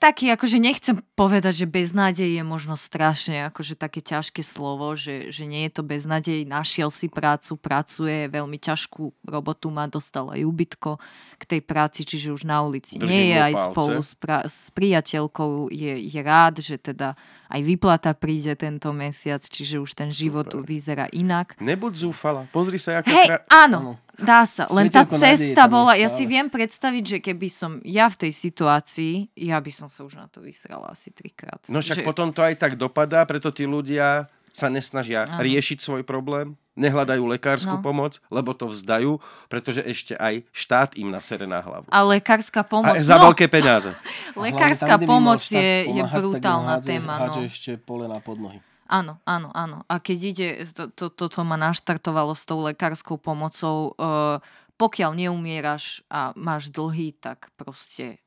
taký, 0.00 0.32
akože 0.32 0.56
nechcem 0.56 0.96
povedať, 1.12 1.62
že 1.62 1.66
beznádej 1.68 2.40
je 2.40 2.42
možno 2.42 2.74
strašne 2.80 3.52
akože 3.52 3.76
také 3.76 4.00
ťažké 4.00 4.40
slovo, 4.40 4.96
že, 4.96 5.28
že 5.28 5.44
nie 5.44 5.68
je 5.68 5.72
to 5.76 5.82
beznádej, 5.84 6.48
našiel 6.48 6.88
si 6.88 7.12
prácu, 7.12 7.60
pracuje, 7.60 8.32
veľmi 8.32 8.56
ťažkú 8.56 9.28
robotu 9.28 9.68
má, 9.68 9.84
dostal 9.86 10.32
aj 10.32 10.40
ubytko 10.40 10.96
k 11.36 11.42
tej 11.44 11.60
práci, 11.60 12.08
čiže 12.08 12.32
už 12.32 12.48
na 12.48 12.64
ulici 12.64 12.96
Držím 12.96 13.12
nie 13.12 13.36
je 13.36 13.38
aj 13.38 13.54
palce. 13.54 13.68
spolu 13.68 14.00
s, 14.00 14.12
pra- 14.16 14.46
s 14.48 14.72
priateľkou, 14.72 15.68
je, 15.68 15.92
je 16.00 16.20
rád, 16.24 16.64
že 16.64 16.80
teda 16.80 17.14
aj 17.50 17.60
vyplata 17.66 18.14
príde 18.14 18.54
tento 18.54 18.94
mesiac, 18.94 19.42
čiže 19.42 19.82
už 19.82 19.98
ten 19.98 20.14
život 20.14 20.46
Super. 20.46 20.62
vyzerá 20.62 21.06
inak. 21.10 21.58
Nebuď 21.58 22.06
zúfala. 22.06 22.46
Pozri 22.54 22.78
sa, 22.78 23.02
aká 23.02 23.10
Hej, 23.10 23.26
krá... 23.26 23.38
áno, 23.50 23.98
dá 24.14 24.46
sa. 24.46 24.70
Len 24.70 24.86
tá 24.86 25.02
cesta 25.02 25.66
bola, 25.66 25.98
ja 25.98 26.06
si 26.06 26.30
viem 26.30 26.46
predstaviť, 26.46 27.04
že 27.04 27.18
keby 27.18 27.48
som 27.50 27.82
ja 27.82 28.06
v 28.06 28.26
tej 28.26 28.32
situácii, 28.32 29.34
ja 29.34 29.58
by 29.58 29.72
som 29.74 29.90
sa 29.90 30.06
už 30.06 30.14
na 30.14 30.30
to 30.30 30.38
vysrala 30.38 30.94
asi 30.94 31.10
trikrát. 31.10 31.58
No 31.66 31.82
však 31.82 32.00
že, 32.00 32.06
potom 32.06 32.30
to 32.30 32.46
aj 32.46 32.54
tak 32.54 32.78
dopadá, 32.78 33.26
preto 33.26 33.50
tí 33.50 33.66
ľudia 33.66 34.30
sa 34.54 34.70
nesnažia 34.70 35.26
Áno. 35.26 35.42
riešiť 35.42 35.78
svoj 35.82 36.02
problém, 36.06 36.54
nehľadajú 36.80 37.22
lekárskú 37.28 37.76
No. 37.76 37.84
pomoc, 37.84 38.16
lebo 38.26 38.50
to 38.50 38.66
vzdajú, 38.66 39.20
pretože 39.46 39.84
ešte 39.84 40.16
aj 40.16 40.48
štát 40.50 40.96
im 40.96 41.08
nasere 41.08 41.44
na 41.44 41.60
hlavu. 41.60 41.84
A 41.86 42.00
lekárska 42.02 42.64
pomoc, 42.64 42.90
A 42.90 42.98
za 42.98 43.14
no, 43.14 43.28
veľké 43.28 43.46
peniaze. 43.46 43.92
lekárska 44.34 44.96
tam, 44.96 45.04
pomoc 45.06 45.44
je, 45.44 45.60
je 45.84 45.92
pomáhať, 45.92 46.08
tak 46.08 46.18
brutálna 46.18 46.64
mu 46.66 46.78
hádže- 46.78 46.88
téma. 46.88 47.12
hádže 47.20 47.40
No. 47.40 47.46
ešte 47.46 47.70
pole 47.76 48.04
na 48.04 48.18
podnohy. 48.18 48.58
Áno, 48.88 49.22
áno, 49.22 49.54
áno. 49.54 49.86
A 49.86 50.00
keď 50.00 50.18
ide, 50.24 50.48
to, 50.72 50.90
to, 50.90 51.06
toto 51.08 51.38
ma 51.42 51.54
naštartovalo 51.54 52.32
s 52.32 52.42
tou 52.42 52.58
lekárskou 52.60 53.14
pomocou, 53.16 53.94
uh, 53.94 54.42
pokiaľ 54.74 55.14
neumieraš 55.14 56.02
a 56.08 56.34
máš 56.34 56.66
dlhy, 56.68 57.14
tak 57.14 57.54
proste 57.54 58.18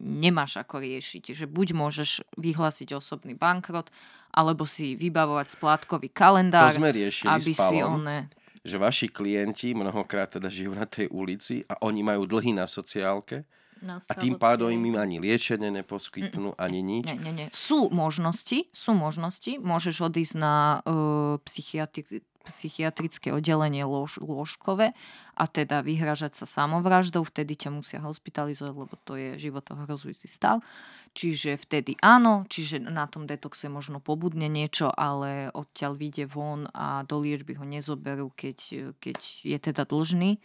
nemáš 0.00 0.58
ako 0.58 0.80
riešiť. 0.80 1.36
Že 1.36 1.46
buď 1.46 1.68
môžeš 1.76 2.24
vyhlásiť 2.40 2.96
osobný 2.96 3.36
bankrot, 3.36 3.92
alebo 4.32 4.64
si 4.64 4.94
vybavovať 4.96 5.58
splátkový 5.58 6.08
To 6.10 6.16
kalendár, 6.16 6.72
sme 6.72 6.90
riešili 6.94 7.30
aby 7.30 7.52
s 7.52 7.58
si 7.58 7.60
Palom, 7.60 8.02
one... 8.02 8.18
že 8.62 8.76
vaši 8.78 9.06
klienti 9.10 9.74
mnohokrát 9.74 10.38
teda 10.38 10.46
žijú 10.46 10.72
na 10.74 10.86
tej 10.86 11.10
ulici 11.10 11.66
a 11.66 11.78
oni 11.82 12.00
majú 12.06 12.26
dlhy 12.26 12.54
na 12.54 12.70
sociálke 12.70 13.42
na 13.80 13.96
a 13.96 14.12
tým 14.12 14.36
pádom 14.36 14.68
im 14.68 14.96
ani 15.00 15.16
liečenie 15.16 15.72
neposkytnú, 15.72 16.52
ani 16.60 16.84
nič. 16.84 17.08
Nie, 17.08 17.16
nie, 17.16 17.32
nie. 17.32 17.48
Sú 17.48 17.88
možnosti, 17.88 18.68
sú 18.76 18.92
možnosti. 18.92 19.56
Môžeš 19.56 20.04
odísť 20.04 20.34
na 20.36 20.84
uh, 20.84 21.40
psychiatri- 21.48 22.20
psychiatrické 22.48 23.30
oddelenie 23.30 23.84
lôž, 23.84 24.16
lôžkové 24.20 24.96
a 25.36 25.44
teda 25.44 25.84
vyhražať 25.84 26.40
sa 26.40 26.46
samovraždou, 26.48 27.24
vtedy 27.24 27.56
ťa 27.56 27.70
musia 27.72 28.00
hospitalizovať, 28.00 28.74
lebo 28.76 28.94
to 29.04 29.16
je 29.16 29.36
životohrozujúci 29.40 30.28
stav. 30.28 30.64
Čiže 31.10 31.58
vtedy 31.58 31.98
áno, 31.98 32.46
čiže 32.46 32.78
na 32.78 33.10
tom 33.10 33.26
detoxe 33.26 33.66
možno 33.66 33.98
pobudne 33.98 34.46
niečo, 34.46 34.94
ale 34.94 35.50
odtiaľ 35.50 35.98
vyjde 35.98 36.24
von 36.30 36.70
a 36.70 37.02
do 37.02 37.18
liečby 37.18 37.58
ho 37.58 37.66
nezoberú, 37.66 38.30
keď, 38.30 38.90
keď 39.02 39.18
je 39.42 39.58
teda 39.58 39.82
dlžný. 39.84 40.38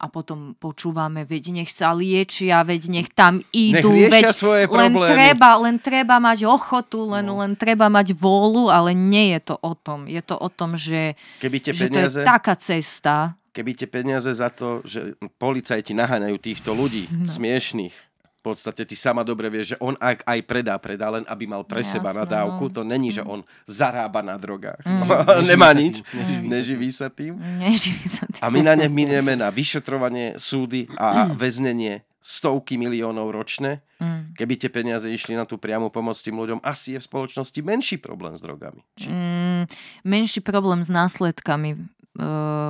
A 0.00 0.08
potom 0.08 0.56
počúvame, 0.56 1.22
veď 1.22 1.52
nech 1.54 1.68
sa 1.68 1.92
liečia, 1.92 2.64
veď 2.64 2.82
nech 2.88 3.08
tam 3.10 3.44
Nech 3.46 3.84
idú, 3.84 3.92
riešia 3.92 4.08
veď 4.10 4.24
svoje 4.32 4.64
len 4.64 4.90
problémy. 4.90 5.12
treba, 5.12 5.50
len 5.60 5.76
treba 5.76 6.16
mať 6.16 6.38
ochotu, 6.42 7.04
len, 7.06 7.22
No. 7.22 7.38
len 7.38 7.52
treba 7.52 7.86
mať 7.86 8.10
vôľu, 8.10 8.66
ale 8.66 8.90
nie 8.90 9.36
je 9.36 9.40
to 9.44 9.56
o 9.56 9.72
tom. 9.74 10.04
Je 10.06 10.20
to 10.20 10.34
o 10.34 10.48
tom, 10.48 10.74
že, 10.74 11.20
Keby 11.36 11.56
tie 11.58 11.72
že 11.72 11.84
to 11.84 11.92
peniaze... 11.92 12.16
je 12.16 12.24
taká 12.24 12.56
cesta. 12.56 13.36
keby 13.50 13.70
tie 13.74 13.86
peniaze 13.86 14.30
za 14.30 14.48
to, 14.48 14.80
že 14.82 15.12
policajti 15.36 15.92
naháňajú 15.92 16.36
týchto 16.38 16.70
ľudí 16.70 17.04
No. 17.06 17.28
smiešných, 17.28 17.92
v 18.40 18.56
podstate 18.56 18.88
ty 18.88 18.96
sama 18.96 19.20
dobre 19.20 19.52
vieš, 19.52 19.76
že 19.76 19.80
on 19.84 19.92
ak 20.00 20.24
aj 20.24 20.40
predá, 20.48 20.80
predá 20.80 21.12
len, 21.12 21.28
aby 21.28 21.44
mal 21.44 21.60
pre 21.60 21.84
seba 21.84 22.08
Jasné, 22.08 22.24
nadávku. 22.24 22.72
no. 22.72 22.72
To 22.72 22.82
není, 22.88 23.12
že 23.12 23.20
on 23.20 23.44
zarába 23.68 24.24
na 24.24 24.40
drogách. 24.40 24.80
Mm. 24.80 25.04
Nemá 25.52 25.76
nič. 25.76 26.00
Neživí 26.40 26.88
sa 26.88 27.12
tým. 27.12 27.36
Neživí 27.36 28.08
sa 28.08 28.24
tým. 28.24 28.40
A 28.40 28.48
my 28.48 28.64
na 28.64 28.80
ne 28.80 28.88
minieme 28.88 29.36
na 29.36 29.52
vyšetrovanie, 29.52 30.40
súdy 30.40 30.88
a 30.96 31.28
väznenie 31.36 32.08
stovky 32.20 32.80
miliónov 32.80 33.28
ročne. 33.28 33.84
Mm. 34.00 34.32
Keby 34.32 34.54
tie 34.56 34.72
peniaze 34.72 35.04
išli 35.04 35.36
na 35.36 35.44
tú 35.44 35.60
priamu 35.60 35.92
pomoc 35.92 36.16
tým 36.16 36.40
ľuďom, 36.40 36.64
asi 36.64 36.96
je 36.96 37.00
v 37.00 37.08
spoločnosti 37.12 37.60
menší 37.60 38.00
problém 38.00 38.32
s 38.36 38.40
drogami. 38.40 38.80
Či... 38.96 39.12
Mm, 39.12 39.64
menší 40.08 40.40
problém 40.40 40.80
s 40.80 40.88
následkami 40.88 41.76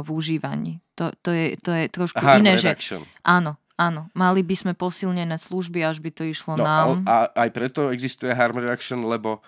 v 0.00 0.08
užívaní. 0.08 0.78
To, 0.94 1.10
to, 1.22 1.30
je, 1.32 1.56
to 1.58 1.72
je 1.72 1.88
trošku 1.88 2.20
Harm 2.20 2.44
iné, 2.44 2.60
že 2.60 2.76
reduction. 2.76 3.02
áno, 3.24 3.56
áno, 3.80 4.12
mali 4.12 4.44
by 4.44 4.52
sme 4.52 4.72
posilnené 4.76 5.40
služby, 5.40 5.80
až 5.80 6.04
by 6.04 6.12
to 6.12 6.28
išlo 6.28 6.60
No, 6.60 6.68
nám. 6.68 7.08
a, 7.08 7.32
aj 7.32 7.48
preto 7.56 7.88
existuje 7.88 8.28
harm 8.36 8.60
reduction, 8.60 9.00
lebo 9.08 9.40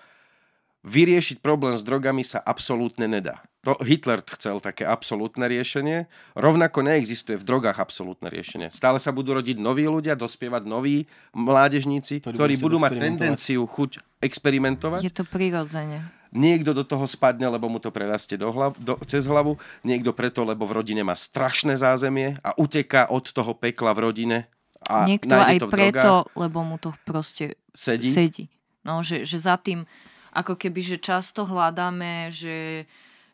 vyriešiť 0.83 1.39
problém 1.39 1.77
s 1.77 1.85
drogami 1.85 2.25
sa 2.25 2.41
absolútne 2.41 3.05
nedá. 3.05 3.45
To 3.63 3.79
Hitler 3.79 4.19
chcel 4.35 4.59
také 4.59 4.83
absolútne 4.83 5.47
riešenie. 5.47 6.11
Rovnako 6.35 6.83
neexistuje 6.83 7.39
v 7.39 7.47
drogách 7.47 7.79
absolútne 7.79 8.27
riešenie. 8.27 8.67
Stále 8.75 8.99
sa 8.99 9.15
budú 9.15 9.39
rodiť 9.39 9.55
noví 9.55 9.87
ľudia, 9.87 10.19
dospievať 10.19 10.67
noví 10.67 11.07
mládežníci, 11.31 12.19
Ktorí 12.19 12.35
ktorí, 12.35 12.53
budú 12.59 12.83
mať 12.83 12.99
tendenciu, 12.99 13.63
chuť 13.63 14.03
experimentovať. 14.19 14.99
Je 14.99 15.13
to 15.15 15.23
prirodzene. 15.23 16.03
Niekto 16.33 16.73
do 16.73 16.81
toho 16.81 17.05
spadne, 17.05 17.45
lebo 17.45 17.69
mu 17.69 17.77
to 17.77 17.93
prerastie 17.93 18.41
do 18.41 18.49
hlav, 18.49 18.73
do, 18.81 18.97
cez 19.05 19.29
hlavu. 19.29 19.61
Niekto 19.85 20.17
preto, 20.17 20.41
lebo 20.41 20.65
v 20.65 20.81
rodine 20.81 21.05
má 21.05 21.13
strašné 21.13 21.77
zázemie 21.77 22.41
a 22.41 22.57
uteká 22.57 23.05
od 23.13 23.29
toho 23.29 23.53
pekla 23.53 23.93
v 23.93 23.99
rodine. 24.09 24.37
A 24.89 25.05
Niekto 25.05 25.29
aj 25.29 25.57
to 25.61 25.67
preto, 25.69 26.25
drogách, 26.25 26.33
lebo 26.35 26.59
mu 26.65 26.75
to 26.81 26.89
proste 27.05 27.55
sedí. 27.71 28.09
sedí. 28.09 28.49
No, 28.83 29.05
že, 29.05 29.23
že 29.23 29.39
za 29.39 29.55
tým, 29.55 29.87
ako 30.35 30.59
keby, 30.59 30.81
že 30.83 30.97
často 30.99 31.47
hľadáme, 31.47 32.33
že, 32.33 32.89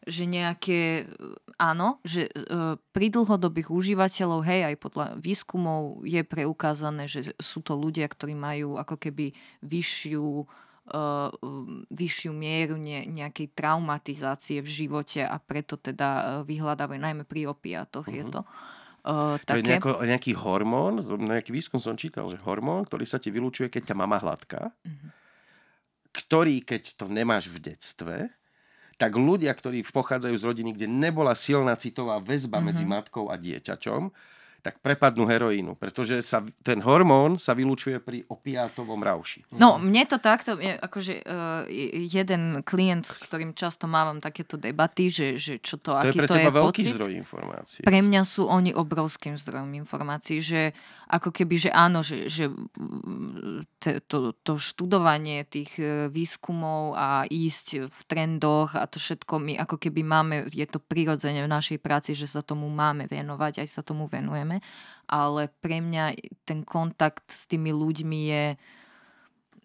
že 0.05 0.29
nejaké, 0.29 1.09
áno, 1.57 1.97
že 2.05 2.29
e, 2.29 2.31
pri 2.77 3.07
dlhodobých 3.09 3.73
užívateľov, 3.73 4.45
hej, 4.45 4.61
aj 4.69 4.75
podľa 4.77 5.07
výskumov 5.17 6.05
je 6.05 6.21
preukázané, 6.21 7.09
že 7.09 7.33
sú 7.41 7.65
to 7.65 7.73
ľudia, 7.73 8.05
ktorí 8.05 8.37
majú 8.37 8.77
ako 8.77 9.01
keby 9.01 9.33
vyššiu 9.65 10.45
vyššiu 11.89 12.31
mieru 12.33 12.75
ne, 12.77 13.05
nejakej 13.05 13.53
traumatizácie 13.53 14.59
v 14.61 14.69
živote 14.69 15.21
a 15.23 15.37
preto 15.39 15.75
teda 15.77 16.07
e, 16.09 16.21
vyhľadávajú, 16.49 16.99
najmä 16.99 17.23
pri 17.25 17.49
opiatoch 17.49 18.09
je 18.09 18.23
Mhm. 18.23 18.29
to. 18.29 18.41
Uh, 19.05 19.37
To 19.49 19.57
je 19.57 19.63
také. 19.63 19.65
nejako, 19.65 19.99
nejaký 20.05 20.31
hormón, 20.37 21.01
nejaký 21.03 21.51
výskum 21.51 21.79
som 21.81 21.97
čítal, 21.99 22.29
že 22.31 22.39
hormón, 22.39 22.85
ktorý 22.87 23.03
sa 23.09 23.19
ti 23.19 23.29
vylúčuje, 23.33 23.67
keď 23.67 23.91
ťa 23.93 23.99
mama 23.99 24.17
hladká, 24.21 24.71
Mhm. 24.85 25.09
ktorý, 26.09 26.65
keď 26.65 26.97
to 26.97 27.05
nemáš 27.09 27.47
v 27.53 27.57
detstve, 27.61 28.15
tak 28.99 29.15
ľudia, 29.15 29.51
ktorí 29.55 29.83
pochádzajú 29.87 30.35
z 30.37 30.47
rodiny, 30.47 30.71
kde 30.75 30.87
nebola 30.89 31.33
silná 31.35 31.75
citová 31.79 32.19
väzba 32.23 32.59
Mhm. 32.59 32.63
medzi 32.63 32.85
matkou 32.87 33.29
a 33.31 33.37
dieťaťom, 33.39 34.11
tak 34.59 34.83
prepadnú 34.83 35.23
heroínu, 35.25 35.79
pretože 35.79 36.19
sa, 36.19 36.43
ten 36.61 36.83
hormón 36.83 37.39
sa 37.39 37.55
vylúčuje 37.55 37.97
pri 38.03 38.27
opiátovom 38.27 38.99
rauši. 38.99 39.47
No, 39.55 39.79
mne 39.79 40.03
to 40.05 40.19
takto, 40.19 40.59
je, 40.59 40.75
akože 40.75 41.23
uh, 41.23 41.63
jeden 41.95 42.61
klient, 42.67 43.07
s 43.07 43.17
ktorým 43.23 43.55
často 43.55 43.87
mávam 43.87 44.19
takéto 44.19 44.59
debaty, 44.59 45.07
že, 45.07 45.39
že 45.39 45.63
čo 45.63 45.79
to, 45.79 45.95
To 45.95 46.03
je 46.05 46.11
aký 46.11 46.19
pre 46.19 46.27
to 46.27 46.35
teba 46.35 46.51
je 46.51 46.57
veľký 46.59 46.83
pocit. 46.83 46.93
zdroj 46.95 47.11
informácií. 47.15 47.81
Pre 47.87 47.99
mňa 48.03 48.21
sú 48.27 48.43
oni 48.45 48.71
obrovským 48.75 49.39
zdrojom 49.39 49.71
informácií, 49.79 50.43
že 50.43 50.75
ako 51.09 51.33
keby, 51.33 51.55
že 51.57 51.71
áno, 51.73 52.05
že, 52.05 52.29
že 52.29 52.53
mm, 52.53 53.81
to, 54.05 54.37
to 54.45 54.53
študovanie 54.61 55.41
tých 55.49 55.73
e, 55.81 56.05
výskumov 56.05 56.93
a 56.93 57.25
ísť 57.25 57.89
v 57.89 57.99
trendoch 58.05 58.77
a 58.77 58.85
to 58.85 59.01
všetko 59.01 59.41
my 59.41 59.57
ako 59.57 59.81
keby 59.81 60.05
máme, 60.05 60.45
je 60.53 60.69
to 60.69 60.77
prirodzene 60.77 61.41
v 61.41 61.49
našej 61.49 61.81
práci, 61.81 62.13
že 62.13 62.29
sa 62.29 62.45
tomu 62.45 62.69
máme 62.69 63.09
venovať, 63.09 63.65
aj 63.65 63.67
sa 63.73 63.81
tomu 63.81 64.05
venujeme, 64.05 64.61
ale 65.09 65.49
pre 65.65 65.81
mňa 65.81 66.13
ten 66.45 66.61
kontakt 66.61 67.33
s 67.33 67.49
tými 67.49 67.73
ľuďmi 67.73 68.19
je 68.29 68.45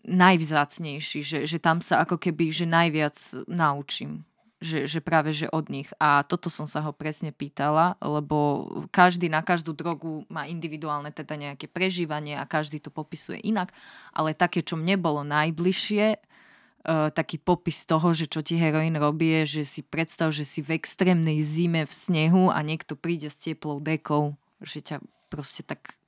najvzácnejší, 0.05 1.21
že, 1.21 1.39
že 1.45 1.59
tam 1.61 1.85
sa 1.85 2.01
ako 2.09 2.17
keby, 2.17 2.53
že 2.53 2.65
najviac 2.65 3.17
naučím 3.53 4.25
že, 4.63 4.87
že 4.87 5.01
práve 5.05 5.35
že 5.35 5.51
od 5.51 5.69
nich. 5.69 5.91
A 5.99 6.23
toto 6.25 6.49
som 6.49 6.65
sa 6.65 6.81
ho 6.85 6.93
presne 6.95 7.31
pýtala, 7.35 7.99
lebo 8.01 8.67
každý 8.95 9.29
na 9.29 9.45
každú 9.45 9.75
drogu 9.75 10.25
má 10.31 10.47
individuálne 10.47 11.11
teda 11.11 11.35
nejaké 11.37 11.67
prežívanie 11.69 12.39
a 12.39 12.49
každý 12.49 12.81
to 12.81 12.89
popisuje 12.89 13.43
inak, 13.43 13.75
ale 14.15 14.33
také, 14.33 14.63
čo 14.63 14.79
mne 14.79 14.97
bolo 14.97 15.21
najbližšie, 15.27 16.07
uh, 16.17 17.11
taký 17.13 17.37
popis 17.41 17.85
toho, 17.85 18.15
že 18.17 18.31
čo 18.31 18.41
ti 18.41 18.57
heroín 18.57 18.97
robí, 18.97 19.43
je, 19.43 19.61
že 19.61 19.63
si 19.69 19.81
predstav, 19.85 20.33
že 20.33 20.49
si 20.49 20.65
v 20.65 20.79
extrémnej 20.79 21.45
zime 21.45 21.85
v 21.85 21.93
snehu 21.93 22.49
a 22.49 22.59
niekto 22.65 22.97
príde 22.97 23.29
s 23.29 23.41
teplou 23.41 23.81
dekou, 23.83 24.39
že 24.65 24.81
ťa 24.81 25.03
proste 25.29 25.67
tak 25.67 25.99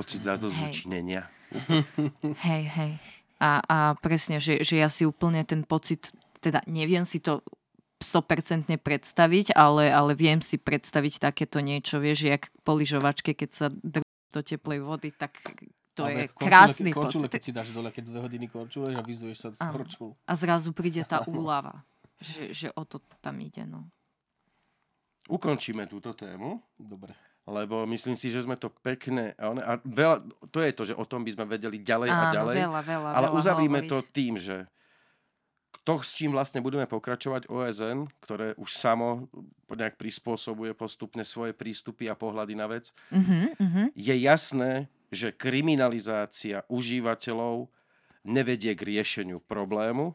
Pocit 0.00 0.24
za 0.24 0.40
to 0.40 0.48
Hej. 0.48 0.56
zúčinenia. 0.56 1.28
Hej, 2.48 2.64
hej. 2.72 2.92
A, 3.36 3.60
a 3.60 3.76
presne, 4.00 4.40
že, 4.40 4.64
že 4.64 4.80
ja 4.80 4.88
si 4.88 5.04
úplne 5.04 5.44
ten 5.44 5.60
pocit, 5.60 6.08
teda 6.40 6.64
neviem 6.64 7.04
si 7.04 7.20
to 7.20 7.44
100% 8.00 8.72
predstaviť, 8.76 9.52
ale, 9.52 9.88
ale 9.88 10.12
viem 10.14 10.40
si 10.40 10.56
predstaviť 10.56 11.20
takéto 11.22 11.60
niečo, 11.60 11.96
vieš, 11.96 12.26
jak 12.26 12.42
po 12.62 12.72
lyžovačke, 12.72 13.32
keď 13.32 13.50
sa 13.50 13.66
dr- 13.68 14.02
do 14.30 14.40
teplej 14.40 14.80
vody, 14.80 15.10
tak 15.10 15.36
to 15.92 16.06
Alebo 16.06 16.16
je 16.16 16.26
korčule, 16.28 16.46
krásny 16.46 16.90
korčule, 16.90 17.26
pocit. 17.26 17.32
keď 17.32 17.42
si 17.42 17.52
dáš 17.52 17.68
dole, 17.70 17.90
keď 17.90 18.04
dve 18.06 18.18
hodiny 18.22 18.46
korčuleš 18.46 18.94
a 18.94 19.02
vyzuješ 19.02 19.36
sa 19.36 19.48
z 19.50 19.58
korčul. 19.60 20.14
A 20.22 20.32
zrazu 20.32 20.70
príde 20.70 21.02
tá 21.02 21.20
úlava. 21.28 21.84
Že, 22.16 22.42
že 22.50 22.68
o 22.72 22.84
to 22.84 23.00
tam 23.18 23.36
ide, 23.38 23.64
no. 23.64 23.88
Ukončíme 25.26 25.86
túto 25.86 26.10
tému, 26.10 26.58
Dobre. 26.74 27.14
lebo 27.44 27.86
myslím 27.86 28.14
si, 28.14 28.28
že 28.28 28.42
sme 28.42 28.54
to 28.54 28.72
pekne... 28.72 29.32
A, 29.36 29.46
a 29.52 29.72
veľa, 29.78 30.16
to 30.48 30.58
je 30.58 30.72
to, 30.72 30.82
že 30.84 30.94
o 30.94 31.04
tom 31.04 31.22
by 31.22 31.30
sme 31.30 31.44
vedeli 31.46 31.78
ďalej 31.78 32.08
a 32.08 32.16
Áno, 32.16 32.32
ďalej. 32.32 32.56
veľa, 32.58 32.80
veľa, 32.82 33.08
Ale 33.10 33.26
veľa 33.28 33.36
uzavrime 33.36 33.80
hovoriť. 33.80 33.90
to 33.90 33.98
tým, 34.10 34.34
že 34.36 34.56
to, 35.84 36.04
s 36.04 36.12
čím 36.20 36.36
vlastne 36.36 36.60
budeme 36.60 36.84
pokračovať 36.84 37.48
OSN, 37.48 38.06
ktoré 38.20 38.52
už 38.60 38.70
samo 38.76 39.32
nejak 39.72 39.96
prispôsobuje 39.96 40.76
postupne 40.76 41.24
svoje 41.24 41.56
prístupy 41.56 42.06
a 42.12 42.18
pohľady 42.18 42.54
na 42.54 42.66
vec, 42.68 42.92
mhm. 43.10 43.96
je 43.96 44.14
jasné, 44.20 44.92
že 45.10 45.34
kriminalizácia 45.34 46.62
užívateľov 46.70 47.66
nevedie 48.22 48.76
k 48.76 48.82
riešeniu 48.86 49.40
problému. 49.42 50.14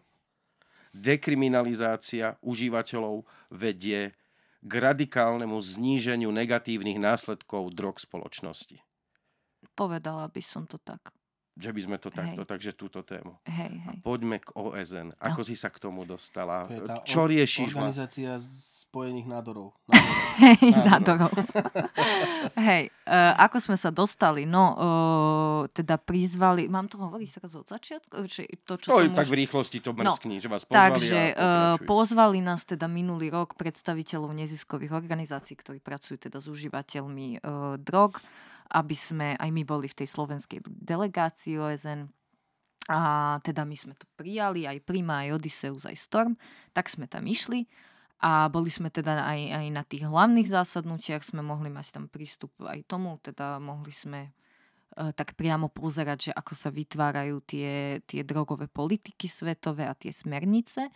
Dekriminalizácia 0.96 2.40
užívateľov 2.40 3.28
vedie 3.52 4.16
k 4.64 4.72
radikálnemu 4.72 5.60
zníženiu 5.60 6.32
negatívnych 6.32 6.96
následkov 6.96 7.76
drog 7.76 8.00
spoločnosti. 8.00 8.80
Povedala 9.76 10.32
by 10.32 10.40
som 10.40 10.64
to 10.64 10.80
tak. 10.80 11.12
Že 11.56 11.72
by 11.72 11.82
sme 11.88 11.98
to 12.04 12.12
takto, 12.12 12.44
Hej. 12.44 12.52
takže 12.52 12.72
túto 12.76 13.00
tému. 13.00 13.40
Hej, 13.48 13.80
hej. 13.80 13.98
Poďme 14.04 14.44
k 14.44 14.52
OSN. 14.60 15.16
Ako 15.24 15.40
si 15.40 15.56
sa 15.56 15.72
k 15.72 15.80
tomu 15.80 16.04
dostala? 16.04 16.68
To 16.68 16.76
je 16.76 16.84
tá 16.84 16.96
Čo 17.08 17.32
riešiš 17.32 17.72
vlastne? 17.72 18.04
Organizácia 18.04 18.32
spojených 18.96 19.28
nádorov. 19.28 19.72
nádorov. 19.92 20.36
Hej, 20.36 20.68
Áno. 20.72 20.84
nádorov. 20.88 21.32
Hej, 22.68 22.84
uh, 23.08 23.34
ako 23.40 23.58
sme 23.60 23.76
sa 23.80 23.92
dostali? 23.92 24.44
No, 24.44 24.64
uh, 24.76 25.62
teda 25.72 25.96
prizvali, 25.96 26.68
mám 26.68 26.92
to 26.92 27.00
hovoriť 27.00 27.30
teraz 27.40 27.52
od 27.56 27.68
začiatku? 27.68 28.28
Či 28.28 28.48
to, 28.68 28.76
čo 28.76 28.88
To 28.92 29.04
som 29.04 29.16
tak 29.16 29.28
už... 29.28 29.32
v 29.32 29.36
rýchlosti 29.44 29.80
to 29.80 29.92
No, 29.96 30.12
mrskni, 30.12 30.44
že 30.44 30.48
vás 30.52 30.68
pozvali 30.68 30.92
Takže 30.92 31.20
a 31.36 31.76
uh, 31.76 31.88
pozvali 31.88 32.44
nás 32.44 32.68
teda 32.68 32.88
minulý 32.92 33.32
rok 33.32 33.56
predstaviteľov 33.56 34.32
neziskových 34.32 34.92
organizácií, 34.92 35.56
ktorí 35.56 35.80
pracujú 35.80 36.20
teda 36.20 36.44
s 36.44 36.52
užívateľmi 36.52 37.44
uh, 37.44 37.80
drog, 37.80 38.20
aby 38.72 38.96
sme, 38.98 39.38
aj 39.38 39.50
my 39.54 39.64
boli 39.68 39.86
v 39.86 39.98
tej 40.04 40.08
slovenskej 40.10 40.66
delegácii 40.66 41.60
OSN, 41.62 42.10
a 42.86 43.00
teda 43.42 43.66
my 43.66 43.74
sme 43.74 43.98
to 43.98 44.06
prijali, 44.14 44.70
aj 44.70 44.86
Prima, 44.86 45.26
aj 45.26 45.42
Odysseus, 45.42 45.90
aj 45.90 45.98
Storm, 45.98 46.38
tak 46.70 46.86
sme 46.86 47.10
tam 47.10 47.26
išli 47.26 47.66
a 48.22 48.48
boli 48.48 48.72
sme 48.72 48.94
teda 48.94 49.26
aj, 49.26 49.42
aj 49.52 49.68
na 49.74 49.84
tých 49.84 50.08
hlavných 50.08 50.48
zásadnutiach, 50.48 51.26
sme 51.26 51.44
mohli 51.44 51.68
mať 51.74 51.98
tam 51.98 52.06
prístup 52.08 52.54
aj 52.64 52.86
tomu, 52.88 53.20
teda 53.20 53.60
mohli 53.60 53.92
sme 53.92 54.30
e, 54.30 55.12
tak 55.12 55.36
priamo 55.36 55.68
pozerať, 55.68 56.30
že 56.30 56.32
ako 56.32 56.54
sa 56.56 56.70
vytvárajú 56.72 57.44
tie, 57.44 58.00
tie 58.08 58.22
drogové 58.24 58.72
politiky 58.72 59.28
svetové 59.28 59.90
a 59.90 59.98
tie 59.98 60.14
smernice. 60.16 60.94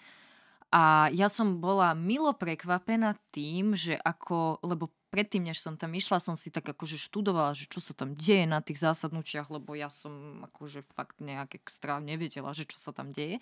A 0.69 1.09
ja 1.09 1.25
som 1.27 1.57
bola 1.57 1.97
milo 1.97 2.29
prekvapená 2.37 3.17
tým, 3.33 3.73
že 3.73 3.97
ako, 3.97 4.61
lebo 4.61 4.93
predtým, 5.09 5.49
než 5.49 5.59
som 5.59 5.75
tam 5.75 5.91
išla, 5.97 6.21
som 6.21 6.37
si 6.37 6.53
tak 6.53 6.69
akože 6.69 7.01
študovala, 7.01 7.57
že 7.57 7.65
čo 7.65 7.81
sa 7.81 7.97
tam 7.97 8.13
deje 8.13 8.45
na 8.45 8.61
tých 8.61 8.79
zásadnutiach, 8.79 9.49
lebo 9.49 9.73
ja 9.73 9.89
som 9.89 10.45
akože 10.45 10.85
fakt 10.93 11.19
nejak 11.19 11.57
extra 11.57 11.97
nevedela, 11.97 12.53
že 12.53 12.69
čo 12.69 12.77
sa 12.77 12.93
tam 12.93 13.11
deje. 13.11 13.41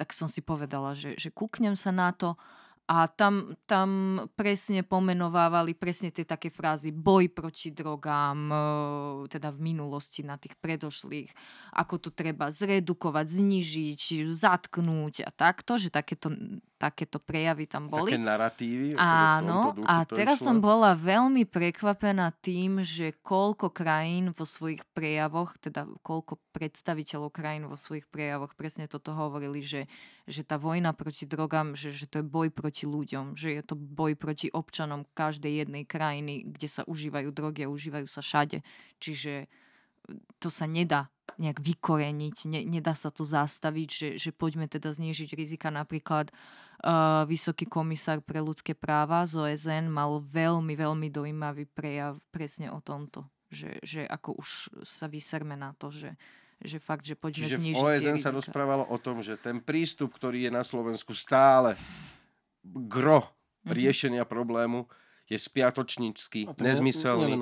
Tak 0.00 0.16
som 0.16 0.26
si 0.26 0.40
povedala, 0.40 0.96
že, 0.96 1.20
že 1.20 1.28
kúknem 1.28 1.76
sa 1.76 1.92
na 1.92 2.16
to 2.16 2.40
a 2.90 3.06
tam, 3.06 3.54
tam 3.70 4.20
presne 4.34 4.82
pomenovávali 4.82 5.78
presne 5.78 6.10
tie 6.10 6.26
také 6.26 6.50
frázy 6.50 6.90
boj 6.90 7.30
proti 7.30 7.70
drogám, 7.70 8.50
e, 8.50 8.56
teda 9.30 9.54
v 9.54 9.72
minulosti 9.72 10.26
na 10.26 10.34
tých 10.34 10.58
predošlých, 10.58 11.30
ako 11.78 11.94
to 12.02 12.10
treba 12.10 12.50
zredukovať, 12.50 13.26
znižiť, 13.38 14.02
zatknúť 14.34 15.22
a 15.22 15.30
takto, 15.30 15.78
že 15.78 15.94
takéto, 15.94 16.34
takéto 16.82 17.22
prejavy 17.22 17.70
tam 17.70 17.86
boli. 17.86 18.10
Také 18.10 18.18
naratívy. 18.18 18.98
akože 18.98 19.06
Áno, 19.06 19.78
duchu 19.78 19.86
a 19.86 19.94
teraz 20.02 20.42
išlo. 20.42 20.46
som 20.50 20.56
bola 20.58 20.98
veľmi 20.98 21.46
prekvapená 21.46 22.34
tým, 22.42 22.82
že 22.82 23.14
koľko 23.22 23.70
krajín 23.70 24.34
vo 24.34 24.42
svojich 24.42 24.82
prejavoch, 24.90 25.54
teda 25.62 25.86
koľko 26.02 26.42
predstaviteľov 26.50 27.30
krajín 27.30 27.70
vo 27.70 27.78
svojich 27.78 28.10
prejavoch 28.10 28.58
presne 28.58 28.90
toto 28.90 29.14
hovorili, 29.14 29.62
že, 29.62 29.86
že 30.26 30.42
tá 30.42 30.58
vojna 30.58 30.90
proti 30.90 31.22
drogám, 31.22 31.78
že, 31.78 31.94
že 31.94 32.10
to 32.10 32.18
je 32.18 32.26
boj 32.26 32.50
proti 32.50 32.90
ľuďom, 32.90 33.38
že 33.38 33.54
je 33.54 33.62
to 33.62 33.78
boj 33.78 34.18
proti 34.18 34.50
občanom 34.50 35.06
každej 35.14 35.62
jednej 35.62 35.86
krajiny, 35.86 36.42
kde 36.42 36.66
sa 36.66 36.82
užívajú 36.90 37.30
drogy 37.30 37.62
a 37.62 37.70
užívajú 37.70 38.10
sa 38.10 38.26
všade. 38.26 38.66
Čiže 38.98 39.46
to 40.42 40.50
sa 40.50 40.66
nedá 40.66 41.06
nejak 41.38 41.60
vykoreniť, 41.60 42.36
ne, 42.48 42.60
nedá 42.66 42.96
sa 42.96 43.08
to 43.08 43.24
zastaviť, 43.24 43.88
že, 43.88 44.08
že 44.18 44.30
poďme 44.32 44.68
teda 44.68 44.92
znížiť 44.92 45.36
rizika. 45.36 45.68
Napríklad 45.72 46.32
uh, 46.32 47.24
Vysoký 47.28 47.68
komisár 47.68 48.20
pre 48.24 48.40
ľudské 48.40 48.72
práva 48.76 49.24
z 49.28 49.38
OSN 49.38 49.88
mal 49.88 50.20
veľmi, 50.20 50.74
veľmi 50.74 51.08
dojímavý 51.08 51.68
prejav 51.70 52.20
presne 52.34 52.68
o 52.72 52.80
tomto. 52.82 53.24
Že, 53.52 53.70
že 53.84 54.00
ako 54.08 54.40
už 54.40 54.48
sa 54.88 55.12
vyserme 55.12 55.56
na 55.60 55.76
to, 55.76 55.92
že, 55.92 56.16
že 56.64 56.80
fakt, 56.80 57.04
že 57.04 57.14
poďme 57.14 57.52
Čiže 57.52 57.56
v 57.56 57.60
znižiť 57.60 57.80
tie 57.80 57.84
OSN 57.84 58.16
sa 58.16 58.32
rozprávalo 58.32 58.88
o 58.88 58.96
tom, 58.96 59.20
že 59.20 59.36
ten 59.36 59.60
prístup, 59.60 60.16
ktorý 60.16 60.48
je 60.48 60.52
na 60.52 60.64
Slovensku 60.64 61.12
stále 61.12 61.76
gro 62.64 63.28
Mhm. 63.62 63.72
riešenia 63.72 64.24
problému, 64.26 64.90
je 65.30 65.38
spiatočnícky, 65.38 66.50
nezmyselný, 66.58 67.38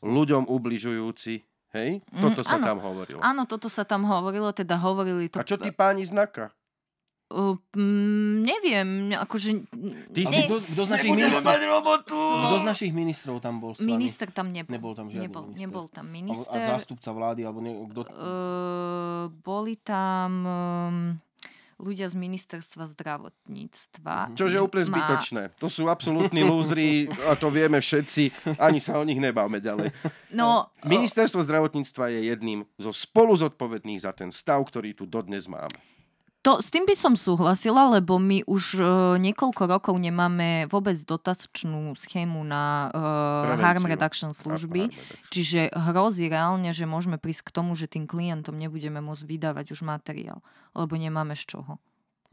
ľuďom 0.00 0.46
ubližujúci. 0.46 1.44
Hej? 1.74 1.90
Mhm, 2.14 2.22
Toto 2.22 2.42
sa 2.46 2.54
áno. 2.56 2.64
tam 2.70 2.78
hovorilo. 2.78 3.18
Áno, 3.18 3.42
toto 3.50 3.66
sa 3.66 3.82
tam 3.82 4.06
hovorilo, 4.06 4.54
teda 4.54 4.78
hovorili 4.78 5.26
to... 5.26 5.42
A 5.42 5.44
čo 5.44 5.58
tí 5.58 5.74
páni 5.74 6.06
znaka? 6.06 6.54
Uh, 7.34 7.58
mm, 7.74 8.46
neviem, 8.46 8.88
akože... 9.10 9.66
Ty 10.14 10.20
Ale 10.22 10.30
si- 10.30 10.46
kto, 10.46 10.56
kto 10.70 10.82
z 10.86 10.90
našich 10.94 11.10
ministrov, 11.10 11.42
kto 12.06 12.56
z 12.62 12.66
našich 12.68 12.92
ministrov 12.94 13.36
tam 13.42 13.58
bol 13.58 13.74
s 13.74 13.82
vami? 13.82 13.90
Minister 13.90 14.30
tam 14.30 14.54
nebol. 14.54 14.70
Nebol 14.70 14.92
tam 14.94 15.06
žiadny 15.10 15.26
nebol, 15.26 15.42
minister. 15.50 15.60
nebol 15.66 15.84
tam 15.90 16.06
minister. 16.14 16.62
A 16.62 16.70
zástupca 16.78 17.10
vlády, 17.10 17.42
alebo 17.42 17.58
kto... 17.90 18.00
Uh, 18.06 19.24
boli 19.42 19.74
tam 19.82 20.30
um, 20.46 20.96
ľudia 21.78 22.06
z 22.10 22.16
ministerstva 22.16 22.90
zdravotníctva. 22.92 24.34
Čože 24.34 24.56
je 24.58 24.62
úplne 24.62 24.84
Má- 24.86 24.90
zbytočné. 24.92 25.42
To 25.58 25.66
sú 25.66 25.86
absolútni 25.88 26.42
lúzri 26.46 27.06
a 27.26 27.34
to 27.34 27.48
vieme 27.50 27.78
všetci. 27.78 28.56
Ani 28.58 28.78
sa 28.78 28.98
o 28.98 29.04
nich 29.04 29.18
nebáme 29.18 29.58
ďalej. 29.58 29.90
No, 30.34 30.70
Ministerstvo 30.84 31.40
zdravotníctva 31.42 32.10
je 32.10 32.20
jedným 32.34 32.66
zo 32.76 32.90
spolu 32.90 33.34
zodpovedných 33.38 34.02
za 34.02 34.10
ten 34.10 34.34
stav, 34.34 34.60
ktorý 34.66 34.92
tu 34.94 35.06
dodnes 35.06 35.46
máme. 35.46 35.74
To, 36.44 36.60
s 36.60 36.68
tým 36.68 36.84
by 36.84 36.92
som 36.92 37.16
súhlasila, 37.16 37.88
lebo 37.88 38.20
my 38.20 38.44
už 38.44 38.76
uh, 38.76 38.86
niekoľko 39.16 39.64
rokov 39.64 39.96
nemáme 39.96 40.68
vôbec 40.68 40.92
dotačnú 41.00 41.96
schému 41.96 42.44
na 42.44 42.92
Prevenciu. 42.92 43.64
harm 43.64 43.84
reduction 43.88 44.30
služby. 44.36 44.80
A- 44.84 44.92
a- 44.92 45.16
Čiže 45.32 45.72
hrozí 45.72 46.28
reálne, 46.28 46.68
že 46.76 46.84
môžeme 46.84 47.16
prísť 47.16 47.48
k 47.48 47.54
tomu, 47.56 47.72
že 47.72 47.88
tým 47.88 48.04
klientom 48.04 48.60
nebudeme 48.60 49.00
môcť 49.00 49.24
vydávať 49.24 49.72
už 49.72 49.88
materiál, 49.88 50.44
lebo 50.76 51.00
nemáme 51.00 51.32
z 51.32 51.48
čoho. 51.56 51.80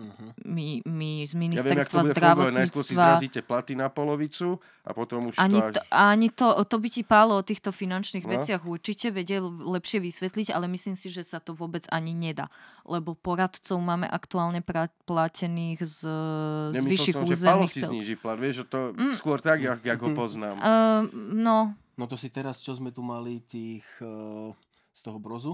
Uh-huh. 0.01 0.33
My, 0.43 0.81
my 0.81 1.11
Ja 1.21 1.27
z 1.29 1.31
viem, 1.31 1.41
ministerstva 1.45 2.01
bude 2.01 2.13
fungovať. 2.13 2.51
Najskôr 2.51 2.81
si 2.81 2.93
zdravotníctva... 2.93 3.05
zrazíte 3.13 3.39
platy 3.41 3.73
na 3.73 3.87
polovicu 3.87 4.57
a 4.81 4.89
potom 4.91 5.29
už 5.29 5.37
Ani 5.37 5.55
to 5.55 5.65
až... 5.69 5.73
to, 5.73 5.81
ani 5.87 6.27
to, 6.33 6.47
to 6.65 6.75
by 6.75 6.89
ti 6.89 7.01
Pálo 7.01 7.37
o 7.37 7.43
týchto 7.43 7.69
finančných 7.69 8.25
No. 8.25 8.31
veciach 8.33 8.65
určite 8.65 9.13
vedel 9.13 9.45
lepšie 9.45 10.01
vysvetliť, 10.01 10.49
ale 10.49 10.65
myslím 10.67 10.97
si, 10.97 11.07
že 11.07 11.21
sa 11.21 11.37
to 11.37 11.53
vôbec 11.53 11.85
ani 11.87 12.11
nedá. 12.11 12.49
Lebo 12.81 13.13
poradcov 13.13 13.77
máme 13.77 14.09
aktuálne 14.09 14.59
pra- 14.59 14.89
platených 15.05 15.85
z, 15.85 15.99
z 16.01 16.73
Nemyslel 16.73 16.89
vyšších 16.89 17.15
som, 17.15 17.23
že 17.23 17.35
Palo 17.37 17.63
územných 17.63 17.71
si 17.71 17.81
zniží 17.85 18.15
plat. 18.17 18.35
Vieš, 18.35 18.55
že 18.55 18.65
to 18.65 18.79
Mm. 18.91 19.13
skôr 19.13 19.37
tak, 19.37 19.61
jak, 19.61 19.79
jak 19.79 19.99
ho 20.01 20.09
poznám. 20.11 20.57
Uh, 20.57 21.05
no, 21.13 21.77
No 21.93 22.09
to 22.09 22.17
si 22.17 22.33
teraz, 22.33 22.57
čo 22.57 22.73
sme 22.73 22.89
tu 22.89 23.05
mali 23.05 23.45
tých 23.45 23.85
uh, 24.01 24.49
z 24.89 25.01
toho 25.03 25.21
brozu, 25.21 25.53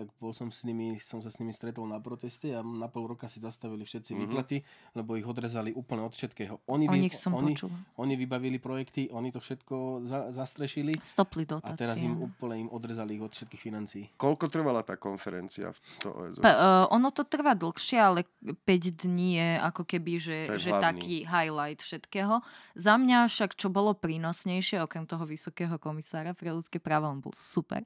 tak 0.00 0.16
bol 0.16 0.32
som 0.32 0.48
s 0.48 0.62
nimi, 0.62 0.96
som 0.98 1.18
sa 1.18 1.28
s 1.28 1.36
nimi 1.36 1.50
stretol 1.50 1.84
na 1.84 1.98
proteste 1.98 2.48
a 2.50 2.60
na 2.60 2.86
pol 2.86 3.04
roka 3.06 3.26
si 3.26 3.36
zastavili 3.36 3.82
všetci 3.82 4.10
Mhm. 4.10 4.18
výplaty, 4.18 4.56
lebo 4.92 5.14
ich 5.14 5.22
odrezali 5.22 5.70
úplne 5.70 6.00
od 6.00 6.10
všetkého. 6.10 6.56
Oni, 6.66 6.84
o 6.84 6.90
vy- 6.90 7.02
nich 7.02 7.12
som 7.12 7.32
oni, 7.32 7.52
oni 7.94 8.14
vybavili 8.16 8.56
projekty, 8.56 9.06
oni 9.08 9.28
to 9.28 9.38
všetko 9.38 9.76
za, 10.02 10.30
zastrešili 10.30 10.96
Stopli 10.98 11.44
a 11.44 11.48
dotácie. 11.52 11.76
teraz 11.76 11.98
im 11.98 12.16
úplne 12.16 12.56
im 12.58 12.70
odrezali 12.70 13.14
ich 13.14 13.22
od 13.22 13.30
všetkých 13.30 13.60
financií. 13.60 14.08
Koľko 14.14 14.48
trvala 14.48 14.80
tá 14.80 14.96
konferencia 14.96 15.68
v 15.68 15.78
to 15.98 16.08
OSN? 16.08 16.40
Pa, 16.40 16.50
uh, 16.50 16.58
ono 16.88 17.10
to 17.10 17.22
trvá 17.22 17.52
dlhšie, 17.52 17.98
ale 17.98 18.24
5 18.64 18.64
dní 18.96 19.36
je 19.36 19.50
ako 19.60 19.82
keby, 19.84 20.12
že, 20.16 20.38
že 20.56 20.70
hlavný. 20.70 20.84
taký 20.86 21.14
highlight 21.22 21.80
všetkého. 21.80 22.40
Za 22.74 22.94
mňa 22.94 23.26
však, 23.26 23.52
čo 23.52 23.68
bolo 23.68 23.92
prínosnejšie, 23.92 24.78
okrem 24.78 25.04
toho 25.04 25.24
vysokého 25.24 25.76
komisára 25.76 26.32
pre 26.32 26.48
ľudské 26.48 26.78
práva, 26.78 27.08
on 27.08 27.18
bol 27.18 27.32
super. 27.32 27.82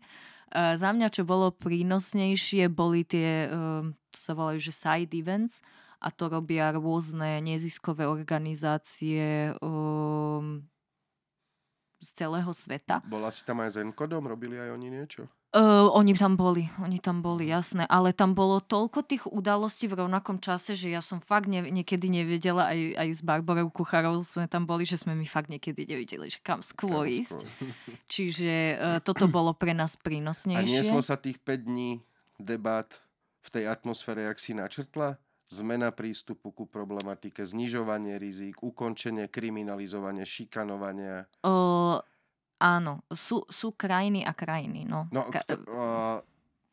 Uh, 0.52 0.76
za 0.76 0.90
mňa, 0.92 1.08
čo 1.08 1.22
bolo 1.24 1.54
prínosnejšie, 1.54 2.68
boli 2.68 3.06
tie, 3.06 3.48
uh, 3.48 3.86
sa 4.12 4.32
volajú, 4.36 4.60
že 4.60 4.72
side 4.74 5.14
events, 5.16 5.62
a 6.04 6.12
to 6.12 6.28
robia 6.28 6.68
rôzne 6.76 7.40
neziskové 7.40 8.04
organizácie 8.04 9.56
um, 9.64 10.60
z 12.04 12.08
celého 12.12 12.52
sveta. 12.52 13.00
Bola 13.08 13.32
si 13.32 13.40
tam 13.48 13.64
aj 13.64 13.72
s 13.72 13.76
Enkodom? 13.80 14.28
Robili 14.28 14.60
aj 14.60 14.76
oni 14.76 14.92
niečo? 14.92 15.24
Uh, 15.54 15.86
oni 15.94 16.18
tam 16.18 16.34
boli, 16.34 16.66
oni 16.82 16.98
tam 16.98 17.22
boli, 17.22 17.46
jasné. 17.46 17.86
Ale 17.86 18.10
tam 18.10 18.34
bolo 18.34 18.58
toľko 18.58 19.06
tých 19.06 19.22
udalostí 19.30 19.86
v 19.86 20.02
rovnakom 20.02 20.42
čase, 20.42 20.74
že 20.74 20.90
ja 20.90 20.98
som 20.98 21.22
fakt 21.22 21.46
ne, 21.46 21.62
niekedy 21.62 22.10
nevedela, 22.10 22.74
aj, 22.74 22.98
aj 22.98 23.08
s 23.14 23.22
Barbarou 23.22 23.70
Kucharou 23.70 24.18
sme 24.26 24.50
tam 24.50 24.66
boli, 24.66 24.82
že 24.82 24.98
sme 24.98 25.14
mi 25.14 25.30
fakt 25.30 25.46
niekedy 25.46 25.86
nevedeli, 25.86 26.26
že 26.26 26.42
kam 26.42 26.58
skôr 26.58 27.06
Kam 27.06 27.14
ísť. 27.22 27.38
skôr. 27.38 27.70
Čiže 28.18 28.52
uh, 28.74 28.98
toto 28.98 29.30
bolo 29.30 29.54
pre 29.54 29.78
nás 29.78 29.94
A 29.94 30.02
prínosnejšie. 30.02 30.74
nieslo 30.74 30.98
sa 31.06 31.14
tých 31.14 31.38
5 31.38 31.70
dní 31.70 32.02
debát 32.42 32.90
v 33.46 33.48
tej 33.54 33.70
atmosfére, 33.70 34.26
jak 34.26 34.42
si 34.42 34.58
načrtla? 34.58 35.22
Zmena 35.46 35.94
prístupu 35.94 36.50
ku 36.50 36.66
problematike, 36.66 37.46
znižovanie 37.46 38.18
rizik, 38.18 38.58
ukončenie 38.58 39.30
kriminalizovania, 39.30 40.26
šikanovania. 40.26 41.30
Uh, 41.46 42.02
áno, 42.64 43.04
sú, 43.12 43.44
sú 43.52 43.76
krajiny 43.76 44.24
a 44.24 44.32
krajiny. 44.32 44.88
No. 44.88 45.04
No, 45.12 45.28
Ka- 45.28 45.44
uh, 45.44 46.24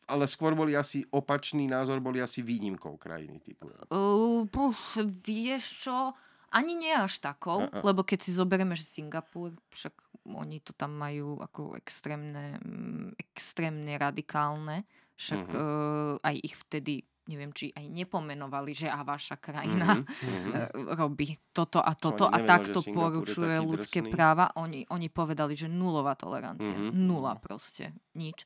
ale 0.07 0.23
skôr 0.25 0.55
boli 0.55 0.71
asi 0.71 1.03
opačný 1.11 1.67
názor, 1.67 1.99
boli 1.99 2.23
asi 2.23 2.39
výnimkou 2.39 2.95
krajiny. 2.95 3.43
Typu. 3.43 3.67
Uh, 3.91 4.47
puf, 4.47 4.95
vieš 5.19 5.87
čo, 5.87 6.15
ani 6.51 6.75
nie 6.75 6.91
až 6.91 7.19
takou, 7.19 7.67
a. 7.67 7.83
lebo 7.83 8.03
keď 8.03 8.19
si 8.23 8.31
zoberieme, 8.31 8.75
že 8.75 8.83
Singapur, 8.83 9.51
však 9.71 9.95
oni 10.31 10.59
to 10.59 10.71
tam 10.71 10.95
majú 10.95 11.39
ako 11.39 11.75
extrémne, 11.75 12.59
mm, 12.59 13.15
extrémne 13.19 13.95
radikálne, 13.95 14.83
však 15.15 15.43
Mhm. 15.47 15.55
uh, 15.55 16.15
aj 16.23 16.35
ich 16.39 16.55
vtedy, 16.55 16.95
neviem, 17.31 17.55
či 17.55 17.71
aj 17.71 17.87
nepomenovali, 17.87 18.75
že 18.75 18.91
a 18.91 18.99
vaša 19.07 19.39
krajina 19.39 20.03
Mhm, 20.03 20.03
mhm. 20.27 20.51
eh, 20.51 20.69
robí 20.99 21.39
toto 21.55 21.79
a 21.79 21.95
toto 21.95 22.27
a 22.27 22.37
takto 22.43 22.83
porušuje 22.83 23.55
ľudské 23.63 24.03
drsný? 24.03 24.11
práva. 24.11 24.51
Oni, 24.59 24.83
oni 24.91 25.07
povedali, 25.07 25.55
že 25.55 25.71
nulová 25.71 26.19
tolerancia. 26.19 26.75
Mhm. 26.75 26.91
Nula 26.91 27.39
proste. 27.39 27.95
Nič. 28.19 28.43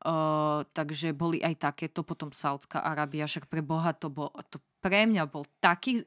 Uh, 0.00 0.64
takže 0.72 1.12
boli 1.12 1.44
aj 1.44 1.60
takéto, 1.60 2.00
potom 2.00 2.32
Saudská 2.32 2.80
Arábia, 2.80 3.28
však 3.28 3.44
pre 3.52 3.60
Boha 3.60 3.92
to 3.92 4.08
bol, 4.08 4.32
to 4.48 4.56
pre 4.80 5.04
mňa 5.04 5.28
bol 5.28 5.44
taký... 5.60 6.00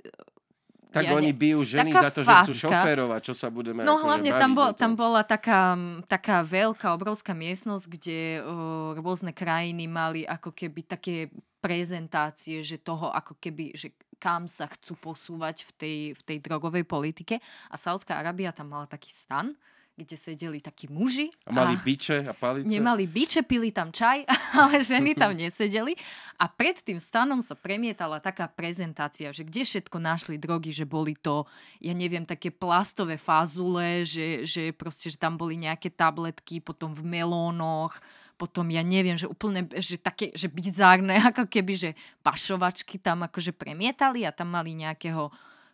Tak 0.94 1.10
ja 1.10 1.18
oni 1.18 1.34
ne- 1.34 1.39
bijú 1.41 1.60
ženy 1.66 1.89
taká 1.89 2.06
za 2.06 2.10
to, 2.14 2.22
že 2.22 2.34
chcú 2.46 2.54
šoférovať, 2.70 3.22
čo 3.26 3.34
sa 3.34 3.50
budeme 3.50 3.82
No 3.82 3.98
hlavne 3.98 4.30
tam, 4.30 4.54
bol, 4.54 4.70
tam 4.78 4.94
bola 4.94 5.26
taká, 5.26 5.74
taká 6.06 6.46
veľká, 6.46 6.94
obrovská 6.94 7.34
miestnosť, 7.34 7.86
kde 7.89 8.20
uh, 8.38 8.94
rôzne 9.02 9.34
krajiny 9.34 9.89
mali 9.89 10.22
ako 10.22 10.54
keby 10.54 10.86
také 10.86 11.34
prezentácie, 11.58 12.62
že 12.62 12.78
toho 12.78 13.10
ako 13.10 13.41
keby, 13.41 13.74
že 13.74 13.98
kam 14.22 14.46
sa 14.46 14.70
chcú 14.70 15.12
posúvať 15.12 15.66
v 15.68 15.72
tej, 15.76 15.98
v 16.14 16.22
tej 16.22 16.38
drogovej 16.39 16.86
politike. 16.86 17.41
A 17.68 17.76
Saudská 17.76 18.22
Arábia 18.22 18.54
tam 18.54 18.72
mala 18.72 18.86
taký 18.86 19.10
stan, 19.10 19.58
kde 19.94 20.18
sedeli 20.18 20.58
takí 20.58 20.89
muži. 20.89 21.30
A 21.46 21.54
mali 21.54 21.78
biče 21.78 22.26
a 22.26 22.34
palice? 22.34 22.66
Nemali 22.66 23.06
biče, 23.06 23.46
pili 23.46 23.70
tam 23.70 23.94
čaj, 23.94 24.26
ale 24.62 24.82
ženy 24.82 25.14
tam 25.14 25.38
nesedeli. 25.38 25.94
A 26.41 26.50
pred 26.50 26.82
tým 26.82 26.98
stanom 26.98 27.46
sa 27.46 27.54
premietala 27.54 28.18
taká 28.18 28.50
prezentácia, 28.50 29.30
že 29.30 29.46
kde 29.46 29.62
všetko 29.62 29.98
našli 30.02 30.41
drogy, 30.41 30.74
že 30.74 30.89
boli 30.89 31.14
to, 31.14 31.46
ja 31.78 31.94
neviem, 31.94 32.26
také 32.26 32.50
plastové 32.50 33.22
fazule, 33.22 34.02
že, 34.02 34.50
že 34.50 34.74
proste, 34.74 35.14
že 35.14 35.22
tam 35.22 35.38
boli 35.38 35.62
nejaké 35.62 35.94
tabletky, 35.94 36.58
potom 36.58 36.98
v 36.98 37.06
melónoch, 37.06 37.94
potom 38.34 38.66
ja 38.74 38.82
neviem, 38.82 39.16
že 39.16 39.30
úplne, 39.30 39.70
že 39.78 40.02
také, 40.02 40.34
že 40.34 40.50
bizárne, 40.50 41.22
ako 41.30 41.46
keby, 41.46 41.74
že 41.78 41.89
pašovačky 42.26 42.98
tam 42.98 43.22
akože 43.30 43.54
premietali 43.54 44.26
a 44.26 44.34
tam 44.34 44.58
mali 44.58 44.74
nejakého 44.74 45.30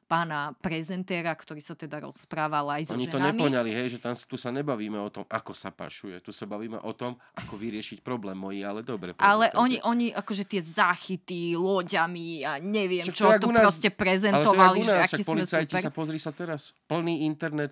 pána 0.09 0.57
prezentéra, 0.57 1.29
ktorý 1.29 1.61
sa 1.61 1.77
teda 1.77 2.01
rozprával 2.01 2.65
aj 2.73 2.89
so 2.89 2.97
Oni 2.97 3.05
to 3.05 3.15
ženami. 3.15 3.37
nepoňali, 3.37 3.69
hej, 3.69 3.87
že 3.93 3.99
tam, 4.01 4.17
tu 4.17 4.35
sa 4.35 4.49
nebavíme 4.49 4.97
o 4.97 5.05
tom, 5.07 5.21
ako 5.23 5.53
sa 5.53 5.69
pašuje. 5.69 6.17
Tu 6.19 6.33
sa 6.33 6.43
bavíme 6.43 6.81
o 6.81 6.91
tom, 6.91 7.13
ako 7.37 7.53
vyriešiť 7.55 8.01
problém 8.01 8.33
mojí, 8.33 8.65
ale 8.65 8.81
dobre. 8.81 9.13
Ale 9.15 9.53
oni, 9.53 9.77
to- 9.77 9.85
oni 9.85 10.09
akože 10.09 10.49
tie 10.49 10.59
záchyty 10.59 11.53
loďami 11.53 12.41
a 12.41 12.57
neviem 12.57 13.05
Však 13.05 13.13
to 13.13 13.21
čo, 13.21 13.29
to, 13.37 13.47
u 13.47 13.53
nás- 13.53 13.63
proste 13.63 13.87
Ale 13.87 13.93
to 13.93 14.01
prezentovali, 14.01 14.77
je 14.77 14.81
jak 14.81 14.81
u 14.81 14.89
že 14.89 14.97
nás, 14.97 15.05
aký 15.05 15.21
sme 15.21 15.43
super. 15.45 15.79
sa 15.79 15.91
pozri 15.93 16.17
sa 16.17 16.31
teraz, 16.33 16.61
plný 16.89 17.21
internet, 17.23 17.69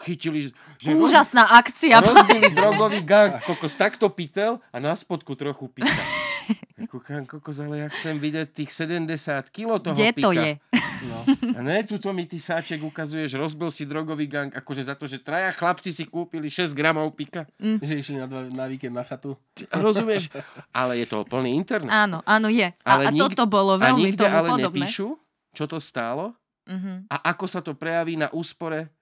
chytili, 0.00 0.50
že 0.76 0.90
Úžasná 0.90 1.54
akcia. 1.54 2.02
roz, 2.02 2.10
rozbili 2.10 2.50
drogový 2.50 3.00
gang, 3.00 3.38
kokos 3.40 3.74
takto 3.74 4.10
pitel 4.10 4.58
a 4.68 4.76
na 4.78 4.90
spodku 4.92 5.38
trochu 5.38 5.70
pita. 5.70 5.86
Ja 6.74 6.84
kúkam, 6.86 7.22
kokos, 7.22 7.58
ale 7.58 7.76
ja 7.78 7.88
chcem 7.90 8.16
vidieť 8.16 8.48
tých 8.52 8.70
70 8.70 9.06
kilo 9.48 9.76
toho 9.76 9.92
Kde 9.92 10.10
pika. 10.10 10.22
to 10.22 10.30
je? 10.32 10.50
No. 11.02 11.18
A 11.52 11.60
ne, 11.60 11.80
tuto 11.82 12.10
mi 12.10 12.24
ty 12.24 12.36
sáček 12.36 12.78
ukazuješ, 12.78 13.32
rozbil 13.34 13.68
si 13.68 13.82
drogový 13.82 14.26
gang, 14.26 14.50
akože 14.50 14.82
za 14.82 14.92
to, 14.92 15.04
že 15.04 15.18
traja 15.18 15.48
chlapci 15.50 15.90
si 15.90 16.04
kúpili 16.04 16.46
6 16.46 16.72
gramov 16.72 17.12
pika. 17.12 17.48
Že 17.58 17.94
išli 17.96 18.16
na, 18.16 18.26
dva, 18.26 18.44
na 18.46 18.64
víkend 18.64 18.92
na 18.92 19.00
chatu. 19.00 19.32
Rozumieš? 19.70 20.28
Ale 20.70 20.96
je 20.96 21.06
to 21.06 21.22
plný 21.22 21.54
internet. 21.54 21.88
Áno, 21.88 22.20
áno, 22.22 22.48
je. 22.48 22.68
A, 22.78 22.88
Ale 22.90 23.02
a 23.02 23.10
nik- 23.10 23.20
toto 23.26 23.44
bolo 23.46 23.74
A 23.74 23.80
veľmi 23.86 24.08
nikde 24.08 24.22
tomu 24.22 24.36
ale 24.36 24.48
podobné. 24.50 24.84
nepíšu, 24.84 25.08
čo 25.50 25.64
to 25.64 25.76
stálo 25.76 26.36
Mhm. 26.62 27.08
a 27.08 27.16
ako 27.28 27.44
sa 27.46 27.60
to 27.60 27.72
prejaví 27.72 28.14
na 28.14 28.28
úspore 28.28 28.92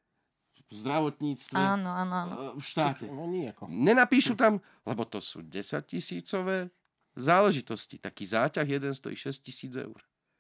v 0.65 0.73
zdravotníctve 0.75 1.53
Áno, 1.55 1.91
áno, 1.91 2.15
áno. 2.15 2.35
v 2.55 2.63
štáte. 2.63 3.05
No 3.07 3.25
nijako. 3.25 3.67
Nenapíšu 3.67 4.33
tam, 4.35 4.57
lebo 4.83 5.03
to 5.03 5.19
sú 5.19 5.41
10 5.41 5.83
tisícové 5.83 6.69
záležitosti. 7.19 7.99
Taký 7.99 8.25
záťah 8.25 8.67
jeden 8.67 8.95
stojí 8.95 9.15
6 9.15 9.43
tisíc 9.43 9.75
eur. 9.75 9.99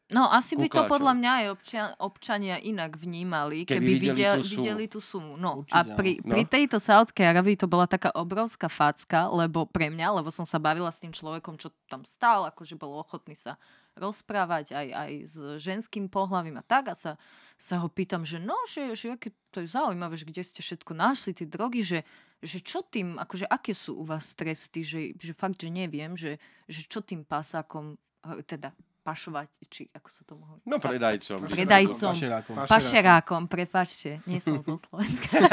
No 0.08 0.24
asi 0.24 0.56
by 0.56 0.72
to 0.72 0.88
podľa 0.88 1.12
mňa 1.20 1.30
aj 1.36 1.46
občia, 1.52 1.82
občania 2.00 2.56
inak 2.56 2.96
vnímali, 2.96 3.68
Keby 3.68 3.76
keby, 3.76 3.88
videli 3.92 4.16
videli, 4.16 4.40
tú 4.40 4.40
sumu. 4.40 4.56
videli 4.56 4.84
tú 4.88 5.00
sumu. 5.04 5.32
No 5.36 5.50
Určite, 5.60 5.76
a 5.76 5.80
pri, 5.84 6.12
No. 6.24 6.32
pri 6.32 6.42
tejto 6.48 6.80
Saudskej 6.80 7.28
Arabii 7.28 7.60
to 7.60 7.68
bola 7.68 7.84
taká 7.84 8.08
obrovská 8.16 8.72
facka, 8.72 9.28
lebo 9.28 9.68
pre 9.68 9.92
mňa, 9.92 10.16
lebo 10.16 10.32
som 10.32 10.48
sa 10.48 10.56
bavila 10.56 10.88
s 10.88 10.96
tým 10.96 11.12
človekom, 11.12 11.60
čo 11.60 11.68
tam 11.92 12.08
stál, 12.08 12.48
akože 12.48 12.80
bol 12.80 12.96
ochotný 12.96 13.36
sa 13.36 13.60
rozprávať 14.00 14.72
aj, 14.72 14.88
aj 14.96 15.10
s 15.28 15.36
ženským 15.60 16.08
pohľavím 16.08 16.56
a 16.56 16.64
tak 16.64 16.88
a 16.88 16.94
sa, 16.96 17.20
sa 17.60 17.76
ho 17.82 17.92
pýtam, 17.92 18.24
že 18.24 18.40
no, 18.40 18.56
že, 18.64 18.96
že 18.96 19.12
aké 19.12 19.28
to 19.52 19.60
je 19.60 19.68
zaujímavé, 19.68 20.16
že 20.16 20.24
kde 20.24 20.40
ste 20.40 20.64
všetko 20.64 20.96
našli, 20.96 21.36
tie 21.36 21.44
drogy, 21.44 21.84
že, 21.84 21.98
že 22.38 22.62
čo 22.62 22.86
tým, 22.86 23.18
akože 23.18 23.50
aké 23.50 23.74
sú 23.74 23.98
u 23.98 24.04
vás 24.06 24.34
tresty, 24.38 24.86
že, 24.86 25.00
že 25.18 25.34
fakt, 25.34 25.58
že 25.58 25.70
neviem, 25.70 26.14
že, 26.14 26.38
že 26.70 26.86
čo 26.86 27.02
tým 27.02 27.26
pasákom, 27.26 27.98
eh, 28.26 28.42
teda 28.46 28.70
pašovať, 29.08 29.48
či 29.72 29.82
ako 29.88 30.08
sa 30.12 30.22
to 30.28 30.36
hovorí. 30.36 30.60
No 30.68 30.76
predajcom. 30.76 31.48
Predajcom. 31.48 32.12
Pašerákom. 32.12 32.54
Pašerákom, 32.68 33.42
prepačte, 33.48 34.20
nie 34.28 34.36
som 34.36 34.60
zo 34.60 34.76
Slovenska. 34.76 35.32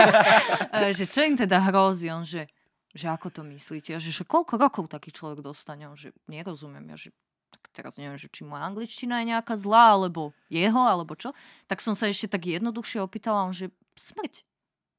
E, 0.75 0.91
že 0.91 1.07
čo 1.07 1.23
im 1.23 1.39
teda 1.39 1.63
hrozí, 1.71 2.11
on, 2.11 2.27
že, 2.27 2.51
že 2.91 3.07
ako 3.07 3.31
to 3.31 3.41
myslíte, 3.47 3.95
že, 3.95 4.11
že 4.11 4.23
koľko 4.27 4.59
rokov 4.59 4.91
taký 4.91 5.15
človek 5.15 5.39
dostane, 5.39 5.88
on, 5.88 5.95
že 5.95 6.11
nerozumiem, 6.27 6.83
ja, 6.91 6.97
že 6.99 7.15
tak 7.47 7.71
teraz 7.71 7.95
neviem, 7.95 8.19
že 8.19 8.27
či 8.27 8.43
moja 8.43 8.67
angličtina 8.67 9.23
je 9.23 9.31
nejaká 9.31 9.55
zlá, 9.55 9.95
alebo 9.95 10.36
jeho, 10.51 10.83
alebo 10.83 11.15
čo. 11.15 11.31
Tak 11.71 11.79
som 11.79 11.95
sa 11.95 12.11
ešte 12.11 12.27
tak 12.27 12.43
jednoduchšie 12.43 12.99
opýtala, 12.99 13.47
on, 13.47 13.55
že 13.55 13.71
smrť. 13.95 14.43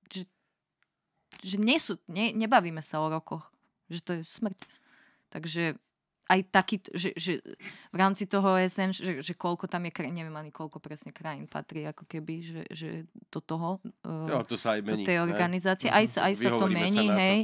Že, 0.09 0.22
že 1.43 1.57
nie 1.57 1.79
sú, 1.79 1.99
ne, 2.07 2.33
nebavíme 2.33 2.81
sa 2.81 3.03
o 3.03 3.11
rokoch. 3.11 3.47
Že 3.87 4.01
to 4.03 4.11
je 4.18 4.22
smrť. 4.27 4.59
Takže 5.31 5.64
aj 6.27 6.41
taký, 6.51 6.83
že, 6.91 7.14
že 7.14 7.39
v 7.95 7.97
rámci 7.97 8.27
toho 8.27 8.59
OSN, 8.59 8.91
že, 8.91 9.22
že 9.22 9.33
koľko 9.39 9.70
tam 9.70 9.87
je 9.87 9.95
krajín, 9.95 10.18
neviem 10.18 10.35
ani 10.35 10.51
koľko 10.51 10.83
presne 10.83 11.14
krajín 11.14 11.47
patrí, 11.47 11.87
ako 11.87 12.03
keby, 12.03 12.35
že, 12.43 12.62
že 12.66 12.91
do 13.31 13.39
toho, 13.39 13.79
uh, 14.03 14.27
Jo, 14.27 14.43
to 14.43 14.59
sa 14.59 14.74
aj 14.74 14.83
do 14.83 14.99
mení. 14.99 15.07
tej 15.07 15.22
ne? 15.22 15.22
organizácie. 15.22 15.87
Aj, 15.87 16.03
aj 16.03 16.33
sa 16.35 16.51
to 16.51 16.66
Vyhovoríme 16.66 16.83
sa 16.83 16.87
mení, 16.91 17.07
na 17.07 17.14
to. 17.14 17.20
hej. 17.22 17.39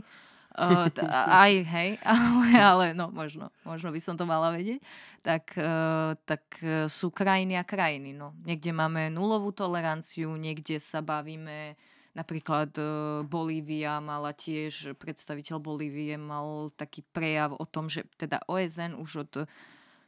Uh, 0.53 0.87
t- 0.93 1.07
a- 1.07 1.29
aj, 1.47 1.53
hej, 1.65 1.91
ale, 2.11 2.49
ale 2.59 2.87
no, 2.93 3.07
možno, 3.09 3.55
možno 3.63 3.95
by 3.95 4.01
som 4.03 4.19
to 4.19 4.27
mala 4.27 4.51
vedieť. 4.51 4.83
Tak, 5.23 5.55
uh, 5.55 6.19
tak 6.27 6.43
sú 6.91 7.15
krajiny 7.15 7.55
a 7.55 7.63
krajiny, 7.63 8.11
no. 8.11 8.35
Niekde 8.43 8.75
máme 8.75 9.15
nulovú 9.15 9.55
toleranciu, 9.55 10.35
niekde 10.35 10.83
sa 10.83 10.99
bavíme, 10.99 11.79
napríklad 12.13 12.71
uh, 12.77 13.25
Bolívia 13.25 14.01
mala 14.01 14.37
tiež, 14.37 14.97
predstaviteľ 14.97 15.57
Bolívie 15.61 16.17
mal 16.21 16.73
taký 16.77 17.05
prejav 17.13 17.57
o 17.57 17.65
tom, 17.65 17.89
že 17.89 18.05
teda 18.21 18.45
OSN 18.49 18.97
už 18.97 19.11
od 19.29 19.33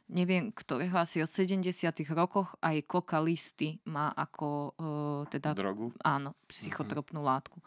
neviem 0.05 0.53
ktorého, 0.53 0.93
asi 1.01 1.21
od 1.21 1.29
70 1.29 1.65
rokoch 2.13 2.53
aj 2.61 2.85
koka 2.85 3.17
listy 3.17 3.81
má 3.89 4.13
ako 4.13 4.77
uh, 4.77 5.21
teda 5.33 5.57
Drogu. 5.57 5.89
áno, 6.05 6.37
psychotropnú 6.45 7.25
látku. 7.25 7.57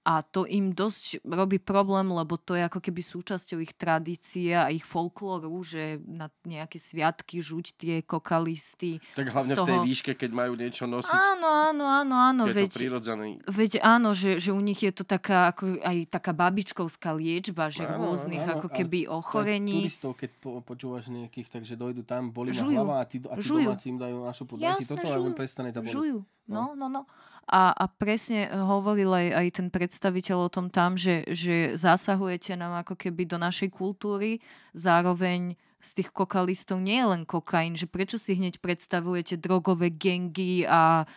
A 0.00 0.24
to 0.24 0.48
im 0.48 0.72
dosť 0.72 1.20
robí 1.22 1.60
problém, 1.60 2.08
lebo 2.08 2.40
to 2.40 2.56
je 2.56 2.64
ako 2.64 2.80
keby 2.80 3.04
súčasťou 3.04 3.60
ich 3.60 3.76
tradície 3.76 4.56
a 4.56 4.72
ich 4.72 4.80
folklóru, 4.80 5.60
že 5.60 6.00
na 6.02 6.32
nejaké 6.42 6.80
sviatky 6.80 7.44
žuť 7.44 7.76
tie 7.76 7.94
kokalisty. 8.00 8.96
Tak 9.12 9.28
hlavne 9.28 9.52
z 9.52 9.60
v 9.60 9.60
tej 9.60 9.76
toho- 9.76 9.84
výške, 9.84 10.12
keď 10.16 10.30
majú 10.32 10.56
niečo 10.56 10.88
nosiť. 10.88 11.12
Áno, 11.12 11.44
áno, 11.44 11.84
áno, 11.84 12.14
áno. 12.16 12.42
je 12.48 12.54
to 12.54 12.58
Veď, 12.64 12.72
prirodzené. 12.72 13.26
veď 13.44 13.72
áno, 13.84 14.16
že, 14.16 14.40
že 14.40 14.56
u 14.56 14.60
nich 14.64 14.80
je 14.80 14.88
to 14.88 15.04
taká, 15.04 15.52
ako 15.52 15.76
aj 15.84 15.96
taká 16.08 16.32
babičkovská 16.32 17.12
liečba, 17.12 17.68
že 17.68 17.84
Áno, 17.84 18.08
rôznych 18.08 18.40
áno, 18.40 18.56
ako 18.56 18.72
keby 18.72 19.04
ochorení. 19.04 19.84
turistov, 19.84 20.16
keď 20.16 20.30
po, 20.40 20.64
počúvaš 20.64 21.12
nejakých, 21.12 21.60
takže 21.60 21.76
dojdu 21.76 22.08
tam, 22.08 22.32
ma 22.32 22.48
Žujú. 22.48 22.72
hlava 22.72 22.94
a 23.00 23.04
tí, 23.04 23.20
a 23.20 23.36
tí 23.36 23.44
domáci 23.44 23.92
im 23.92 24.00
dajú 24.00 24.16
našu 24.24 24.48
podaj 24.48 24.80
si 24.80 24.88
toto 24.88 25.04
žujú. 25.04 25.36
prestane 25.36 25.70
to 25.70 25.84
boliť. 25.84 25.92
Žujú. 25.92 26.18
No, 26.48 26.72
no, 26.72 26.88
no. 26.88 27.04
A, 27.50 27.74
a 27.74 27.84
presne 27.90 28.46
hovoril 28.46 29.10
aj, 29.10 29.26
aj 29.34 29.46
ten 29.58 29.68
predstaviteľ 29.74 30.46
o 30.46 30.52
tom 30.54 30.70
tam, 30.70 30.94
že, 30.94 31.26
že 31.34 31.74
zasahujete 31.74 32.54
nám 32.54 32.86
ako 32.86 32.94
keby 32.94 33.26
do 33.26 33.42
našej 33.42 33.74
kultúry, 33.74 34.38
zároveň 34.70 35.58
z 35.82 35.90
tých 35.98 36.14
kokalistov 36.14 36.78
nie 36.78 37.02
je 37.02 37.10
len 37.10 37.22
kokain, 37.26 37.74
že 37.74 37.90
prečo 37.90 38.22
si 38.22 38.38
hneď 38.38 38.62
predstavujete 38.62 39.34
drogové 39.34 39.90
gengy 39.90 40.62
a 40.62 41.10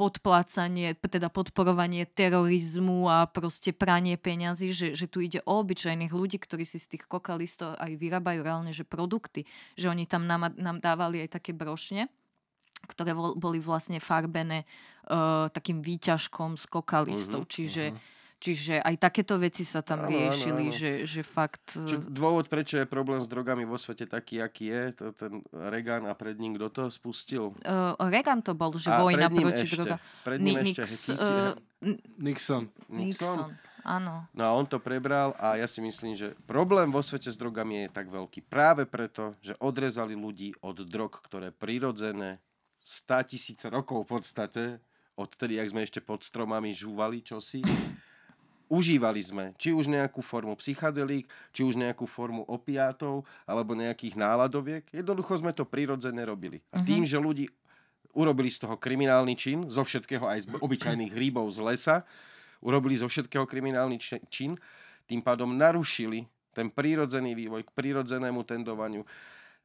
podplácanie, 0.00 0.96
teda 0.96 1.28
podporovanie 1.28 2.08
terorizmu 2.08 3.04
a 3.10 3.28
proste 3.28 3.76
pranie 3.76 4.16
peňazí, 4.16 4.72
že, 4.72 4.88
že 4.96 5.04
tu 5.04 5.20
ide 5.20 5.44
o 5.44 5.60
obyčajných 5.60 6.08
ľudí, 6.08 6.40
ktorí 6.40 6.64
si 6.64 6.80
z 6.80 6.96
tých 6.96 7.04
kokalistov 7.04 7.76
aj 7.76 8.00
vyrábajú 8.00 8.40
reálne 8.40 8.72
že 8.72 8.88
produkty, 8.88 9.44
že 9.76 9.92
oni 9.92 10.08
tam 10.08 10.24
nám, 10.24 10.56
nám 10.56 10.80
dávali 10.80 11.20
aj 11.26 11.36
také 11.36 11.52
brošne, 11.52 12.08
ktoré 12.86 13.12
boli 13.16 13.58
vlastne 13.58 14.00
farbené 14.00 14.64
uh, 15.08 15.48
takým 15.52 15.80
výťažkom 15.84 16.56
z 16.56 16.64
kokalistov. 16.68 17.44
Uh-huh, 17.44 17.52
Čiže 17.52 17.84
uh-huh. 17.92 18.18
Čiže 18.40 18.80
aj 18.80 18.96
takéto 18.96 19.36
veci 19.36 19.68
sa 19.68 19.84
tam 19.84 20.08
áno, 20.08 20.16
riešili, 20.16 20.64
áno, 20.64 20.72
áno. 20.72 20.80
Že, 20.80 20.90
že 21.04 21.20
fakt... 21.20 21.76
Čiže 21.76 22.08
dôvod, 22.08 22.48
prečo 22.48 22.80
je 22.80 22.88
problém 22.88 23.20
s 23.20 23.28
drogami 23.28 23.68
vo 23.68 23.76
svete 23.76 24.08
taký, 24.08 24.40
aký 24.40 24.72
je, 24.72 24.82
to 24.96 25.04
ten 25.12 25.44
Reagan 25.52 26.08
a 26.08 26.16
pred 26.16 26.40
ním 26.40 26.56
kto 26.56 26.72
to 26.72 26.82
spustil? 26.88 27.52
Uh, 27.68 27.92
Reagan 28.00 28.40
to 28.40 28.56
bol, 28.56 28.72
že 28.80 28.88
a 28.88 29.04
vojna 29.04 29.28
proti 29.28 29.68
drogám. 29.68 30.00
Pred 30.24 30.40
ním 30.40 30.56
Ni- 30.56 30.72
ešte 30.72 30.88
Nix, 30.88 31.04
uh, 31.20 31.52
Nixon. 31.84 31.92
Nixon. 32.16 32.64
Nixon. 32.88 33.40
Áno. 33.84 34.24
No 34.32 34.42
a 34.48 34.50
on 34.56 34.64
to 34.64 34.80
prebral 34.80 35.36
a 35.36 35.60
ja 35.60 35.68
si 35.68 35.84
myslím, 35.84 36.16
že 36.16 36.32
problém 36.48 36.88
vo 36.88 37.04
svete 37.04 37.28
s 37.28 37.36
drogami 37.36 37.84
je 37.84 37.92
tak 37.92 38.08
veľký 38.08 38.48
práve 38.48 38.88
preto, 38.88 39.36
že 39.44 39.52
odrezali 39.60 40.16
ľudí 40.16 40.56
od 40.64 40.80
drog, 40.88 41.12
ktoré 41.12 41.52
prirodzené 41.52 42.40
100 42.80 43.30
tisíce 43.30 43.66
rokov 43.68 44.08
v 44.08 44.08
podstate, 44.18 44.62
odtedy, 45.16 45.60
jak 45.60 45.70
sme 45.70 45.84
ešte 45.84 46.00
pod 46.00 46.24
stromami 46.24 46.72
žúvali 46.72 47.20
čosi, 47.20 47.60
užívali 48.70 49.20
sme 49.20 49.44
či 49.58 49.74
už 49.74 49.90
nejakú 49.90 50.22
formu 50.22 50.54
psychadelík, 50.56 51.26
či 51.52 51.60
už 51.66 51.76
nejakú 51.76 52.06
formu 52.06 52.46
opiátov, 52.46 53.26
alebo 53.44 53.74
nejakých 53.76 54.14
náladoviek. 54.16 54.86
Jednoducho 54.94 55.42
sme 55.42 55.52
to 55.52 55.66
prirodzene 55.66 56.22
robili. 56.22 56.62
A 56.72 56.80
mhm. 56.80 56.86
tým, 56.86 57.02
že 57.04 57.18
ľudí 57.20 57.50
urobili 58.14 58.50
z 58.50 58.66
toho 58.66 58.74
kriminálny 58.78 59.34
čin, 59.38 59.66
zo 59.70 59.86
všetkého 59.86 60.26
aj 60.26 60.38
z 60.42 60.46
obyčajných 60.58 61.14
hríbov 61.14 61.46
z 61.50 61.62
lesa, 61.62 61.96
urobili 62.62 62.98
zo 62.98 63.06
všetkého 63.06 63.46
kriminálny 63.46 63.98
čin, 64.30 64.58
tým 65.06 65.20
pádom 65.22 65.50
narušili 65.54 66.26
ten 66.50 66.70
prírodzený 66.70 67.38
vývoj 67.38 67.66
k 67.66 67.70
prírodzenému 67.74 68.42
tendovaniu 68.42 69.06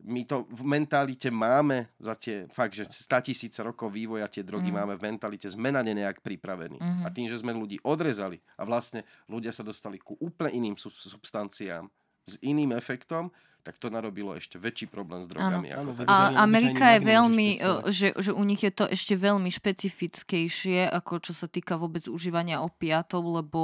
my 0.03 0.27
to 0.27 0.43
v 0.51 0.61
mentalite 0.67 1.31
máme 1.31 1.87
za 1.95 2.19
tie 2.19 2.51
fakt, 2.51 2.75
že 2.75 2.89
100 2.89 3.27
tisíc 3.31 3.55
rokov 3.63 3.95
vývoja 3.95 4.27
tie 4.27 4.43
drogy 4.43 4.67
mm. 4.69 4.75
máme 4.75 4.93
v 4.99 5.05
mentalite, 5.07 5.47
sme 5.47 5.71
na 5.71 5.79
ne 5.79 5.95
nejak 5.95 6.19
pripravení. 6.19 6.75
Mm-hmm. 6.77 7.05
A 7.05 7.07
tým, 7.15 7.31
že 7.31 7.39
sme 7.39 7.55
ľudí 7.55 7.79
odrezali 7.87 8.43
a 8.59 8.67
vlastne 8.67 9.07
ľudia 9.31 9.55
sa 9.55 9.63
dostali 9.63 9.95
ku 9.97 10.19
úplne 10.19 10.51
iným 10.51 10.75
substanciám 10.75 11.87
s 12.25 12.35
iným 12.43 12.75
efektom, 12.75 13.31
tak 13.65 13.81
to 13.81 13.89
narobilo 13.89 14.37
ešte 14.37 14.61
väčší 14.61 14.85
problém 14.93 15.25
s 15.25 15.27
drogami. 15.27 15.73
Ano. 15.73 15.97
Ako 15.97 16.05
a 16.05 16.45
Amerika 16.45 16.93
je 16.93 17.01
veľmi, 17.01 17.47
že, 17.89 18.13
že 18.13 18.29
u 18.29 18.43
nich 18.45 18.61
je 18.61 18.69
to 18.69 18.85
ešte 18.85 19.17
veľmi 19.17 19.49
špecifickejšie, 19.49 20.85
ako 20.85 21.25
čo 21.25 21.33
sa 21.33 21.49
týka 21.49 21.73
vôbec 21.73 22.05
užívania 22.05 22.61
opiatov, 22.61 23.25
lebo 23.25 23.61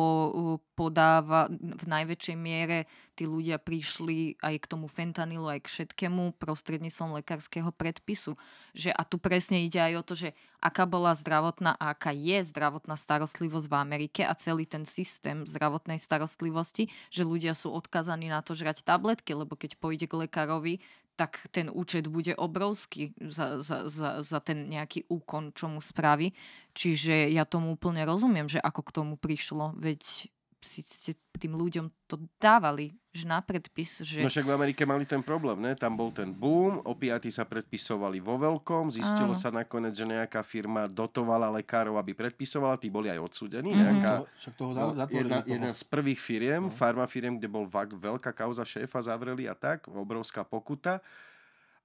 podáva 0.82 1.46
v 1.54 1.86
najväčšej 1.86 2.38
miere 2.42 2.90
tí 3.14 3.30
ľudia 3.30 3.62
prišli 3.62 4.42
aj 4.42 4.66
k 4.66 4.66
tomu 4.66 4.90
fentanylu, 4.90 5.46
aj 5.46 5.62
k 5.62 5.70
všetkému 5.70 6.42
prostredníctvom 6.42 7.22
lekárskeho 7.22 7.70
predpisu. 7.70 8.34
Že, 8.74 8.90
a 8.90 9.06
tu 9.06 9.22
presne 9.22 9.62
ide 9.62 9.78
aj 9.78 9.94
o 10.02 10.04
to, 10.10 10.14
že 10.18 10.30
aká 10.58 10.90
bola 10.90 11.14
zdravotná 11.14 11.78
a 11.78 11.94
aká 11.94 12.10
je 12.10 12.42
zdravotná 12.50 12.98
starostlivosť 12.98 13.70
v 13.70 13.78
Amerike 13.78 14.22
a 14.26 14.34
celý 14.34 14.66
ten 14.66 14.90
systém 14.90 15.46
zdravotnej 15.46 16.02
starostlivosti, 16.02 16.90
že 17.14 17.22
ľudia 17.22 17.54
sú 17.54 17.70
odkazaní 17.70 18.34
na 18.34 18.42
to 18.42 18.58
žrať 18.58 18.82
tabletky, 18.82 19.38
lebo 19.38 19.54
keď 19.54 19.78
pôjde 19.78 20.10
k 20.10 20.18
lekárovi, 20.26 20.82
tak 21.14 21.46
ten 21.54 21.70
účet 21.70 22.10
bude 22.10 22.34
obrovský 22.34 23.14
za, 23.30 23.62
za, 23.62 23.86
za, 23.86 24.26
za 24.26 24.40
ten 24.42 24.66
nejaký 24.66 25.06
úkon, 25.06 25.54
čo 25.54 25.70
mu 25.70 25.78
spraví. 25.78 26.34
Čiže 26.74 27.30
ja 27.30 27.46
tomu 27.46 27.78
úplne 27.78 28.02
rozumiem, 28.08 28.50
že 28.50 28.58
ako 28.58 28.82
k 28.82 28.96
tomu 28.98 29.14
prišlo. 29.22 29.78
Veď 29.78 30.32
si 30.62 30.86
ste 30.86 31.18
tým 31.42 31.58
ľuďom 31.58 31.90
to 32.06 32.22
dávali, 32.38 32.94
že 33.12 33.26
na 33.26 33.42
predpis, 33.42 34.00
že... 34.06 34.22
No 34.22 34.30
však 34.30 34.46
v 34.46 34.56
Amerike 34.56 34.86
mali 34.86 35.10
ten 35.10 35.20
problém, 35.20 35.58
ne? 35.58 35.74
Tam 35.74 35.98
bol 35.98 36.14
ten 36.14 36.30
boom, 36.32 36.80
opiaty 36.86 37.34
sa 37.34 37.44
predpisovali 37.44 38.22
vo 38.22 38.38
veľkom, 38.38 38.94
zistilo 38.94 39.34
Áno. 39.34 39.42
sa 39.42 39.50
nakoniec, 39.50 39.98
že 39.98 40.06
nejaká 40.06 40.46
firma 40.46 40.86
dotovala 40.86 41.50
lekárov, 41.60 41.98
aby 41.98 42.14
predpisovala, 42.14 42.78
tí 42.78 42.94
boli 42.94 43.10
aj 43.10 43.20
odsúdení. 43.20 43.74
Mm-hmm. 43.74 43.84
Nejaká, 43.90 44.12
však 44.38 44.54
toho 44.54 44.72
no, 44.72 44.94
jedna, 45.10 45.42
toho. 45.42 45.50
jedna 45.50 45.72
z 45.74 45.84
prvých 45.90 46.22
firiem, 46.22 46.70
no. 46.70 46.72
farma 46.72 47.10
firiem, 47.10 47.36
kde 47.42 47.50
bol 47.50 47.66
veľká 47.98 48.32
kauza 48.32 48.64
šéfa, 48.64 49.02
zavreli 49.02 49.50
a 49.50 49.58
tak, 49.58 49.90
obrovská 49.90 50.46
pokuta. 50.46 51.02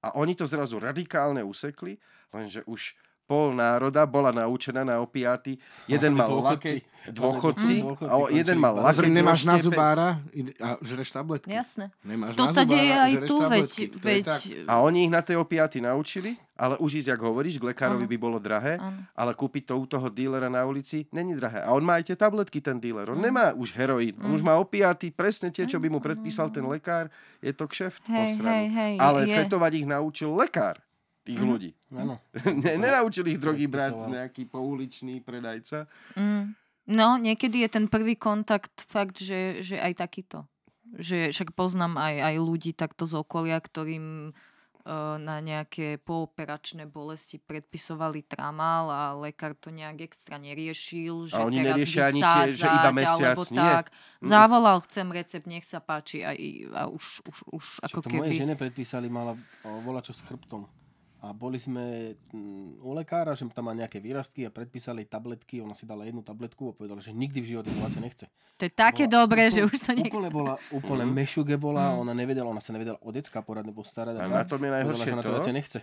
A 0.04 0.14
oni 0.20 0.36
to 0.36 0.44
zrazu 0.44 0.76
radikálne 0.78 1.40
usekli, 1.42 1.96
lenže 2.30 2.60
už 2.68 2.94
pol 3.26 3.52
národa 3.52 4.06
bola 4.06 4.30
naučená 4.30 4.86
na 4.86 5.02
opiáty. 5.02 5.58
Jeden 5.90 6.14
mal 6.14 6.30
laké 6.38 6.86
dôchodci, 7.10 7.82
a 8.02 8.14
jeden 8.30 8.58
mal 8.58 8.74
laké 8.78 9.06
Nemáš 9.10 9.46
na 9.46 9.58
zubára 9.58 10.18
a 10.58 10.68
žereš 10.82 11.14
tabletky. 11.14 11.50
Jasné. 11.50 11.94
Nemáš 12.02 12.34
to 12.34 12.46
na 12.46 12.54
sa 12.54 12.62
deje 12.66 12.94
aj 12.94 13.12
tu, 13.26 13.36
veď... 13.38 13.70
veď... 13.94 14.26
A 14.66 14.82
oni 14.82 15.06
ich 15.06 15.12
na 15.12 15.22
tej 15.22 15.38
opiáty 15.38 15.78
naučili, 15.78 16.34
ale 16.58 16.74
už 16.82 17.02
ísť, 17.02 17.14
jak 17.14 17.22
hovoríš, 17.22 17.62
k 17.62 17.68
lekárovi 17.70 18.06
ano. 18.06 18.10
by 18.10 18.18
bolo 18.18 18.38
drahé, 18.42 18.80
ano. 18.80 19.06
ale 19.14 19.38
kúpiť 19.38 19.70
to 19.70 19.74
u 19.78 19.86
toho 19.86 20.08
dílera 20.10 20.50
na 20.50 20.66
ulici 20.66 21.06
není 21.14 21.36
drahé. 21.38 21.62
A 21.62 21.70
on 21.74 21.84
má 21.84 22.00
aj 22.00 22.10
tie 22.10 22.16
tabletky, 22.18 22.58
ten 22.58 22.82
díler. 22.82 23.06
On 23.06 23.18
ano. 23.18 23.26
nemá 23.26 23.54
už 23.54 23.74
heroín. 23.76 24.18
On 24.22 24.32
už 24.32 24.42
má 24.42 24.58
opiáty, 24.58 25.14
presne 25.14 25.54
tie, 25.54 25.66
čo 25.66 25.78
by 25.78 25.86
mu 25.86 26.02
predpísal 26.02 26.50
ten 26.50 26.66
lekár. 26.66 27.12
Je 27.38 27.54
to 27.54 27.70
kšeft 27.70 28.02
hej, 28.10 28.34
hej, 28.40 28.66
hej, 28.70 28.94
Ale 28.98 29.30
je. 29.30 29.34
fetovať 29.36 29.72
ich 29.78 29.86
naučil 29.86 30.34
lekár 30.34 30.85
tých 31.26 31.42
mm. 31.42 31.48
ľudí. 31.50 31.70
Áno. 31.90 32.22
Nenaučili 32.62 33.34
ich 33.34 33.42
drogy 33.42 33.66
brať 33.66 34.06
nejaký 34.06 34.46
pouličný 34.46 35.18
predajca. 35.26 35.90
Mm. 36.14 36.54
No, 36.86 37.18
niekedy 37.18 37.66
je 37.66 37.68
ten 37.68 37.90
prvý 37.90 38.14
kontakt 38.14 38.86
fakt, 38.86 39.18
že, 39.18 39.66
že 39.66 39.74
aj 39.74 39.98
takýto. 39.98 40.46
Že 40.94 41.34
však 41.34 41.58
poznám 41.58 41.98
aj, 41.98 42.14
aj 42.22 42.36
ľudí 42.38 42.70
takto 42.78 43.10
z 43.10 43.18
okolia, 43.18 43.58
ktorým 43.58 44.30
uh, 44.30 45.18
na 45.18 45.42
nejaké 45.42 45.98
pooperačné 45.98 46.86
bolesti 46.86 47.42
predpisovali 47.42 48.22
tramal 48.30 48.86
a 48.86 49.02
lekár 49.18 49.58
to 49.58 49.74
nejak 49.74 50.06
extra 50.06 50.38
neriešil, 50.38 51.26
že 51.26 51.34
a 51.34 51.42
oni 51.42 51.58
teraz 51.58 51.74
neriešia 51.74 52.02
ani 52.06 52.22
tie, 52.22 52.46
že 52.54 52.66
iba 52.70 52.90
mesiac, 52.94 53.34
alebo 53.34 53.44
nie. 53.50 53.58
tak. 53.58 53.84
Mm. 53.90 54.28
Zavolal, 54.30 54.78
chcem 54.86 55.06
recept, 55.10 55.46
nech 55.50 55.66
sa 55.66 55.82
páči 55.82 56.22
a, 56.22 56.38
a 56.70 56.82
už, 56.86 57.26
už, 57.26 57.36
už 57.50 57.64
ako 57.82 57.98
to 58.06 58.14
keby... 58.14 58.30
moje 58.30 58.46
žene 58.46 58.54
predpísali, 58.54 59.10
mala 59.10 59.34
volať 59.66 60.14
čo 60.14 60.14
s 60.14 60.22
chrbtom 60.22 60.85
a 61.26 61.34
boli 61.34 61.58
sme 61.58 62.14
mm, 62.30 62.78
u 62.86 62.94
lekára, 62.94 63.34
že 63.34 63.42
tam 63.50 63.66
má 63.66 63.74
nejaké 63.74 63.98
výrastky 63.98 64.46
a 64.46 64.50
predpísali 64.54 65.02
tabletky, 65.02 65.58
ona 65.58 65.74
si 65.74 65.82
dala 65.82 66.06
jednu 66.06 66.22
tabletku 66.22 66.70
a 66.70 66.72
povedala, 66.72 67.02
že 67.02 67.10
nikdy 67.10 67.42
v 67.42 67.46
živote 67.52 67.70
to 67.74 68.00
nechce. 68.00 68.26
To 68.56 68.62
je 68.62 68.72
také 68.72 69.10
bola, 69.10 69.26
dobré, 69.26 69.50
úplne, 69.50 69.56
že 69.58 69.60
už 69.66 69.76
sa 69.82 69.92
nechce. 69.92 70.14
Úplne 70.14 70.30
bola, 70.30 70.54
úplne 70.70 71.04
mm. 71.04 71.12
mešuge 71.12 71.56
bola, 71.58 71.92
mm. 71.92 72.02
ona 72.06 72.12
nevedela, 72.14 72.46
ona 72.46 72.62
sa 72.62 72.70
nevedela 72.70 72.96
o 73.02 73.10
decka 73.10 73.42
poradne 73.42 73.74
postarať. 73.74 74.22
A, 74.22 74.30
a 74.30 74.30
na 74.30 74.46
tom 74.46 74.62
je 74.62 74.70
najhoršie 74.70 75.10
to, 75.18 75.30
to 75.42 75.52
nechce. 75.52 75.78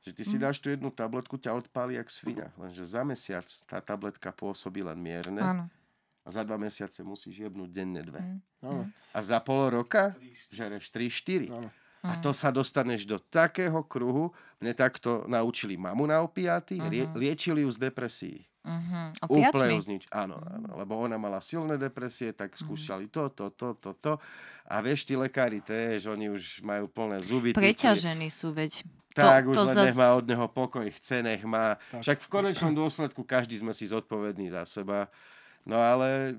že 0.00 0.10
ty 0.16 0.22
si 0.24 0.36
mm. 0.40 0.42
dáš 0.42 0.56
tú 0.64 0.72
jednu 0.72 0.88
tabletku, 0.88 1.36
ťa 1.36 1.52
odpáli 1.52 2.00
jak 2.00 2.08
svinia. 2.08 2.48
Lenže 2.56 2.82
za 2.82 3.04
mesiac 3.04 3.46
tá 3.68 3.84
tabletka 3.84 4.32
pôsobí 4.32 4.80
len 4.80 4.96
mierne. 4.96 5.42
Áno. 5.44 5.64
A 6.26 6.28
za 6.34 6.42
dva 6.42 6.58
mesiace 6.58 7.06
musíš 7.06 7.38
jebnúť 7.38 7.70
denne 7.70 8.02
dve. 8.02 8.18
Mm. 8.64 8.90
A 9.14 9.18
za 9.22 9.38
pol 9.38 9.70
roka 9.70 10.18
žereš 10.50 10.90
3-4. 10.90 11.54
A 12.06 12.12
to 12.22 12.30
sa 12.30 12.54
dostaneš 12.54 13.02
do 13.08 13.18
takého 13.18 13.82
kruhu. 13.82 14.30
Mne 14.62 14.72
takto 14.72 15.26
naučili 15.26 15.74
mamu 15.74 16.06
na 16.06 16.22
opiaty, 16.22 16.78
uh-huh. 16.78 17.18
liečili 17.18 17.66
ju 17.66 17.70
z 17.74 17.78
depresí. 17.90 18.46
Uh-huh. 18.66 19.14
Úplne 19.30 19.78
ju 19.78 19.82
znič. 19.86 20.10
Áno, 20.10 20.42
áno, 20.42 20.74
lebo 20.74 20.98
ona 20.98 21.14
mala 21.14 21.38
silné 21.38 21.78
depresie, 21.78 22.34
tak 22.34 22.58
skúšali 22.58 23.06
to, 23.06 23.30
to, 23.30 23.54
to, 23.54 23.78
to, 23.78 23.90
to. 23.94 24.12
A 24.66 24.82
vieš, 24.82 25.06
tí 25.06 25.14
lekári 25.14 25.62
že 26.02 26.10
oni 26.10 26.34
už 26.34 26.66
majú 26.66 26.90
plné 26.90 27.22
zuby. 27.22 27.54
Preťažení 27.54 28.26
sú, 28.26 28.50
veď. 28.50 28.82
Tak, 29.14 29.46
to, 29.46 29.54
už 29.54 29.56
to 29.56 29.64
len 29.70 29.76
zas... 29.78 29.86
nech 29.86 29.96
má 29.96 30.08
od 30.18 30.26
neho 30.26 30.46
pokoj, 30.50 30.84
chce, 30.98 31.22
nech 31.22 31.40
má. 31.46 31.78
Tak. 31.94 32.02
Však 32.02 32.18
v 32.26 32.28
konečnom 32.28 32.74
dôsledku 32.74 33.22
každý 33.22 33.62
sme 33.62 33.70
si 33.70 33.86
zodpovední 33.86 34.50
za 34.50 34.66
seba. 34.66 35.08
No 35.62 35.78
ale 35.78 36.36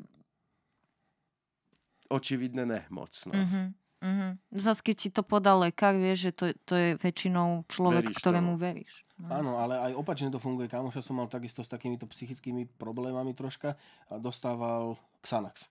očividne 2.12 2.68
nemoc. 2.68 3.16
No. 3.24 3.34
Uh-huh. 3.34 3.66
Mm-hmm. 3.98 4.62
Zas 4.62 4.80
keď 4.86 4.96
ti 4.96 5.10
to 5.10 5.26
podal 5.26 5.66
lekár, 5.66 5.98
vieš, 5.98 6.30
že 6.30 6.32
to, 6.34 6.46
to 6.70 6.74
je 6.78 6.90
väčšinou 7.02 7.66
človek, 7.66 8.14
veríš 8.14 8.18
ktorému 8.22 8.54
tomu. 8.54 8.62
veríš. 8.62 8.94
No. 9.18 9.34
Áno, 9.34 9.52
ale 9.58 9.82
aj 9.82 9.92
opačne 9.98 10.30
to 10.30 10.38
funguje. 10.38 10.70
Kamoša 10.70 11.02
som 11.02 11.18
mal 11.18 11.26
takisto 11.26 11.66
s 11.66 11.70
takýmito 11.74 12.06
psychickými 12.06 12.70
problémami 12.78 13.34
troška 13.34 13.74
a 14.14 14.22
dostával 14.22 14.94
Xanax. 15.26 15.66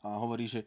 A 0.00 0.16
hovorí, 0.16 0.48
že 0.48 0.64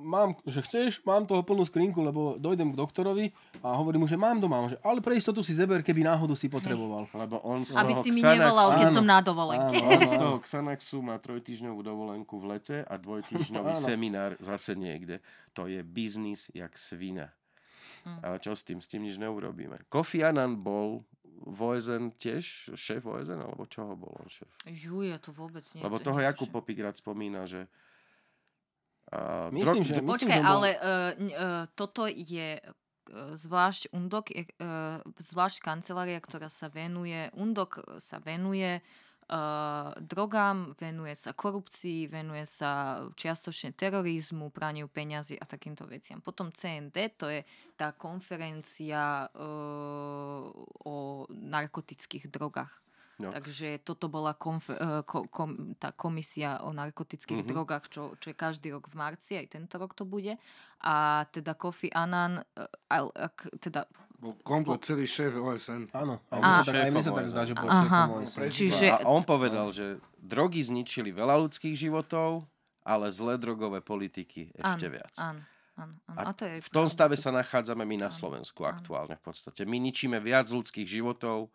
mám, 0.00 0.36
že 0.44 0.60
chceš, 0.62 1.00
mám 1.02 1.24
toho 1.24 1.42
plnú 1.42 1.64
skrinku, 1.64 2.00
lebo 2.04 2.36
dojdem 2.36 2.72
k 2.72 2.76
doktorovi 2.76 3.26
a 3.64 3.76
hovorím 3.76 4.04
mu, 4.04 4.08
že 4.08 4.16
mám 4.16 4.40
doma, 4.40 4.68
že, 4.68 4.76
ale 4.84 5.00
pre 5.00 5.16
istotu 5.16 5.40
si 5.40 5.56
zeber, 5.56 5.80
keby 5.80 6.04
náhodu 6.04 6.36
si 6.36 6.48
potreboval. 6.48 7.08
Lebo 7.12 7.40
on 7.42 7.64
z 7.64 7.76
Aby 7.76 7.94
si 7.96 8.12
mi 8.12 8.20
nevolal, 8.20 8.76
keď 8.76 8.88
áno. 8.92 8.96
som 8.96 9.06
na 9.06 9.18
dovolenke. 9.24 9.76
Áno, 9.80 9.90
áno, 9.96 10.08
z 10.08 10.14
toho 10.16 10.36
Xanaxu 10.44 10.98
má 11.00 11.16
trojtýždňovú 11.20 11.80
dovolenku 11.80 12.36
v 12.40 12.44
lete 12.56 12.76
a 12.84 12.94
dvojtýždňový 13.00 13.72
seminár 13.76 14.36
zase 14.38 14.76
niekde. 14.76 15.24
To 15.56 15.68
je 15.68 15.80
biznis 15.80 16.52
jak 16.52 16.76
svina. 16.76 17.32
Hm. 18.06 18.20
Ale 18.22 18.36
čo 18.38 18.54
s 18.54 18.62
tým? 18.62 18.78
S 18.78 18.86
tým 18.86 19.02
nič 19.02 19.18
neurobíme. 19.18 19.88
Kofi 19.90 20.22
Annan 20.22 20.60
bol 20.62 21.02
v 21.46 21.58
OSN 21.58 22.16
tiež 22.16 22.74
šéf 22.74 23.04
OSN, 23.04 23.38
alebo 23.44 23.68
čoho 23.68 23.92
bol 23.92 24.14
on 24.16 24.28
šéf? 24.30 24.48
Jú, 24.66 25.04
ja 25.04 25.20
to 25.20 25.34
vôbec 25.36 25.66
nie. 25.76 25.82
Lebo 25.84 26.00
toho 26.00 26.16
Jakub 26.22 26.48
Popik 26.48 26.80
rád 26.80 26.96
spomína, 26.96 27.44
že 27.44 27.68
Myslím, 29.54 29.84
že- 29.86 29.94
dro- 29.94 30.02
myslím, 30.02 30.06
Počkaj, 30.18 30.34
že 30.34 30.42
bol- 30.42 30.50
ale 30.50 30.68
uh, 30.74 30.82
uh, 30.82 31.64
toto 31.78 32.10
je 32.10 32.58
uh, 32.58 32.66
zvlášť 33.38 33.94
UNDOK, 33.94 34.26
je, 34.34 34.42
uh, 34.58 34.98
zvlášť 35.16 35.62
kancelária, 35.62 36.18
ktorá 36.18 36.50
sa 36.50 36.66
venuje, 36.66 37.30
UNDOK 37.38 38.02
sa 38.02 38.18
venuje 38.18 38.82
uh, 39.30 39.94
drogám, 40.02 40.74
venuje 40.74 41.14
sa 41.14 41.30
korupcii, 41.30 42.10
venuje 42.10 42.42
sa 42.50 42.98
čiastočne 43.14 43.78
terorizmu, 43.78 44.50
praniu 44.50 44.90
peňazí 44.90 45.38
a 45.38 45.46
takýmto 45.46 45.86
veciam. 45.86 46.18
Potom 46.18 46.50
CND, 46.50 46.96
to 47.14 47.30
je 47.30 47.46
tá 47.78 47.94
konferencia 47.94 49.30
uh, 49.30 50.42
o 50.82 50.94
narkotických 51.30 52.26
drogách. 52.26 52.85
No. 53.16 53.32
Takže 53.32 53.80
toto 53.80 54.06
bola 54.06 54.32
konf- 54.32 54.68
eh, 54.68 55.00
ko- 55.02 55.24
kom- 55.26 55.72
tá 55.74 55.88
komisia 55.90 56.60
o 56.60 56.70
narkotických 56.70 57.40
Mhm. 57.40 57.48
drogách, 57.48 57.84
čo, 57.88 58.12
čo 58.16 58.28
je 58.28 58.36
každý 58.36 58.68
rok 58.70 58.92
v 58.92 58.94
marci, 58.94 59.34
aj 59.34 59.46
tento 59.50 59.74
rok 59.76 59.92
to 59.92 60.04
bude. 60.04 60.36
A 60.80 60.94
teda 61.26 61.56
Kofi 61.56 61.88
Annan, 61.88 62.44
eh, 62.52 62.68
al- 62.88 63.10
ak, 63.10 63.48
teda, 63.58 63.88
Bol 64.16 64.32
komplet 64.40 64.80
celý 64.80 65.04
šéf 65.04 65.32
OSN. 65.34 65.92
Áno, 65.92 66.24
aj 66.28 66.40
A- 66.40 66.40
mne 66.40 66.60
sa 66.60 66.72
tak, 66.72 66.88
aj 66.88 67.02
sa 67.04 67.12
zdá, 67.28 67.42
že 67.44 67.52
bol 67.52 67.68
Aha. 67.68 67.80
šéfom 67.84 68.12
OSN. 68.18 68.48
Čiže... 68.50 68.86
a 68.90 69.04
on 69.06 69.20
povedal, 69.22 69.68
že 69.70 69.96
drogy 70.16 70.60
zničili 70.62 71.08
veľa 71.10 71.36
ľudských 71.38 71.72
životov, 71.74 72.48
ale 72.80 73.08
zlé 73.08 73.36
drogové 73.36 73.80
politiky 73.80 74.52
ešte 74.52 74.64
áno, 74.82 74.94
viac. 74.94 75.14
Áno, 75.18 75.40
áno, 75.74 75.94
áno. 76.06 76.16
A 76.16 76.22
A 76.22 76.32
to 76.32 76.44
je 76.44 76.56
v 76.58 76.68
tom 76.70 76.84
pravda. 76.84 76.94
stave 76.94 77.14
sa 77.14 77.28
nachádzame 77.30 77.80
my 77.82 77.96
na 77.98 78.10
Slovensku 78.10 78.60
áno. 78.62 78.72
aktuálne 78.72 79.16
v 79.16 79.24
podstate. 79.26 79.64
My 79.64 79.76
ničíme 79.78 80.16
viac 80.18 80.48
ľudských 80.48 80.84
životov, 80.86 81.52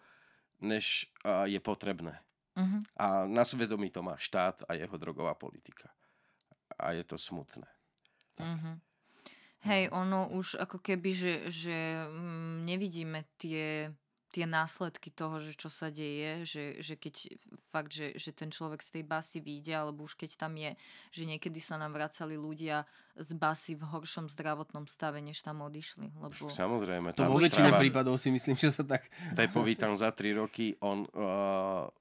než 0.62 1.10
je 1.46 1.60
potrebné. 1.60 2.22
Mhm. 2.56 2.84
A 2.98 3.26
na 3.26 3.46
svedomí 3.46 3.90
to 3.92 4.04
má 4.04 4.18
štát 4.18 4.64
a 4.68 4.74
jeho 4.74 4.98
drogová 4.98 5.34
politika. 5.34 5.90
A 6.80 6.92
je 6.92 7.04
to 7.04 7.18
smutné. 7.18 7.68
Mhm. 8.40 8.80
Hej, 9.62 9.94
ono 9.94 10.26
už 10.34 10.58
ako 10.58 10.82
keby, 10.82 11.14
že, 11.14 11.34
že 11.54 11.78
mm, 12.10 12.66
nevidíme 12.66 13.30
tie, 13.38 13.94
tie 14.32 14.48
následky 14.48 15.12
toho, 15.12 15.44
že 15.44 15.54
čo 15.60 15.68
sa 15.68 15.92
deje, 15.92 16.48
že, 16.48 16.64
že 16.80 16.96
keď 16.96 17.36
fakt, 17.70 17.92
že, 17.92 18.16
že 18.16 18.32
ten 18.32 18.48
človek 18.48 18.80
z 18.80 19.00
tej 19.00 19.04
basy 19.04 19.44
vyjde, 19.44 19.76
alebo 19.76 20.08
už 20.08 20.16
keď 20.16 20.40
tam 20.40 20.56
je, 20.56 20.72
že 21.12 21.28
niekedy 21.28 21.60
sa 21.60 21.76
nám 21.76 21.92
vracali 21.92 22.40
ľudia 22.40 22.88
z 23.20 23.36
basy 23.36 23.76
v 23.76 23.84
horšom 23.84 24.32
zdravotnom 24.32 24.88
stave, 24.88 25.20
než 25.20 25.44
tam 25.44 25.60
odišli. 25.68 26.16
Lebo... 26.16 26.32
Však 26.32 26.48
samozrejme, 26.48 27.12
To 27.20 27.28
vo 27.28 27.36
väčšine 27.36 27.76
správa 27.76 27.84
prípadov 27.84 28.16
si 28.16 28.32
myslím, 28.32 28.56
že 28.56 28.72
sa 28.72 28.88
tak... 28.88 29.12
Pepovi 29.36 29.76
tam 29.76 29.92
za 29.92 30.16
3 30.16 30.40
roky, 30.40 30.80
on 30.80 31.04
uh, 31.12 31.92